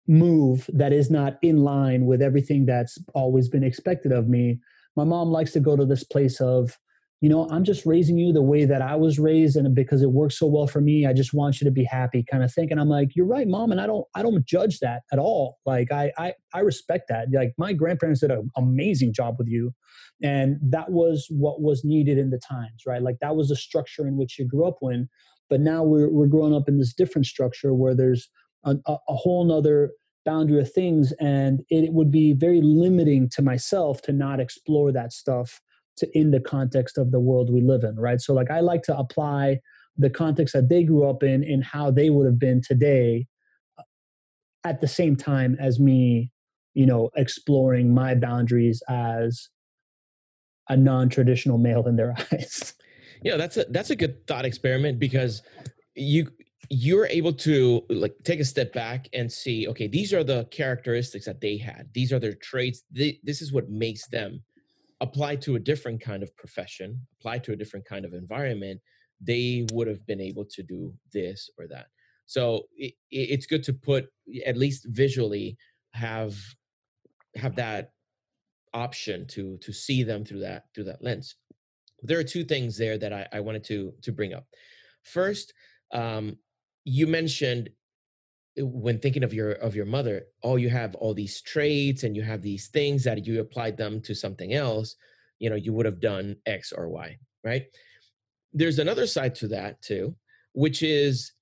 move 0.08 0.70
that 0.74 0.92
is 0.92 1.10
not 1.10 1.38
in 1.42 1.58
line 1.58 2.06
with 2.06 2.22
everything 2.22 2.66
that's 2.66 2.98
always 3.14 3.48
been 3.50 3.64
expected 3.64 4.12
of 4.12 4.28
me 4.28 4.60
my 4.96 5.04
mom 5.04 5.30
likes 5.30 5.52
to 5.52 5.60
go 5.60 5.76
to 5.76 5.86
this 5.86 6.04
place 6.04 6.40
of 6.42 6.78
you 7.24 7.30
know, 7.30 7.48
I'm 7.50 7.64
just 7.64 7.86
raising 7.86 8.18
you 8.18 8.34
the 8.34 8.42
way 8.42 8.66
that 8.66 8.82
I 8.82 8.98
was 8.98 9.18
raised 9.18 9.56
and 9.56 9.74
because 9.74 10.02
it 10.02 10.12
works 10.12 10.38
so 10.38 10.46
well 10.46 10.68
for 10.68 10.82
me, 10.82 11.06
I 11.06 11.14
just 11.14 11.34
want 11.34 11.62
you 11.62 11.66
to 11.66 11.72
be 11.72 11.86
happy 11.86 12.26
kind 12.30 12.44
of 12.44 12.54
thing. 12.54 12.70
And 12.70 12.82
I'm 12.82 12.90
like, 12.90 13.16
you're 13.16 13.26
right, 13.26 13.48
mom. 13.48 13.72
And 13.72 13.80
I 13.80 13.88
don't, 13.88 14.04
I 14.14 14.22
don't 14.22 14.46
judge 14.46 14.80
that 14.80 15.04
at 15.10 15.20
all. 15.20 15.58
Like 15.66 15.90
I, 15.90 16.12
I, 16.18 16.34
I 16.54 16.60
respect 16.60 17.06
that. 17.08 17.28
Like 17.32 17.54
my 17.58 17.72
grandparents 17.72 18.20
did 18.20 18.32
an 18.32 18.52
amazing 18.58 19.14
job 19.14 19.36
with 19.38 19.48
you. 19.48 19.74
And 20.22 20.58
that 20.64 20.92
was 20.92 21.26
what 21.30 21.62
was 21.62 21.86
needed 21.86 22.18
in 22.18 22.30
the 22.30 22.42
times, 22.46 22.84
right? 22.86 23.02
Like 23.02 23.20
that 23.22 23.38
was 23.38 23.48
the 23.48 23.56
structure 23.56 24.06
in 24.06 24.18
which 24.18 24.38
you 24.38 24.46
grew 24.46 24.68
up 24.68 24.80
in. 24.82 25.08
But 25.50 25.62
now 25.62 25.82
we're, 25.82 26.10
we're 26.10 26.28
growing 26.28 26.54
up 26.54 26.68
in 26.68 26.78
this 26.78 26.94
different 26.94 27.26
structure 27.26 27.74
where 27.74 27.96
there's 27.96 28.28
a, 28.66 28.76
a, 28.88 29.16
whole 29.16 29.44
nother 29.46 29.92
boundary 30.26 30.62
of 30.62 30.72
things. 30.72 31.14
And 31.20 31.62
it 31.70 31.92
would 31.92 32.12
be 32.12 32.34
very 32.34 32.62
limiting 32.62 33.30
to 33.30 33.42
myself 33.42 34.02
to 34.04 34.14
not 34.14 34.40
explore 34.40 34.92
that 34.92 35.12
stuff 35.12 35.62
to 35.98 36.18
in 36.18 36.32
the 36.32 36.40
context 36.40 36.98
of 36.98 37.12
the 37.12 37.20
world 37.20 37.52
we 37.52 37.62
live 37.62 37.84
in 37.84 37.96
right 37.96 38.20
so 38.20 38.34
like 38.34 38.50
i 38.50 38.60
like 38.60 38.84
to 38.84 38.98
apply 38.98 39.60
the 39.98 40.10
context 40.10 40.54
that 40.54 40.70
they 40.70 40.84
grew 40.84 41.08
up 41.08 41.24
in 41.24 41.44
and 41.44 41.64
how 41.64 41.92
they 41.92 42.10
would 42.10 42.26
have 42.26 42.40
been 42.40 42.62
today 42.62 43.28
uh, 43.78 43.84
at 44.64 44.82
the 44.82 44.88
same 44.88 45.16
time 45.16 45.56
as 45.60 45.80
me 45.80 46.32
you 46.74 46.86
know 46.86 47.10
exploring 47.16 47.94
my 47.94 48.16
boundaries 48.16 48.82
as 48.90 49.50
a 50.70 50.78
non-traditional 50.78 51.58
male 51.58 51.88
in 51.88 51.96
their 51.96 52.16
eyes 52.32 52.74
yeah 53.22 53.38
that's 53.38 53.58
a 53.58 53.66
that's 53.70 53.90
a 53.90 53.96
good 53.96 54.26
thought 54.26 54.46
experiment 54.46 55.00
because 55.00 55.44
you 55.96 56.28
you're 56.74 57.06
able 57.08 57.34
to 57.34 57.84
like 57.90 58.16
take 58.24 58.40
a 58.40 58.46
step 58.46 58.74
back 58.74 59.08
and 59.14 59.32
see 59.32 59.68
okay 59.68 59.88
these 59.88 60.14
are 60.14 60.24
the 60.24 60.46
characteristics 60.46 61.26
that 61.26 61.40
they 61.40 61.58
had 61.58 61.88
these 61.94 62.12
are 62.12 62.20
their 62.20 62.34
traits 62.34 62.84
this 62.92 63.42
is 63.42 63.54
what 63.54 63.70
makes 63.70 64.08
them 64.08 64.42
apply 65.04 65.36
to 65.36 65.56
a 65.56 65.60
different 65.60 66.02
kind 66.02 66.24
of 66.24 66.36
profession, 66.38 67.06
apply 67.20 67.38
to 67.38 67.52
a 67.52 67.56
different 67.58 67.86
kind 67.86 68.06
of 68.06 68.14
environment, 68.14 68.80
they 69.20 69.66
would 69.74 69.86
have 69.86 70.06
been 70.08 70.22
able 70.22 70.46
to 70.46 70.64
do 70.64 70.94
this 71.12 71.50
or 71.60 71.68
that. 71.68 71.88
So 72.26 72.64
it, 72.78 72.94
it's 73.12 73.46
good 73.46 73.64
to 73.66 73.74
put 73.74 74.06
at 74.46 74.58
least 74.58 74.88
visually 74.90 75.58
have 75.92 76.36
have 77.36 77.56
that 77.56 77.92
option 78.74 79.28
to 79.28 79.58
to 79.58 79.74
see 79.74 80.04
them 80.04 80.24
through 80.24 80.40
that 80.40 80.64
through 80.74 80.86
that 80.86 81.04
lens. 81.04 81.36
There 82.02 82.18
are 82.18 82.24
two 82.24 82.46
things 82.46 82.78
there 82.78 82.98
that 82.98 83.12
I, 83.12 83.28
I 83.34 83.40
wanted 83.42 83.66
to 83.66 83.94
to 84.04 84.12
bring 84.14 84.34
up. 84.34 84.46
First, 85.04 85.54
um, 85.92 86.38
you 86.86 87.08
mentioned 87.08 87.70
when 88.58 89.00
thinking 89.00 89.24
of 89.24 89.34
your 89.34 89.54
of 89.54 89.76
your 89.76 89.86
mother 89.86 90.24
oh 90.44 90.58
you 90.58 90.70
have 90.70 90.94
all 90.96 91.14
these 91.14 91.42
traits 91.42 92.04
and 92.04 92.16
you 92.16 92.22
have 92.22 92.42
these 92.42 92.68
things 92.68 93.04
that 93.04 93.26
you 93.26 93.40
applied 93.40 93.78
them 93.78 94.00
to 94.00 94.14
something 94.14 94.54
else 94.54 94.96
you 95.40 95.50
know 95.50 95.56
you 95.56 95.74
would 95.74 95.86
have 95.86 96.00
done 96.00 96.36
x 96.46 96.72
or 96.72 96.90
y 96.90 97.18
right? 97.44 97.66
There's 98.54 98.80
another 98.80 99.08
side 99.08 99.36
to 99.36 99.48
that 99.50 99.82
too 99.82 100.16
which 100.54 100.84
is 100.84 101.34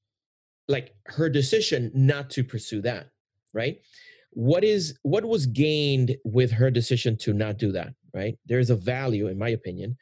like 0.70 0.96
her 1.06 1.30
decision 1.30 1.92
not 1.94 2.30
to 2.32 2.44
pursue 2.44 2.82
that 2.84 3.10
right? 3.54 3.80
What 4.32 4.64
is 4.64 4.98
what 5.04 5.26
was 5.26 5.46
gained 5.46 6.16
with 6.24 6.52
her 6.52 6.72
decision 6.72 7.18
to 7.18 7.34
not 7.34 7.58
do 7.58 7.74
that 7.74 7.94
right? 8.14 8.38
There's 8.46 8.70
a 8.70 8.76
value 8.76 9.28
in 9.28 9.38
my 9.38 9.50
opinion 9.50 9.98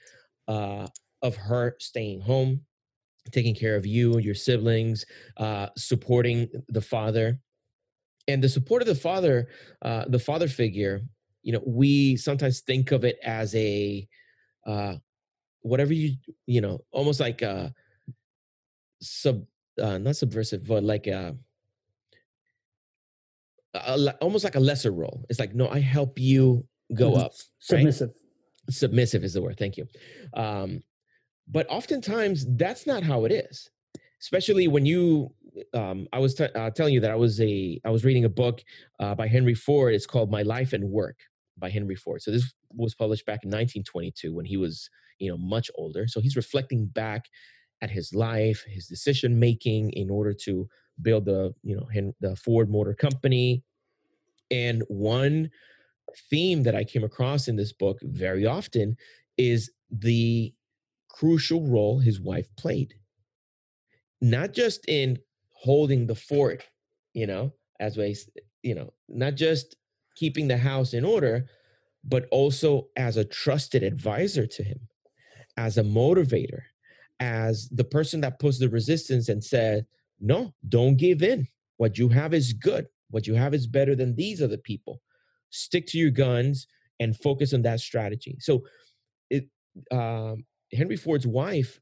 uh 0.48 0.88
of 1.22 1.36
her 1.36 1.76
staying 1.80 2.22
home 2.22 2.62
taking 3.32 3.56
care 3.56 3.76
of 3.76 3.86
you 3.86 4.14
and 4.14 4.26
your 4.26 4.36
siblings, 4.36 5.06
uh, 5.38 5.68
supporting 5.78 6.50
the 6.68 6.82
father. 6.82 7.40
And 8.28 8.44
the 8.44 8.50
support 8.50 8.82
of 8.82 8.88
the 8.88 8.96
father, 8.96 9.48
uh, 9.82 10.06
the 10.08 10.20
father 10.20 10.48
figure, 10.48 11.02
you 11.42 11.54
know, 11.54 11.64
we 11.66 12.16
sometimes 12.16 12.62
think 12.62 12.92
of 12.92 13.04
it 13.04 13.18
as 13.24 13.56
a 13.56 14.08
uh, 14.66 14.96
whatever 15.62 15.94
you, 15.94 16.16
you 16.46 16.62
know, 16.62 16.84
almost 16.92 17.20
like 17.20 17.42
a 17.42 17.74
sub, 19.02 19.46
uh, 19.82 19.98
not 19.98 20.16
subversive, 20.16 20.66
but 20.66 20.84
like 20.84 21.08
a, 21.08 21.36
a, 23.74 24.16
almost 24.22 24.44
like 24.44 24.56
a 24.56 24.60
lesser 24.60 24.92
role. 24.92 25.26
It's 25.30 25.40
like, 25.40 25.56
no, 25.56 25.70
I 25.70 25.80
help 25.80 26.20
you 26.20 26.66
go 26.94 27.12
mm-hmm. 27.12 27.22
up. 27.22 27.34
Submissive. 27.60 28.10
Right? 28.10 28.76
Submissive 28.76 29.24
is 29.24 29.34
the 29.34 29.42
word. 29.42 29.58
Thank 29.58 29.78
you. 29.78 29.88
Um, 30.34 30.84
but 31.52 31.66
oftentimes 31.70 32.45
that's 32.58 32.86
not 32.86 33.04
how 33.04 33.26
it 33.26 33.32
is 33.32 33.70
especially 34.22 34.68
when 34.68 34.86
you 34.86 35.30
um, 35.74 36.08
i 36.14 36.20
was 36.20 36.36
t- 36.36 36.43
uh, 36.56 36.70
telling 36.72 36.93
you 36.93 37.00
that 37.00 37.12
i 37.12 37.16
was 37.16 37.39
a 37.41 37.80
i 37.86 37.89
was 37.89 38.06
reading 38.06 38.26
a 38.26 38.30
book 38.30 38.62
uh, 39.00 39.16
by 39.16 39.28
henry 39.28 39.56
ford 39.56 39.93
it's 39.93 40.06
called 40.06 40.32
my 40.32 40.41
life 40.41 40.74
and 40.74 40.84
work 40.84 41.18
by 41.58 41.70
henry 41.70 41.95
ford 41.95 42.22
so 42.22 42.32
this 42.32 42.54
was 42.74 42.95
published 42.95 43.26
back 43.26 43.43
in 43.43 43.50
1922 43.50 44.34
when 44.34 44.45
he 44.45 44.58
was 44.58 44.89
you 45.20 45.30
know 45.30 45.38
much 45.38 45.70
older 45.76 46.08
so 46.08 46.22
he's 46.22 46.36
reflecting 46.36 46.86
back 46.86 47.26
at 47.82 47.89
his 47.89 48.14
life 48.14 48.64
his 48.68 48.88
decision 48.88 49.39
making 49.39 49.91
in 49.91 50.10
order 50.10 50.34
to 50.34 50.68
build 51.02 51.26
the 51.26 51.54
you 51.64 51.76
know 51.76 52.12
the 52.20 52.36
ford 52.36 52.70
motor 52.70 52.93
company 52.93 53.64
and 54.52 54.84
one 54.88 55.50
theme 56.30 56.64
that 56.64 56.76
i 56.76 56.84
came 56.84 57.04
across 57.04 57.47
in 57.47 57.56
this 57.56 57.74
book 57.74 57.97
very 58.02 58.45
often 58.45 58.95
is 59.38 59.72
the 59.91 60.54
crucial 61.20 61.68
role 61.68 62.00
his 62.00 62.22
wife 62.22 62.48
played, 62.58 62.94
not 64.22 64.54
just 64.54 64.88
in 64.88 65.20
holding 65.52 66.08
the 66.08 66.16
fort, 66.16 66.64
you 67.14 67.28
know, 67.28 67.52
as 67.80 67.98
we, 67.98 68.16
you 68.64 68.74
know, 68.76 68.94
not 69.10 69.36
just 69.36 69.76
keeping 70.16 70.48
the 70.48 70.58
house 70.58 70.94
in 70.94 71.04
order, 71.04 71.46
but 72.04 72.28
also 72.32 72.88
as 72.96 73.18
a 73.18 73.26
trusted 73.26 73.84
advisor 73.84 74.48
to 74.48 74.64
him, 74.64 74.80
as 75.58 75.78
a 75.78 75.84
motivator, 75.84 76.62
as 77.20 77.68
the 77.70 77.84
person 77.84 78.22
that 78.22 78.40
puts 78.40 78.58
the 78.60 78.70
resistance 78.70 79.28
and 79.28 79.44
said, 79.44 79.86
no, 80.22 80.54
don't 80.70 80.98
give 80.98 81.22
in. 81.22 81.48
What 81.78 81.98
you 81.98 82.10
have 82.10 82.34
is 82.34 82.54
good. 82.54 82.88
What 83.10 83.28
you 83.28 83.36
have 83.36 83.54
is 83.54 83.68
better 83.68 83.96
than 83.96 84.16
these 84.16 84.42
other 84.42 84.58
people. 84.58 85.02
Stick 85.50 85.86
to 85.88 85.98
your 85.98 86.12
guns. 86.12 86.68
and 87.02 87.16
focus 87.16 87.54
on 87.54 87.62
that 87.64 87.80
strategy. 87.80 88.36
So, 88.40 88.64
it 89.30 89.48
um, 89.92 90.46
Henry 90.72 90.98
Ford's 90.98 91.28
wife, 91.28 91.80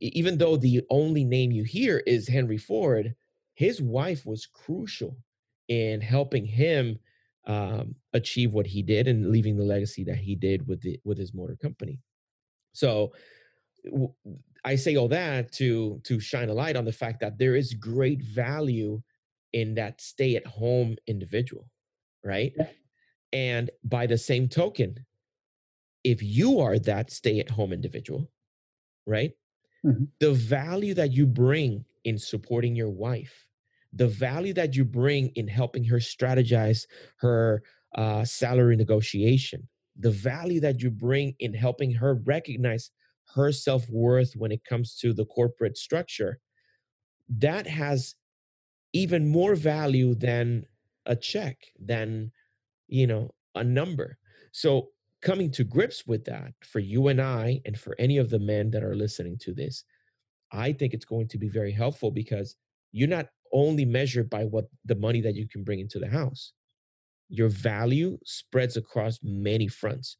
even 0.00 0.38
though 0.38 0.56
the 0.56 0.82
only 0.90 1.24
name 1.24 1.50
you 1.50 1.64
hear 1.64 1.98
is 2.06 2.28
Henry 2.28 2.58
Ford, 2.58 3.14
his 3.54 3.80
wife 3.80 4.24
was 4.26 4.46
crucial 4.46 5.16
in 5.68 6.00
helping 6.00 6.44
him 6.44 6.98
um, 7.46 7.94
achieve 8.12 8.52
what 8.52 8.66
he 8.66 8.82
did 8.82 9.08
and 9.08 9.30
leaving 9.30 9.56
the 9.56 9.64
legacy 9.64 10.04
that 10.04 10.16
he 10.16 10.34
did 10.34 10.66
with 10.66 10.80
the 10.82 11.00
with 11.04 11.18
his 11.18 11.34
motor 11.34 11.56
company. 11.56 12.00
So 12.72 13.12
w- 13.84 14.12
I 14.64 14.76
say 14.76 14.96
all 14.96 15.08
that 15.08 15.52
to 15.52 16.00
to 16.04 16.20
shine 16.20 16.48
a 16.48 16.54
light 16.54 16.76
on 16.76 16.84
the 16.84 16.92
fact 16.92 17.20
that 17.20 17.38
there 17.38 17.56
is 17.56 17.74
great 17.74 18.22
value 18.22 19.02
in 19.52 19.74
that 19.74 20.00
stay 20.00 20.36
at 20.36 20.46
home 20.46 20.96
individual, 21.06 21.68
right? 22.24 22.54
And 23.32 23.70
by 23.84 24.06
the 24.06 24.18
same 24.18 24.48
token, 24.48 25.06
if 26.04 26.22
you 26.22 26.60
are 26.60 26.78
that 26.78 27.10
stay 27.10 27.40
at 27.40 27.50
home 27.50 27.72
individual, 27.72 28.30
right? 29.06 29.32
Mm-hmm. 29.84 30.04
The 30.18 30.32
value 30.32 30.94
that 30.94 31.12
you 31.12 31.26
bring 31.26 31.84
in 32.04 32.18
supporting 32.18 32.74
your 32.74 32.90
wife, 32.90 33.46
the 33.92 34.08
value 34.08 34.54
that 34.54 34.74
you 34.74 34.84
bring 34.84 35.28
in 35.36 35.48
helping 35.48 35.84
her 35.84 35.96
strategize 35.96 36.86
her 37.16 37.62
uh, 37.94 38.24
salary 38.24 38.76
negotiation, 38.76 39.68
the 39.98 40.10
value 40.10 40.60
that 40.60 40.80
you 40.80 40.90
bring 40.90 41.34
in 41.40 41.52
helping 41.52 41.92
her 41.92 42.14
recognize 42.24 42.90
her 43.34 43.52
self 43.52 43.88
worth 43.90 44.34
when 44.36 44.52
it 44.52 44.64
comes 44.64 44.96
to 44.96 45.12
the 45.12 45.24
corporate 45.24 45.76
structure, 45.76 46.38
that 47.28 47.66
has 47.66 48.14
even 48.92 49.26
more 49.26 49.54
value 49.54 50.14
than 50.14 50.64
a 51.06 51.14
check, 51.14 51.56
than, 51.78 52.32
you 52.88 53.06
know, 53.06 53.30
a 53.54 53.64
number. 53.64 54.18
So 54.52 54.88
coming 55.22 55.50
to 55.52 55.64
grips 55.64 56.06
with 56.06 56.24
that 56.24 56.52
for 56.62 56.78
you 56.78 57.08
and 57.08 57.20
I, 57.20 57.60
and 57.64 57.78
for 57.78 57.94
any 57.98 58.18
of 58.18 58.30
the 58.30 58.38
men 58.38 58.70
that 58.70 58.82
are 58.82 58.94
listening 58.94 59.36
to 59.38 59.52
this, 59.52 59.84
I 60.52 60.72
think 60.72 60.94
it's 60.94 61.04
going 61.04 61.28
to 61.28 61.38
be 61.38 61.48
very 61.48 61.72
helpful 61.72 62.10
because 62.10 62.56
you're 62.92 63.08
not 63.08 63.28
only 63.52 63.84
measured 63.84 64.30
by 64.30 64.44
what 64.44 64.66
the 64.84 64.94
money 64.94 65.20
that 65.20 65.34
you 65.34 65.46
can 65.46 65.64
bring 65.64 65.80
into 65.80 65.98
the 65.98 66.08
house. 66.08 66.52
Your 67.28 67.48
value 67.48 68.18
spreads 68.24 68.76
across 68.76 69.20
many 69.22 69.68
fronts, 69.68 70.16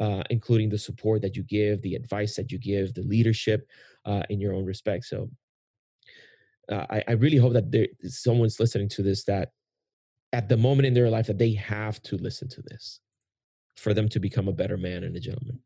uh, 0.00 0.22
including 0.30 0.68
the 0.68 0.78
support 0.78 1.22
that 1.22 1.36
you 1.36 1.42
give, 1.44 1.82
the 1.82 1.94
advice 1.94 2.36
that 2.36 2.52
you 2.52 2.58
give, 2.58 2.94
the 2.94 3.02
leadership 3.02 3.68
uh, 4.04 4.22
in 4.28 4.40
your 4.40 4.52
own 4.54 4.64
respect. 4.64 5.04
So, 5.04 5.30
uh, 6.70 6.86
I, 6.88 7.04
I, 7.08 7.12
really 7.12 7.36
hope 7.36 7.52
that 7.52 7.70
there, 7.70 7.88
someone's 8.04 8.58
listening 8.58 8.88
to 8.88 9.02
this 9.02 9.24
that 9.24 9.50
at 10.32 10.48
the 10.48 10.56
moment 10.56 10.86
in 10.86 10.94
their 10.94 11.10
life 11.10 11.26
that 11.26 11.36
they 11.36 11.52
have 11.52 12.02
to 12.04 12.16
listen 12.16 12.48
to 12.48 12.62
this 12.62 13.00
for 13.76 13.94
them 13.94 14.08
to 14.10 14.20
become 14.20 14.48
a 14.48 14.52
better 14.52 14.76
man 14.76 15.04
and 15.04 15.16
a 15.16 15.20
gentleman. 15.20 15.60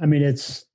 I 0.00 0.06
mean, 0.06 0.22
it's 0.22 0.66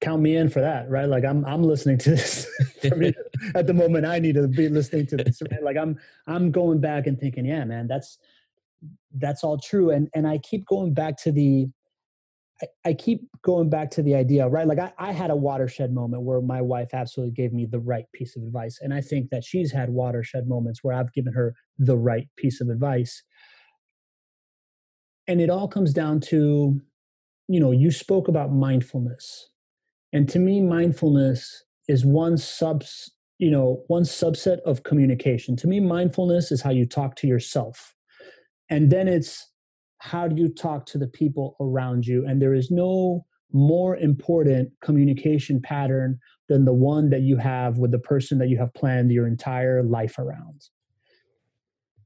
count 0.00 0.22
me 0.22 0.36
in 0.36 0.48
for 0.48 0.60
that, 0.60 0.88
right? 0.90 1.08
Like 1.08 1.24
I'm 1.24 1.44
I'm 1.44 1.62
listening 1.62 1.98
to 1.98 2.10
this 2.10 2.46
me, 2.96 3.12
at 3.54 3.66
the 3.66 3.74
moment. 3.74 4.06
I 4.06 4.18
need 4.18 4.34
to 4.34 4.46
be 4.48 4.68
listening 4.68 5.06
to 5.08 5.16
this. 5.16 5.42
Right? 5.50 5.62
Like 5.62 5.76
I'm 5.76 5.98
I'm 6.26 6.50
going 6.50 6.80
back 6.80 7.06
and 7.06 7.18
thinking, 7.18 7.46
yeah, 7.46 7.64
man, 7.64 7.86
that's 7.86 8.18
that's 9.14 9.44
all 9.44 9.58
true. 9.58 9.90
And 9.90 10.08
and 10.14 10.26
I 10.26 10.38
keep 10.38 10.66
going 10.66 10.94
back 10.94 11.16
to 11.22 11.32
the 11.32 11.68
I, 12.62 12.66
I 12.90 12.92
keep 12.94 13.22
going 13.42 13.68
back 13.68 13.90
to 13.92 14.02
the 14.02 14.14
idea, 14.14 14.48
right? 14.48 14.66
Like 14.66 14.78
I, 14.78 14.92
I 14.98 15.12
had 15.12 15.30
a 15.30 15.36
watershed 15.36 15.92
moment 15.92 16.22
where 16.22 16.40
my 16.40 16.62
wife 16.62 16.94
absolutely 16.94 17.34
gave 17.34 17.52
me 17.52 17.66
the 17.66 17.80
right 17.80 18.06
piece 18.12 18.36
of 18.36 18.42
advice. 18.42 18.78
And 18.80 18.94
I 18.94 19.00
think 19.00 19.30
that 19.30 19.44
she's 19.44 19.72
had 19.72 19.90
watershed 19.90 20.48
moments 20.48 20.82
where 20.82 20.94
I've 20.94 21.12
given 21.12 21.32
her 21.34 21.54
the 21.78 21.96
right 21.96 22.28
piece 22.36 22.60
of 22.60 22.68
advice. 22.68 23.22
And 25.28 25.40
it 25.40 25.50
all 25.50 25.68
comes 25.68 25.92
down 25.92 26.20
to 26.20 26.80
you 27.48 27.60
know, 27.60 27.70
you 27.70 27.90
spoke 27.90 28.28
about 28.28 28.52
mindfulness. 28.52 29.48
And 30.12 30.28
to 30.30 30.38
me, 30.38 30.60
mindfulness 30.60 31.64
is 31.88 32.04
one 32.04 32.36
subs, 32.36 33.10
you 33.38 33.50
know, 33.50 33.84
one 33.86 34.02
subset 34.02 34.60
of 34.62 34.82
communication. 34.82 35.56
To 35.56 35.68
me, 35.68 35.80
mindfulness 35.80 36.50
is 36.50 36.62
how 36.62 36.70
you 36.70 36.86
talk 36.86 37.16
to 37.16 37.26
yourself. 37.26 37.94
And 38.68 38.90
then 38.90 39.06
it's 39.06 39.52
how 39.98 40.28
do 40.28 40.40
you 40.40 40.48
talk 40.48 40.86
to 40.86 40.98
the 40.98 41.06
people 41.06 41.56
around 41.60 42.06
you? 42.06 42.26
And 42.26 42.42
there 42.42 42.54
is 42.54 42.70
no 42.70 43.24
more 43.52 43.96
important 43.96 44.70
communication 44.82 45.60
pattern 45.62 46.18
than 46.48 46.64
the 46.64 46.72
one 46.72 47.10
that 47.10 47.22
you 47.22 47.36
have 47.36 47.78
with 47.78 47.92
the 47.92 47.98
person 47.98 48.38
that 48.38 48.48
you 48.48 48.58
have 48.58 48.74
planned 48.74 49.12
your 49.12 49.26
entire 49.26 49.82
life 49.82 50.18
around. 50.18 50.62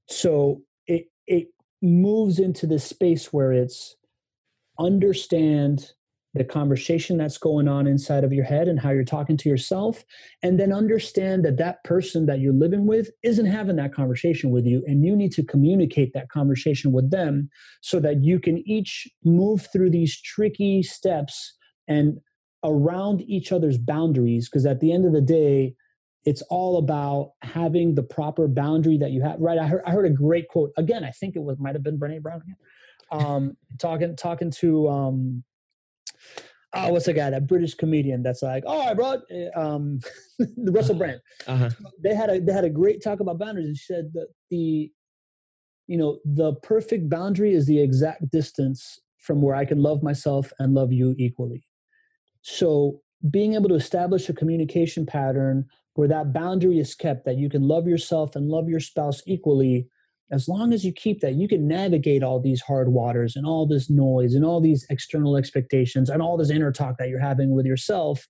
So 0.08 0.62
it 0.86 1.06
it 1.26 1.48
moves 1.82 2.38
into 2.38 2.66
this 2.66 2.84
space 2.84 3.32
where 3.32 3.52
it's 3.52 3.96
understand 4.78 5.92
the 6.34 6.44
conversation 6.44 7.16
that's 7.16 7.38
going 7.38 7.66
on 7.66 7.86
inside 7.86 8.22
of 8.22 8.32
your 8.32 8.44
head 8.44 8.68
and 8.68 8.78
how 8.78 8.90
you're 8.90 9.04
talking 9.04 9.36
to 9.36 9.48
yourself 9.48 10.04
and 10.42 10.60
then 10.60 10.72
understand 10.72 11.44
that 11.44 11.56
that 11.56 11.82
person 11.82 12.26
that 12.26 12.38
you're 12.38 12.52
living 12.52 12.86
with 12.86 13.10
isn't 13.24 13.46
having 13.46 13.76
that 13.76 13.92
conversation 13.92 14.50
with 14.50 14.64
you 14.64 14.82
and 14.86 15.04
you 15.04 15.16
need 15.16 15.32
to 15.32 15.42
communicate 15.42 16.12
that 16.14 16.28
conversation 16.28 16.92
with 16.92 17.10
them 17.10 17.50
so 17.80 17.98
that 17.98 18.22
you 18.22 18.38
can 18.38 18.58
each 18.58 19.08
move 19.24 19.66
through 19.72 19.90
these 19.90 20.20
tricky 20.20 20.82
steps 20.82 21.56
and 21.88 22.18
around 22.62 23.22
each 23.22 23.50
other's 23.50 23.78
boundaries 23.78 24.48
because 24.48 24.66
at 24.66 24.80
the 24.80 24.92
end 24.92 25.04
of 25.04 25.12
the 25.12 25.20
day 25.20 25.74
it's 26.24 26.42
all 26.50 26.76
about 26.78 27.32
having 27.42 27.94
the 27.94 28.02
proper 28.02 28.46
boundary 28.46 28.98
that 28.98 29.10
you 29.10 29.22
have 29.22 29.40
right 29.40 29.58
i 29.58 29.66
heard, 29.66 29.82
I 29.86 29.90
heard 29.90 30.06
a 30.06 30.10
great 30.10 30.48
quote 30.48 30.70
again 30.76 31.04
i 31.04 31.10
think 31.10 31.36
it 31.36 31.42
was 31.42 31.58
might 31.58 31.74
have 31.74 31.82
been 31.82 31.98
Brené 31.98 32.20
Brown 32.20 32.42
again 32.42 32.56
um, 33.12 33.56
talking 33.78 34.16
talking 34.16 34.50
to 34.52 34.88
um, 34.88 35.44
oh, 36.72 36.92
what's 36.92 37.06
the 37.06 37.12
guy? 37.12 37.30
That 37.30 37.46
British 37.46 37.74
comedian 37.74 38.22
that's 38.22 38.42
like, 38.42 38.64
oh, 38.66 38.80
I 38.80 38.94
brought 38.94 39.20
um, 39.54 40.00
the 40.38 40.72
Russell 40.72 40.94
Brand. 40.94 41.20
Uh-huh. 41.46 41.70
They 42.02 42.14
had 42.14 42.30
a 42.30 42.40
they 42.40 42.52
had 42.52 42.64
a 42.64 42.70
great 42.70 43.02
talk 43.02 43.20
about 43.20 43.38
boundaries, 43.38 43.66
and 43.66 43.76
she 43.76 43.84
said 43.84 44.10
that 44.14 44.28
the 44.50 44.90
you 45.86 45.96
know 45.96 46.18
the 46.24 46.54
perfect 46.62 47.08
boundary 47.08 47.52
is 47.52 47.66
the 47.66 47.80
exact 47.80 48.30
distance 48.30 48.98
from 49.18 49.42
where 49.42 49.54
I 49.54 49.64
can 49.64 49.82
love 49.82 50.02
myself 50.02 50.52
and 50.58 50.74
love 50.74 50.92
you 50.92 51.14
equally. 51.18 51.64
So 52.42 53.02
being 53.30 53.54
able 53.54 53.68
to 53.68 53.74
establish 53.74 54.28
a 54.28 54.32
communication 54.32 55.04
pattern 55.04 55.66
where 55.94 56.08
that 56.08 56.32
boundary 56.32 56.78
is 56.78 56.94
kept, 56.94 57.24
that 57.24 57.36
you 57.36 57.50
can 57.50 57.62
love 57.62 57.86
yourself 57.86 58.36
and 58.36 58.48
love 58.48 58.68
your 58.68 58.80
spouse 58.80 59.22
equally 59.26 59.88
as 60.30 60.48
long 60.48 60.72
as 60.72 60.84
you 60.84 60.92
keep 60.92 61.20
that, 61.20 61.34
you 61.34 61.48
can 61.48 61.66
navigate 61.66 62.22
all 62.22 62.40
these 62.40 62.60
hard 62.60 62.88
waters 62.88 63.34
and 63.34 63.44
all 63.44 63.66
this 63.66 63.90
noise 63.90 64.34
and 64.34 64.44
all 64.44 64.60
these 64.60 64.86
external 64.88 65.36
expectations 65.36 66.08
and 66.08 66.22
all 66.22 66.36
this 66.36 66.50
inner 66.50 66.70
talk 66.70 66.98
that 66.98 67.08
you're 67.08 67.20
having 67.20 67.54
with 67.54 67.66
yourself. 67.66 68.28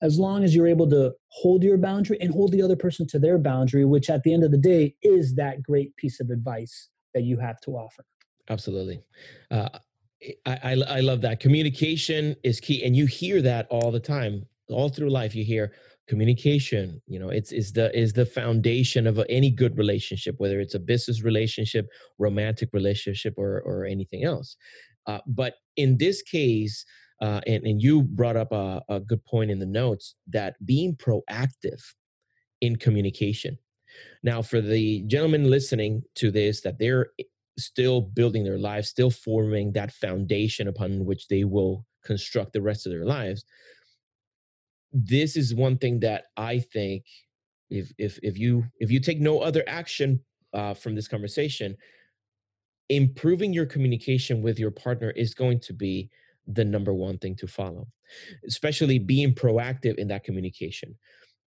As 0.00 0.18
long 0.18 0.44
as 0.44 0.54
you're 0.54 0.66
able 0.66 0.88
to 0.90 1.12
hold 1.28 1.62
your 1.62 1.78
boundary 1.78 2.18
and 2.20 2.32
hold 2.32 2.52
the 2.52 2.62
other 2.62 2.76
person 2.76 3.06
to 3.08 3.18
their 3.18 3.38
boundary, 3.38 3.84
which 3.84 4.10
at 4.10 4.22
the 4.22 4.32
end 4.32 4.44
of 4.44 4.50
the 4.50 4.58
day 4.58 4.94
is 5.02 5.34
that 5.34 5.62
great 5.62 5.96
piece 5.96 6.20
of 6.20 6.30
advice 6.30 6.90
that 7.14 7.22
you 7.22 7.38
have 7.38 7.60
to 7.62 7.72
offer. 7.72 8.04
Absolutely. 8.48 9.02
Uh, 9.50 9.68
I, 10.46 10.58
I, 10.62 10.72
I 10.88 11.00
love 11.00 11.20
that. 11.22 11.40
Communication 11.40 12.36
is 12.44 12.60
key. 12.60 12.84
And 12.84 12.94
you 12.94 13.06
hear 13.06 13.42
that 13.42 13.66
all 13.70 13.90
the 13.90 14.00
time, 14.00 14.46
all 14.68 14.88
through 14.88 15.10
life. 15.10 15.34
You 15.34 15.44
hear, 15.44 15.72
communication 16.06 17.00
you 17.06 17.18
know 17.18 17.30
it's 17.30 17.50
is 17.50 17.72
the 17.72 17.96
is 17.98 18.12
the 18.12 18.26
foundation 18.26 19.06
of 19.06 19.18
any 19.28 19.50
good 19.50 19.76
relationship 19.78 20.34
whether 20.38 20.60
it's 20.60 20.74
a 20.74 20.78
business 20.78 21.22
relationship 21.22 21.86
romantic 22.18 22.68
relationship 22.72 23.34
or 23.36 23.62
or 23.62 23.84
anything 23.84 24.24
else. 24.24 24.56
Uh, 25.06 25.18
but 25.26 25.54
in 25.76 25.98
this 25.98 26.22
case 26.22 26.84
uh, 27.20 27.40
and, 27.46 27.64
and 27.64 27.80
you 27.80 28.02
brought 28.02 28.36
up 28.36 28.52
a, 28.52 28.82
a 28.88 29.00
good 29.00 29.24
point 29.24 29.50
in 29.50 29.58
the 29.58 29.66
notes 29.66 30.14
that 30.26 30.56
being 30.64 30.96
proactive 30.96 31.80
in 32.60 32.76
communication. 32.76 33.56
Now 34.22 34.42
for 34.42 34.60
the 34.60 35.02
gentlemen 35.06 35.50
listening 35.50 36.02
to 36.16 36.30
this 36.30 36.60
that 36.62 36.78
they're 36.78 37.08
still 37.58 38.00
building 38.00 38.42
their 38.44 38.58
lives 38.58 38.88
still 38.88 39.10
forming 39.10 39.72
that 39.72 39.92
foundation 39.92 40.66
upon 40.66 41.04
which 41.04 41.28
they 41.28 41.44
will 41.44 41.86
construct 42.04 42.52
the 42.52 42.60
rest 42.60 42.84
of 42.84 42.92
their 42.92 43.04
lives 43.04 43.44
this 44.94 45.36
is 45.36 45.54
one 45.54 45.76
thing 45.76 46.00
that 46.00 46.26
I 46.36 46.60
think 46.60 47.04
if 47.68 47.92
if 47.98 48.18
if 48.22 48.38
you 48.38 48.64
if 48.78 48.90
you 48.90 49.00
take 49.00 49.20
no 49.20 49.40
other 49.40 49.64
action 49.66 50.20
uh, 50.54 50.72
from 50.72 50.94
this 50.94 51.08
conversation, 51.08 51.76
improving 52.88 53.52
your 53.52 53.66
communication 53.66 54.40
with 54.40 54.58
your 54.58 54.70
partner 54.70 55.10
is 55.10 55.34
going 55.34 55.58
to 55.60 55.72
be 55.72 56.08
the 56.46 56.64
number 56.64 56.94
one 56.94 57.18
thing 57.18 57.34
to 57.34 57.48
follow, 57.48 57.88
especially 58.46 58.98
being 58.98 59.34
proactive 59.34 59.96
in 59.96 60.06
that 60.08 60.22
communication. 60.22 60.94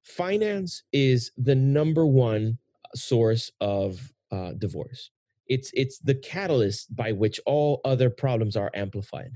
Finance 0.03 0.83
is 0.93 1.31
the 1.37 1.55
number 1.55 2.05
one 2.05 2.59
source 2.95 3.53
of 3.61 4.13
uh, 4.33 4.53
divorce. 4.59 5.11
It's 5.47 5.71
it's 5.75 5.99
the 5.99 6.15
catalyst 6.17 6.97
by 6.97 7.13
which 7.13 7.39
all 7.47 7.81
other 7.85 8.11
problems 8.11 8.57
are 8.57 8.73
amplified. 8.75 9.31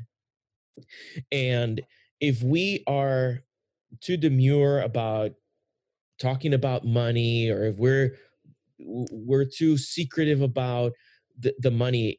And 1.30 1.82
if 2.20 2.42
we 2.42 2.82
are 2.88 3.42
too 4.00 4.16
demure 4.16 4.80
about 4.80 5.32
talking 6.20 6.54
about 6.54 6.84
money 6.84 7.50
or 7.50 7.64
if 7.64 7.76
we're 7.76 8.16
we're 8.78 9.44
too 9.44 9.76
secretive 9.76 10.40
about 10.40 10.92
the, 11.38 11.54
the 11.58 11.70
money 11.70 12.18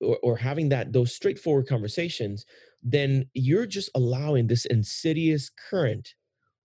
or, 0.00 0.18
or 0.22 0.36
having 0.36 0.68
that 0.68 0.92
those 0.92 1.14
straightforward 1.14 1.66
conversations 1.66 2.44
then 2.82 3.24
you're 3.34 3.66
just 3.66 3.90
allowing 3.94 4.46
this 4.46 4.64
insidious 4.66 5.50
current 5.70 6.14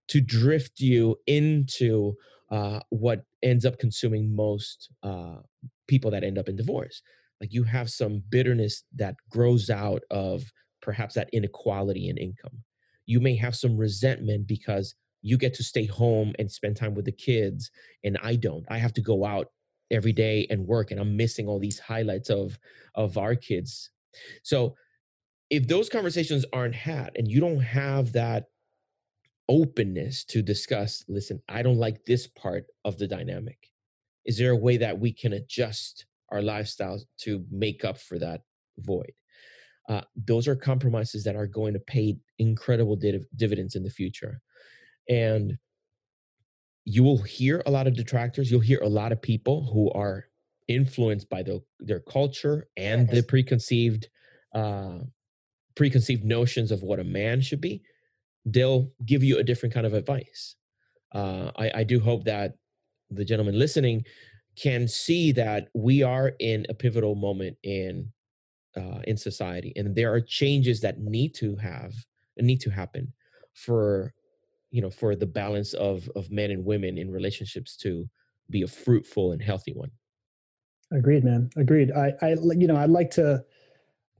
to 0.07 0.21
drift 0.21 0.79
you 0.79 1.17
into 1.27 2.13
uh, 2.49 2.79
what 2.89 3.23
ends 3.43 3.65
up 3.65 3.77
consuming 3.77 4.35
most 4.35 4.89
uh, 5.03 5.37
people 5.87 6.11
that 6.11 6.23
end 6.23 6.37
up 6.37 6.47
in 6.47 6.55
divorce. 6.55 7.01
Like 7.41 7.53
you 7.53 7.63
have 7.63 7.89
some 7.89 8.23
bitterness 8.29 8.83
that 8.95 9.15
grows 9.29 9.69
out 9.69 10.01
of 10.09 10.43
perhaps 10.81 11.15
that 11.15 11.29
inequality 11.33 12.09
in 12.09 12.17
income. 12.17 12.63
You 13.07 13.19
may 13.19 13.35
have 13.37 13.55
some 13.55 13.75
resentment 13.75 14.45
because 14.45 14.93
you 15.23 15.37
get 15.37 15.55
to 15.55 15.63
stay 15.63 15.85
home 15.85 16.35
and 16.37 16.51
spend 16.51 16.77
time 16.77 16.93
with 16.93 17.05
the 17.05 17.11
kids, 17.11 17.71
and 18.03 18.17
I 18.21 18.35
don't. 18.35 18.65
I 18.69 18.77
have 18.77 18.93
to 18.93 19.01
go 19.01 19.25
out 19.25 19.47
every 19.89 20.13
day 20.13 20.45
and 20.51 20.67
work, 20.67 20.91
and 20.91 20.99
I'm 20.99 21.17
missing 21.17 21.47
all 21.47 21.59
these 21.59 21.79
highlights 21.79 22.29
of 22.29 22.59
of 22.93 23.17
our 23.17 23.35
kids. 23.35 23.89
So 24.43 24.75
if 25.49 25.67
those 25.67 25.89
conversations 25.89 26.45
aren't 26.51 26.75
had 26.75 27.11
and 27.15 27.27
you 27.27 27.39
don't 27.39 27.59
have 27.59 28.11
that 28.13 28.45
openness 29.49 30.25
to 30.25 30.41
discuss 30.41 31.05
listen 31.07 31.41
i 31.47 31.61
don't 31.61 31.77
like 31.77 32.03
this 32.05 32.27
part 32.27 32.65
of 32.83 32.97
the 32.97 33.07
dynamic 33.07 33.71
is 34.25 34.37
there 34.37 34.51
a 34.51 34.57
way 34.57 34.75
that 34.75 34.99
we 34.99 35.11
can 35.11 35.33
adjust 35.33 36.05
our 36.31 36.39
lifestyles 36.39 37.01
to 37.17 37.45
make 37.49 37.85
up 37.85 37.97
for 37.97 38.19
that 38.19 38.41
void 38.79 39.13
uh, 39.87 40.01
those 40.25 40.47
are 40.47 40.55
compromises 40.55 41.23
that 41.23 41.35
are 41.35 41.47
going 41.47 41.73
to 41.73 41.79
pay 41.79 42.17
incredible 42.39 42.95
div- 42.95 43.25
dividends 43.35 43.75
in 43.75 43.83
the 43.83 43.89
future 43.89 44.41
and 45.09 45.57
you 46.85 47.03
will 47.03 47.21
hear 47.21 47.61
a 47.65 47.71
lot 47.71 47.87
of 47.87 47.95
detractors 47.95 48.51
you'll 48.51 48.59
hear 48.59 48.79
a 48.81 48.89
lot 48.89 49.11
of 49.11 49.21
people 49.21 49.69
who 49.73 49.91
are 49.91 50.25
influenced 50.67 51.29
by 51.29 51.41
the, 51.41 51.61
their 51.79 52.01
culture 52.01 52.67
and 52.75 53.07
yes. 53.07 53.15
the 53.15 53.23
preconceived 53.23 54.09
uh, 54.53 54.99
preconceived 55.77 56.25
notions 56.25 56.71
of 56.71 56.81
what 56.81 56.99
a 56.99 57.03
man 57.03 57.39
should 57.39 57.61
be, 57.61 57.81
they'll 58.45 58.91
give 59.05 59.23
you 59.23 59.37
a 59.37 59.43
different 59.43 59.73
kind 59.73 59.85
of 59.85 59.93
advice. 59.93 60.55
Uh, 61.13 61.51
I, 61.55 61.71
I 61.75 61.83
do 61.83 61.99
hope 61.99 62.25
that 62.25 62.55
the 63.11 63.23
gentleman 63.23 63.57
listening 63.57 64.03
can 64.57 64.87
see 64.87 65.31
that 65.33 65.69
we 65.73 66.03
are 66.03 66.33
in 66.39 66.65
a 66.67 66.73
pivotal 66.73 67.15
moment 67.15 67.55
in 67.63 68.11
uh, 68.77 69.01
in 69.05 69.17
society, 69.17 69.73
and 69.75 69.95
there 69.95 70.13
are 70.13 70.21
changes 70.21 70.81
that 70.81 70.99
need 70.99 71.33
to 71.35 71.55
have 71.57 71.93
need 72.37 72.61
to 72.61 72.69
happen 72.69 73.11
for 73.53 74.13
you 74.69 74.81
know 74.81 74.89
for 74.89 75.15
the 75.15 75.25
balance 75.25 75.73
of 75.73 76.09
of 76.15 76.31
men 76.31 76.51
and 76.51 76.63
women 76.63 76.97
in 76.97 77.09
relationships 77.11 77.75
to 77.75 78.07
be 78.49 78.61
a 78.61 78.67
fruitful 78.67 79.31
and 79.31 79.41
healthy 79.41 79.73
one. 79.73 79.91
Agreed, 80.91 81.23
man. 81.23 81.49
Agreed. 81.57 81.91
I, 81.91 82.13
I, 82.21 82.35
you 82.55 82.67
know, 82.67 82.77
I'd 82.77 82.89
like 82.89 83.11
to 83.11 83.43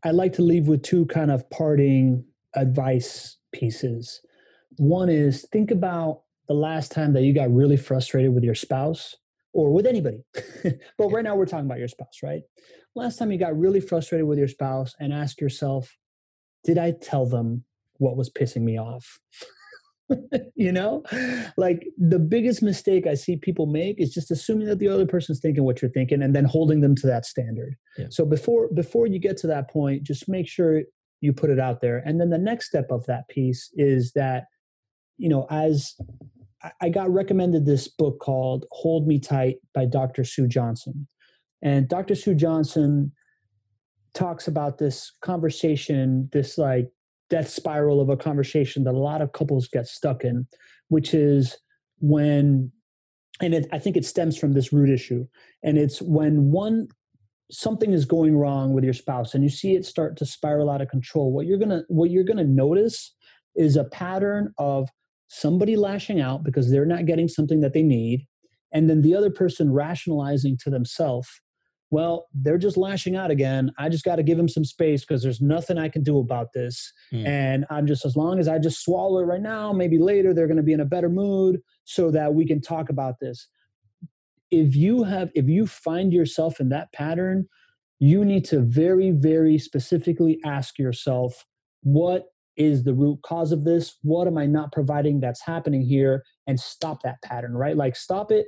I 0.04 0.12
like 0.12 0.34
to 0.34 0.42
leave 0.42 0.68
with 0.68 0.84
two 0.84 1.06
kind 1.06 1.32
of 1.32 1.50
parting 1.50 2.26
advice 2.56 3.38
pieces. 3.54 4.22
One 4.78 5.10
is 5.10 5.46
think 5.52 5.72
about 5.72 6.24
the 6.48 6.54
last 6.54 6.92
time 6.92 7.14
that 7.14 7.24
you 7.24 7.34
got 7.34 7.54
really 7.54 7.78
frustrated 7.78 8.34
with 8.34 8.44
your 8.44 8.56
spouse 8.56 9.16
or 9.58 9.74
with 9.74 9.88
anybody. 9.88 10.24
but 10.98 11.08
right 11.08 11.24
now 11.24 11.36
we're 11.36 11.48
talking 11.48 11.66
about 11.66 11.80
your 11.80 11.88
spouse, 11.88 12.20
right? 12.22 12.44
Last 12.96 13.18
time 13.18 13.32
you 13.32 13.40
got 13.40 13.58
really 13.58 13.82
frustrated 13.82 14.28
with 14.28 14.38
your 14.38 14.48
spouse 14.48 14.94
and 15.00 15.12
ask 15.12 15.42
yourself, 15.42 15.98
did 16.64 16.78
I 16.78 16.92
tell 17.02 17.26
them 17.26 17.64
what 17.98 18.16
was 18.16 18.30
pissing 18.30 18.62
me 18.62 18.80
off? 18.80 19.20
you 20.56 20.72
know 20.72 21.04
like 21.58 21.86
the 21.98 22.18
biggest 22.18 22.64
mistake 22.64 23.06
i 23.06 23.14
see 23.14 23.36
people 23.36 23.66
make 23.66 24.00
is 24.00 24.14
just 24.14 24.32
assuming 24.32 24.66
that 24.66 24.80
the 24.80 24.88
other 24.88 25.06
person's 25.06 25.42
thinking 25.42 25.66
what 25.66 25.82
you're 25.82 25.92
thinking 25.92 26.22
and 26.22 26.34
then 26.34 26.46
holding 26.46 26.80
them 26.80 26.96
to 26.96 27.06
that 27.06 27.26
standard 27.26 27.76
yeah. 27.98 28.06
so 28.10 28.26
before 28.26 28.70
before 28.74 29.06
you 29.06 29.20
get 29.20 29.36
to 29.36 29.48
that 29.48 29.70
point 29.70 30.04
just 30.04 30.30
make 30.30 30.48
sure 30.48 30.84
you 31.20 31.34
put 31.34 31.50
it 31.50 31.60
out 31.60 31.82
there 31.82 32.02
and 32.06 32.22
then 32.22 32.30
the 32.30 32.38
next 32.38 32.68
step 32.68 32.90
of 32.90 33.06
that 33.06 33.28
piece 33.28 33.70
is 33.76 34.14
that 34.14 34.46
you 35.18 35.28
know 35.28 35.46
as 35.50 35.94
i 36.82 36.90
got 36.90 37.10
recommended 37.10 37.66
this 37.66 37.88
book 37.88 38.20
called 38.20 38.66
hold 38.72 39.08
me 39.08 39.20
tight 39.20 39.58
by 39.74 39.86
dr 39.86 40.24
sue 40.24 40.48
johnson. 40.48 41.08
And 41.62 41.88
dr 41.88 42.14
sue 42.16 42.36
johnson 42.36 43.12
talks 44.14 44.48
about 44.48 44.78
this 44.78 45.12
conversation 45.22 46.30
this 46.32 46.58
like 46.58 46.90
death 47.30 47.50
spiral 47.50 48.02
of 48.02 48.10
a 48.10 48.18
conversation 48.18 48.84
that 48.84 48.94
a 48.94 49.00
lot 49.00 49.22
of 49.22 49.32
couples 49.32 49.68
get 49.68 49.88
stuck 49.88 50.24
in, 50.24 50.48
which 50.90 51.14
is 51.14 51.58
when, 52.00 52.72
and 53.42 53.54
it, 53.54 53.68
I 53.72 53.80
think 53.80 53.98
it 53.98 54.06
stems 54.06 54.38
from 54.38 54.54
this 54.54 54.72
root 54.72 54.90
issue, 54.90 55.28
and 55.64 55.78
it's 55.78 56.02
when 56.02 56.52
one 56.52 56.88
something 57.50 57.94
is 57.94 58.06
going 58.06 58.38
wrong 58.38 58.74
with 58.74 58.84
your 58.84 58.94
spouse 58.94 59.34
and 59.34 59.42
you 59.42 59.50
see 59.50 59.74
it 59.74 59.86
start 59.86 60.18
to 60.18 60.26
spiral 60.26 60.70
out 60.70 60.82
of 60.82 60.90
control 60.90 61.32
what 61.32 61.46
you're 61.46 61.58
gonna 61.58 61.82
what 61.88 62.10
you're 62.10 62.26
gonna 62.26 62.44
notice 62.44 63.16
is 63.56 63.78
a 63.78 63.86
pattern 63.86 64.54
of 64.58 64.90
somebody 65.28 65.76
lashing 65.76 66.22
out 66.22 66.44
because 66.44 66.72
they're 66.72 66.86
not 66.86 67.06
getting 67.06 67.28
something 67.28 67.62
that 67.62 67.74
they 67.74 67.84
need 67.84 68.26
and 68.74 68.90
then 68.90 69.02
the 69.02 69.16
other 69.16 69.30
person 69.30 69.72
rationalizing 69.72 70.58
to 70.58 70.70
themselves 70.70 71.42
well, 71.90 72.28
they're 72.34 72.58
just 72.58 72.76
lashing 72.76 73.16
out 73.16 73.32
again. 73.32 73.72
I 73.78 73.88
just 73.90 74.04
got 74.04 74.18
to 74.18 74.24
give 74.24 74.38
them 74.38 74.50
some 74.50 74.66
space 74.66 75.02
because 75.02 75.24
there's 75.24 75.40
nothing 75.40 75.78
I 75.78 75.88
can 75.88 76.04
do 76.04 76.20
about 76.20 76.52
this. 76.54 76.92
Mm. 77.14 77.28
And 77.28 77.66
I'm 77.70 77.88
just, 77.88 78.06
as 78.06 78.16
long 78.16 78.40
as 78.40 78.48
I 78.48 78.60
just 78.60 78.84
swallow 78.84 79.20
it 79.20 79.26
right 79.26 79.42
now, 79.42 79.72
maybe 79.72 79.98
later 79.98 80.34
they're 80.34 80.48
going 80.48 80.58
to 80.58 80.64
be 80.64 80.74
in 80.74 80.82
a 80.82 80.86
better 80.86 81.10
mood 81.10 81.62
so 81.86 82.12
that 82.12 82.34
we 82.34 82.46
can 82.46 82.62
talk 82.62 82.90
about 82.90 83.16
this. 83.22 83.48
If 84.52 84.76
you 84.76 85.04
have, 85.04 85.32
if 85.34 85.48
you 85.48 85.66
find 85.66 86.12
yourself 86.12 86.60
in 86.60 86.70
that 86.70 86.92
pattern, 86.92 87.48
you 88.00 88.26
need 88.26 88.44
to 88.46 88.60
very, 88.60 89.12
very 89.12 89.58
specifically 89.58 90.40
ask 90.46 90.78
yourself, 90.78 91.46
what 91.84 92.26
is 92.58 92.84
the 92.84 92.94
root 92.94 93.20
cause 93.24 93.52
of 93.52 93.64
this? 93.64 93.98
What 94.02 94.28
am 94.28 94.38
I 94.38 94.46
not 94.46 94.72
providing 94.72 95.20
that's 95.20 95.42
happening 95.42 95.82
here? 95.82 96.24
And 96.48 96.60
stop 96.60 97.04
that 97.04 97.22
pattern, 97.24 97.56
right? 97.56 97.78
Like, 97.78 97.96
stop 97.96 98.32
it, 98.32 98.48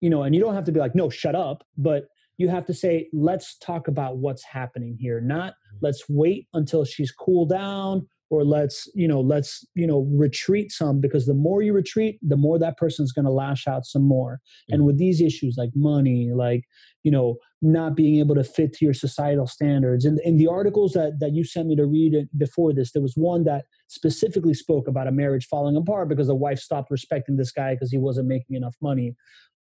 you 0.00 0.10
know, 0.10 0.22
and 0.22 0.34
you 0.34 0.40
don't 0.40 0.54
have 0.54 0.64
to 0.64 0.72
be 0.72 0.80
like, 0.80 0.94
no, 0.94 1.10
shut 1.10 1.34
up, 1.34 1.64
but 1.76 2.04
you 2.38 2.48
have 2.48 2.66
to 2.66 2.74
say, 2.74 3.08
let's 3.12 3.56
talk 3.58 3.88
about 3.88 4.18
what's 4.18 4.44
happening 4.44 4.96
here, 4.98 5.20
not 5.20 5.52
mm-hmm. 5.52 5.78
let's 5.80 6.04
wait 6.08 6.46
until 6.54 6.84
she's 6.84 7.10
cooled 7.10 7.50
down 7.50 8.06
or 8.28 8.44
let's, 8.44 8.88
you 8.94 9.06
know, 9.06 9.20
let's, 9.20 9.64
you 9.74 9.86
know, 9.86 10.08
retreat 10.10 10.72
some 10.72 11.00
because 11.00 11.26
the 11.26 11.34
more 11.34 11.62
you 11.62 11.72
retreat, 11.72 12.18
the 12.22 12.36
more 12.36 12.58
that 12.58 12.76
person's 12.76 13.12
going 13.12 13.24
to 13.24 13.30
lash 13.30 13.68
out 13.68 13.84
some 13.84 14.02
more. 14.02 14.34
Mm-hmm. 14.34 14.74
And 14.74 14.84
with 14.84 14.98
these 14.98 15.20
issues 15.20 15.56
like 15.56 15.70
money, 15.74 16.32
like, 16.34 16.64
you 17.04 17.10
know, 17.10 17.36
not 17.62 17.94
being 17.94 18.18
able 18.18 18.34
to 18.34 18.44
fit 18.44 18.72
to 18.74 18.84
your 18.84 18.94
societal 18.94 19.46
standards. 19.46 20.04
And 20.04 20.18
in 20.20 20.36
the 20.36 20.48
articles 20.48 20.92
that, 20.92 21.20
that 21.20 21.34
you 21.34 21.44
sent 21.44 21.68
me 21.68 21.76
to 21.76 21.86
read 21.86 22.28
before 22.36 22.72
this, 22.72 22.92
there 22.92 23.02
was 23.02 23.14
one 23.16 23.44
that 23.44 23.64
specifically 23.86 24.54
spoke 24.54 24.88
about 24.88 25.06
a 25.06 25.12
marriage 25.12 25.46
falling 25.46 25.76
apart 25.76 26.08
because 26.08 26.26
the 26.26 26.34
wife 26.34 26.58
stopped 26.58 26.90
respecting 26.90 27.36
this 27.36 27.52
guy 27.52 27.74
because 27.74 27.92
he 27.92 27.98
wasn't 27.98 28.26
making 28.26 28.56
enough 28.56 28.74
money. 28.82 29.14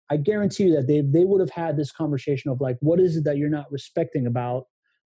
I 0.09 0.17
guarantee 0.17 0.65
you 0.65 0.75
that 0.75 0.87
they 0.87 1.01
they 1.01 1.25
would 1.25 1.41
have 1.41 1.49
had 1.49 1.75
this 1.75 1.91
conversation 1.91 2.51
of 2.51 2.61
like, 2.61 2.77
what 2.81 2.99
is 2.99 3.17
it 3.17 3.23
that 3.25 3.37
you're 3.37 3.49
not 3.49 3.71
respecting 3.71 4.27
about 4.27 4.65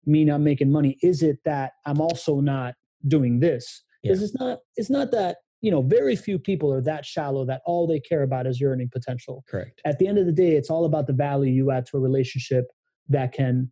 me 0.06 0.26
not 0.26 0.41
making 0.41 0.72
money? 0.72 0.97
Is 1.01 1.24
it 1.24 1.39
that 1.45 1.74
I'm 1.86 2.01
also 2.01 2.39
not 2.39 2.76
doing 3.08 3.39
this? 3.39 3.84
Because 4.01 4.20
yeah. 4.20 4.26
it's 4.26 4.36
not 4.39 4.60
it's 4.76 4.89
not 4.89 5.12
that 5.12 5.38
you 5.62 5.72
know 5.72 5.82
very 5.82 6.16
few 6.16 6.38
people 6.38 6.74
are 6.74 6.82
that 6.82 7.06
shallow 7.06 7.45
that 7.45 7.62
all 7.66 7.88
they 7.88 7.99
care 7.99 8.24
about 8.24 8.47
is 8.47 8.60
your 8.60 8.72
earning 8.72 8.89
potential. 8.91 9.43
Correct. 9.47 9.82
At 9.86 9.99
the 9.99 10.08
end 10.08 10.18
of 10.18 10.26
the 10.26 10.32
day, 10.32 10.56
it's 10.56 10.70
all 10.70 10.86
about 10.86 11.08
the 11.08 11.14
value 11.14 11.51
you 11.51 11.72
add 11.72 11.86
to 11.88 11.97
a 11.97 11.99
relationship 11.99 12.66
that 13.10 13.34
can. 13.34 13.72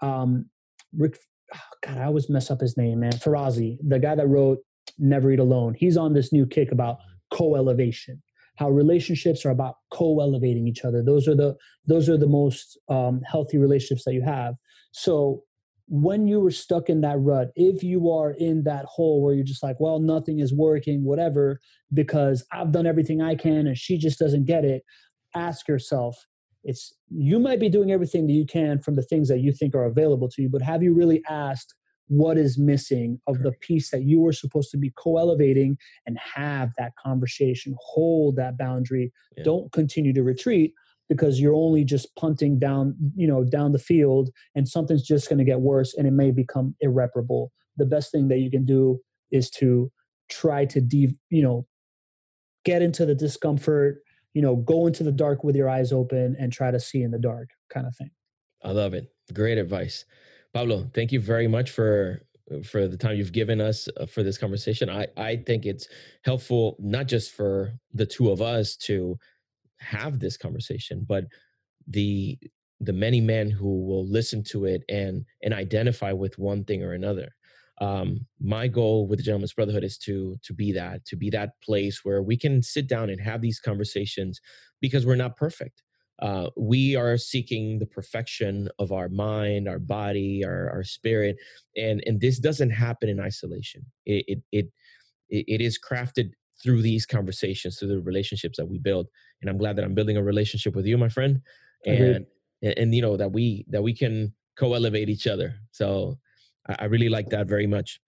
Um, 0.00 0.46
Rick, 0.96 1.18
oh 1.54 1.58
God, 1.86 1.98
I 1.98 2.04
always 2.04 2.30
mess 2.30 2.50
up 2.50 2.60
his 2.60 2.76
name, 2.76 3.00
man. 3.00 3.12
Ferrazzi, 3.12 3.76
the 3.86 3.98
guy 3.98 4.14
that 4.14 4.26
wrote 4.26 4.58
Never 4.98 5.30
Eat 5.30 5.38
Alone. 5.38 5.74
He's 5.78 5.96
on 5.96 6.14
this 6.14 6.32
new 6.32 6.46
kick 6.46 6.72
about 6.72 6.98
co-elevation 7.32 8.20
how 8.60 8.68
relationships 8.68 9.46
are 9.46 9.50
about 9.50 9.76
co-elevating 9.90 10.68
each 10.68 10.84
other 10.84 11.02
those 11.02 11.26
are 11.26 11.34
the 11.34 11.56
those 11.86 12.08
are 12.08 12.18
the 12.18 12.28
most 12.28 12.78
um, 12.88 13.22
healthy 13.24 13.56
relationships 13.56 14.04
that 14.04 14.12
you 14.12 14.22
have 14.22 14.54
so 14.92 15.42
when 15.90 16.28
you 16.28 16.38
were 16.38 16.52
stuck 16.52 16.88
in 16.88 17.00
that 17.00 17.18
rut 17.18 17.50
if 17.56 17.82
you 17.82 18.12
are 18.12 18.30
in 18.30 18.62
that 18.62 18.84
hole 18.84 19.20
where 19.20 19.34
you're 19.34 19.44
just 19.44 19.62
like 19.62 19.78
well 19.80 19.98
nothing 19.98 20.38
is 20.38 20.54
working 20.54 21.02
whatever 21.04 21.60
because 21.92 22.46
i've 22.52 22.70
done 22.70 22.86
everything 22.86 23.20
i 23.20 23.34
can 23.34 23.66
and 23.66 23.76
she 23.76 23.98
just 23.98 24.16
doesn't 24.16 24.44
get 24.44 24.64
it 24.64 24.84
ask 25.34 25.66
yourself 25.66 26.26
it's 26.62 26.94
you 27.08 27.40
might 27.40 27.58
be 27.58 27.68
doing 27.68 27.90
everything 27.90 28.28
that 28.28 28.32
you 28.32 28.46
can 28.46 28.78
from 28.78 28.94
the 28.94 29.02
things 29.02 29.28
that 29.28 29.40
you 29.40 29.50
think 29.50 29.74
are 29.74 29.84
available 29.84 30.28
to 30.28 30.42
you 30.42 30.48
but 30.48 30.62
have 30.62 30.80
you 30.80 30.94
really 30.94 31.22
asked 31.28 31.74
what 32.06 32.38
is 32.38 32.56
missing 32.56 33.20
of 33.26 33.40
the 33.40 33.52
piece 33.60 33.90
that 33.90 34.02
you 34.02 34.20
were 34.20 34.32
supposed 34.32 34.70
to 34.70 34.76
be 34.76 34.92
co-elevating 34.96 35.76
and 36.06 36.18
have 36.18 36.70
that 36.78 36.92
conversation 37.04 37.74
hold 37.80 38.36
that 38.36 38.56
boundary 38.56 39.12
yeah. 39.36 39.42
don't 39.42 39.72
continue 39.72 40.12
to 40.12 40.22
retreat 40.22 40.72
because 41.10 41.40
you're 41.40 41.54
only 41.54 41.84
just 41.84 42.14
punting 42.16 42.58
down 42.58 42.94
you 43.14 43.26
know 43.26 43.44
down 43.44 43.72
the 43.72 43.78
field 43.78 44.30
and 44.54 44.66
something's 44.66 45.02
just 45.02 45.28
going 45.28 45.38
to 45.38 45.44
get 45.44 45.60
worse 45.60 45.92
and 45.92 46.06
it 46.06 46.12
may 46.12 46.30
become 46.30 46.74
irreparable. 46.80 47.52
The 47.76 47.84
best 47.84 48.10
thing 48.10 48.28
that 48.28 48.38
you 48.38 48.50
can 48.50 48.64
do 48.64 49.00
is 49.30 49.50
to 49.50 49.90
try 50.30 50.64
to 50.64 50.80
de- 50.80 51.18
you 51.28 51.42
know 51.42 51.66
get 52.64 52.80
into 52.80 53.04
the 53.04 53.14
discomfort 53.14 53.98
you 54.32 54.40
know 54.40 54.56
go 54.56 54.86
into 54.86 55.02
the 55.02 55.12
dark 55.12 55.44
with 55.44 55.56
your 55.56 55.68
eyes 55.68 55.92
open 55.92 56.36
and 56.38 56.52
try 56.52 56.70
to 56.70 56.80
see 56.80 57.02
in 57.02 57.10
the 57.10 57.18
dark 57.18 57.50
kind 57.68 57.86
of 57.86 57.94
thing. 57.96 58.10
I 58.62 58.70
love 58.70 58.94
it. 58.94 59.12
Great 59.34 59.58
advice. 59.58 60.04
Pablo, 60.54 60.88
thank 60.94 61.12
you 61.12 61.20
very 61.20 61.48
much 61.48 61.70
for 61.70 62.22
for 62.64 62.88
the 62.88 62.96
time 62.96 63.16
you've 63.16 63.32
given 63.32 63.60
us 63.60 63.88
uh, 63.96 64.06
for 64.06 64.22
this 64.22 64.38
conversation. 64.38 64.88
I 64.88 65.08
I 65.16 65.36
think 65.36 65.66
it's 65.66 65.88
helpful 66.24 66.76
not 66.78 67.08
just 67.08 67.32
for 67.32 67.72
the 67.92 68.06
two 68.06 68.30
of 68.30 68.40
us 68.40 68.76
to 68.76 69.18
have 69.80 70.18
this 70.18 70.36
conversation, 70.36 71.04
but 71.08 71.24
the 71.86 72.38
the 72.80 72.92
many 72.92 73.20
men 73.20 73.50
who 73.50 73.84
will 73.84 74.06
listen 74.08 74.42
to 74.42 74.64
it 74.64 74.82
and 74.88 75.24
and 75.42 75.52
identify 75.52 76.12
with 76.12 76.38
one 76.38 76.64
thing 76.64 76.82
or 76.82 76.92
another. 76.92 77.28
Um, 77.80 78.26
my 78.38 78.68
goal 78.68 79.06
with 79.08 79.18
the 79.18 79.22
Gentlemen's 79.22 79.54
Brotherhood 79.54 79.84
is 79.84 79.98
to 79.98 80.36
to 80.42 80.54
be 80.54 80.72
that 80.72 81.04
to 81.06 81.16
be 81.16 81.30
that 81.30 81.52
place 81.62 82.00
where 82.04 82.22
we 82.22 82.36
can 82.36 82.62
sit 82.62 82.86
down 82.86 83.10
and 83.10 83.20
have 83.20 83.40
these 83.40 83.60
conversations 83.60 84.40
because 84.80 85.06
we're 85.06 85.16
not 85.16 85.36
perfect. 85.36 85.82
Uh, 86.20 86.50
we 86.54 86.96
are 86.96 87.16
seeking 87.16 87.78
the 87.78 87.86
perfection 87.86 88.68
of 88.78 88.92
our 88.92 89.08
mind, 89.08 89.66
our 89.66 89.78
body, 89.78 90.44
our, 90.44 90.70
our 90.70 90.84
spirit, 90.84 91.36
and 91.76 92.02
and 92.06 92.20
this 92.20 92.38
doesn't 92.38 92.70
happen 92.70 93.08
in 93.08 93.18
isolation. 93.20 93.84
It 94.04 94.24
it 94.28 94.42
it, 94.52 94.66
it 95.30 95.60
is 95.62 95.78
crafted 95.78 96.32
through 96.62 96.82
these 96.82 97.06
conversations, 97.06 97.78
through 97.78 97.88
the 97.88 98.00
relationships 98.00 98.58
that 98.58 98.66
we 98.66 98.78
build. 98.78 99.06
And 99.40 99.50
I'm 99.50 99.58
glad 99.58 99.76
that 99.76 99.84
I'm 99.84 99.94
building 99.94 100.16
a 100.16 100.22
relationship 100.22 100.74
with 100.76 100.86
you, 100.86 100.98
my 100.98 101.08
friend, 101.08 101.40
and 101.86 102.26
and, 102.62 102.78
and 102.78 102.94
you 102.94 103.02
know 103.02 103.16
that 103.16 103.32
we 103.32 103.64
that 103.68 103.82
we 103.82 103.94
can 103.94 104.34
co-elevate 104.58 105.08
each 105.08 105.26
other. 105.26 105.54
So 105.72 106.18
I, 106.68 106.76
I 106.80 106.84
really 106.86 107.08
like 107.08 107.30
that 107.30 107.48
very 107.48 107.66
much. 107.66 108.00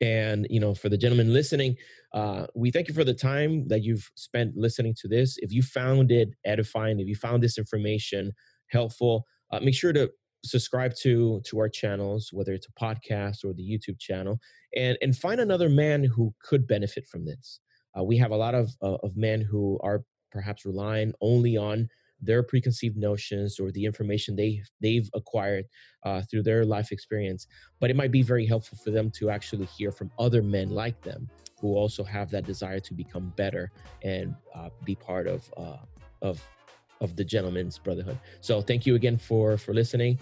And 0.00 0.46
you 0.50 0.60
know, 0.60 0.74
for 0.74 0.88
the 0.88 0.98
gentleman 0.98 1.32
listening, 1.32 1.76
uh, 2.12 2.46
we 2.54 2.70
thank 2.70 2.88
you 2.88 2.94
for 2.94 3.04
the 3.04 3.14
time 3.14 3.68
that 3.68 3.82
you've 3.82 4.10
spent 4.14 4.56
listening 4.56 4.94
to 5.00 5.08
this. 5.08 5.36
If 5.38 5.52
you 5.52 5.62
found 5.62 6.10
it 6.10 6.30
edifying, 6.44 7.00
if 7.00 7.06
you 7.06 7.14
found 7.14 7.42
this 7.42 7.58
information 7.58 8.32
helpful, 8.68 9.24
uh, 9.52 9.60
make 9.60 9.74
sure 9.74 9.92
to 9.92 10.10
subscribe 10.44 10.94
to 11.02 11.40
to 11.44 11.58
our 11.58 11.68
channels, 11.68 12.30
whether 12.32 12.52
it's 12.52 12.66
a 12.66 12.84
podcast 12.84 13.44
or 13.44 13.52
the 13.52 13.62
YouTube 13.62 13.98
channel, 13.98 14.38
and 14.76 14.98
and 15.00 15.16
find 15.16 15.40
another 15.40 15.68
man 15.68 16.04
who 16.04 16.34
could 16.42 16.66
benefit 16.66 17.06
from 17.06 17.24
this. 17.24 17.60
Uh, 17.98 18.02
we 18.02 18.16
have 18.16 18.32
a 18.32 18.36
lot 18.36 18.54
of 18.54 18.70
uh, 18.82 18.96
of 19.02 19.16
men 19.16 19.40
who 19.40 19.78
are 19.82 20.02
perhaps 20.34 20.66
relying 20.66 21.14
only 21.22 21.56
on 21.56 21.88
their 22.20 22.42
preconceived 22.42 22.96
notions 22.96 23.58
or 23.58 23.70
the 23.72 23.84
information 23.84 24.36
they 24.36 24.62
they've 24.82 25.08
acquired 25.14 25.64
uh, 26.04 26.20
through 26.30 26.42
their 26.42 26.64
life 26.64 26.92
experience 26.92 27.46
but 27.80 27.90
it 27.90 27.96
might 27.96 28.12
be 28.12 28.22
very 28.22 28.46
helpful 28.46 28.76
for 28.84 28.90
them 28.90 29.10
to 29.10 29.30
actually 29.30 29.66
hear 29.66 29.90
from 29.90 30.10
other 30.18 30.42
men 30.42 30.68
like 30.70 31.00
them 31.02 31.28
who 31.60 31.74
also 31.76 32.04
have 32.04 32.30
that 32.30 32.44
desire 32.44 32.80
to 32.80 32.92
become 32.92 33.32
better 33.36 33.70
and 34.02 34.34
uh, 34.54 34.68
be 34.84 34.94
part 34.94 35.26
of 35.26 35.50
uh, 35.56 35.78
of 36.20 36.46
of 37.00 37.16
the 37.16 37.24
Gentlemen's 37.24 37.76
Brotherhood. 37.78 38.18
So 38.40 38.62
thank 38.62 38.86
you 38.86 38.94
again 38.94 39.18
for 39.18 39.56
for 39.56 39.72
listening 39.74 40.18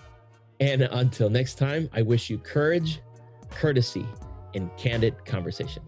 and 0.63 0.83
until 0.83 1.29
next 1.29 1.57
time 1.57 1.89
i 1.93 2.03
wish 2.03 2.31
you 2.31 2.39
courage 2.39 3.01
courtesy 3.51 4.07
and 4.55 4.71
candid 4.77 5.25
conversation 5.25 5.83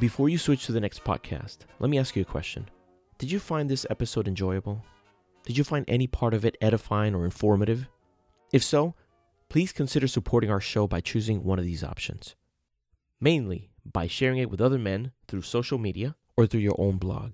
before 0.00 0.28
you 0.28 0.38
switch 0.38 0.66
to 0.66 0.72
the 0.72 0.80
next 0.80 1.04
podcast, 1.04 1.58
let 1.78 1.88
me 1.88 1.98
ask 1.98 2.16
you 2.16 2.22
a 2.22 2.26
question. 2.26 2.68
Did 3.18 3.30
you 3.30 3.38
find 3.38 3.70
this 3.70 3.86
episode 3.88 4.26
enjoyable? 4.26 4.84
Did 5.44 5.56
you 5.56 5.62
find 5.62 5.84
any 5.86 6.08
part 6.08 6.34
of 6.34 6.44
it 6.44 6.56
edifying 6.60 7.14
or 7.14 7.24
informative? 7.24 7.86
If 8.52 8.64
so, 8.64 8.94
please 9.48 9.72
consider 9.72 10.08
supporting 10.08 10.50
our 10.50 10.60
show 10.60 10.88
by 10.88 11.00
choosing 11.00 11.44
one 11.44 11.60
of 11.60 11.64
these 11.64 11.84
options. 11.84 12.34
Mainly 13.20 13.70
by 13.84 14.08
sharing 14.08 14.38
it 14.38 14.50
with 14.50 14.60
other 14.60 14.78
men 14.78 15.12
through 15.28 15.42
social 15.42 15.78
media 15.78 16.16
or 16.36 16.46
through 16.46 16.60
your 16.60 16.76
own 16.76 16.96
blog. 16.96 17.32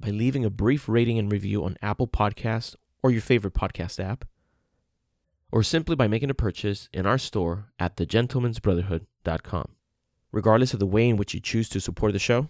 By 0.00 0.10
leaving 0.10 0.44
a 0.44 0.50
brief 0.50 0.88
rating 0.88 1.18
and 1.18 1.30
review 1.30 1.64
on 1.64 1.76
Apple 1.80 2.08
Podcasts 2.08 2.74
or 3.04 3.12
your 3.12 3.22
favorite 3.22 3.54
podcast 3.54 4.02
app. 4.02 4.24
Or 5.52 5.62
simply 5.62 5.94
by 5.94 6.08
making 6.08 6.30
a 6.30 6.34
purchase 6.34 6.88
in 6.92 7.06
our 7.06 7.18
store 7.18 7.70
at 7.78 7.96
thegentleman'sbrotherhood.com 7.96 9.75
regardless 10.36 10.74
of 10.74 10.78
the 10.78 10.86
way 10.86 11.08
in 11.08 11.16
which 11.16 11.32
you 11.32 11.40
choose 11.40 11.66
to 11.70 11.80
support 11.80 12.12
the 12.12 12.18
show. 12.18 12.46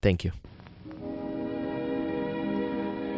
Thank 0.00 0.22
you. 0.22 0.30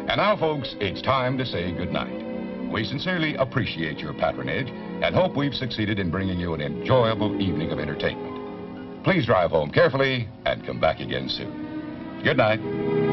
And 0.09 0.17
now, 0.17 0.35
folks, 0.35 0.75
it's 0.79 1.01
time 1.03 1.37
to 1.37 1.45
say 1.45 1.71
goodnight. 1.73 2.71
We 2.71 2.83
sincerely 2.83 3.35
appreciate 3.35 3.99
your 3.99 4.13
patronage 4.13 4.69
and 5.03 5.13
hope 5.13 5.37
we've 5.37 5.53
succeeded 5.53 5.99
in 5.99 6.09
bringing 6.09 6.39
you 6.39 6.55
an 6.55 6.61
enjoyable 6.61 7.39
evening 7.39 7.71
of 7.71 7.77
entertainment. 7.79 9.03
Please 9.03 9.27
drive 9.27 9.51
home 9.51 9.69
carefully 9.69 10.27
and 10.45 10.65
come 10.65 10.79
back 10.79 10.99
again 10.99 11.29
soon. 11.29 12.21
Good 12.23 12.37
night. 12.37 13.06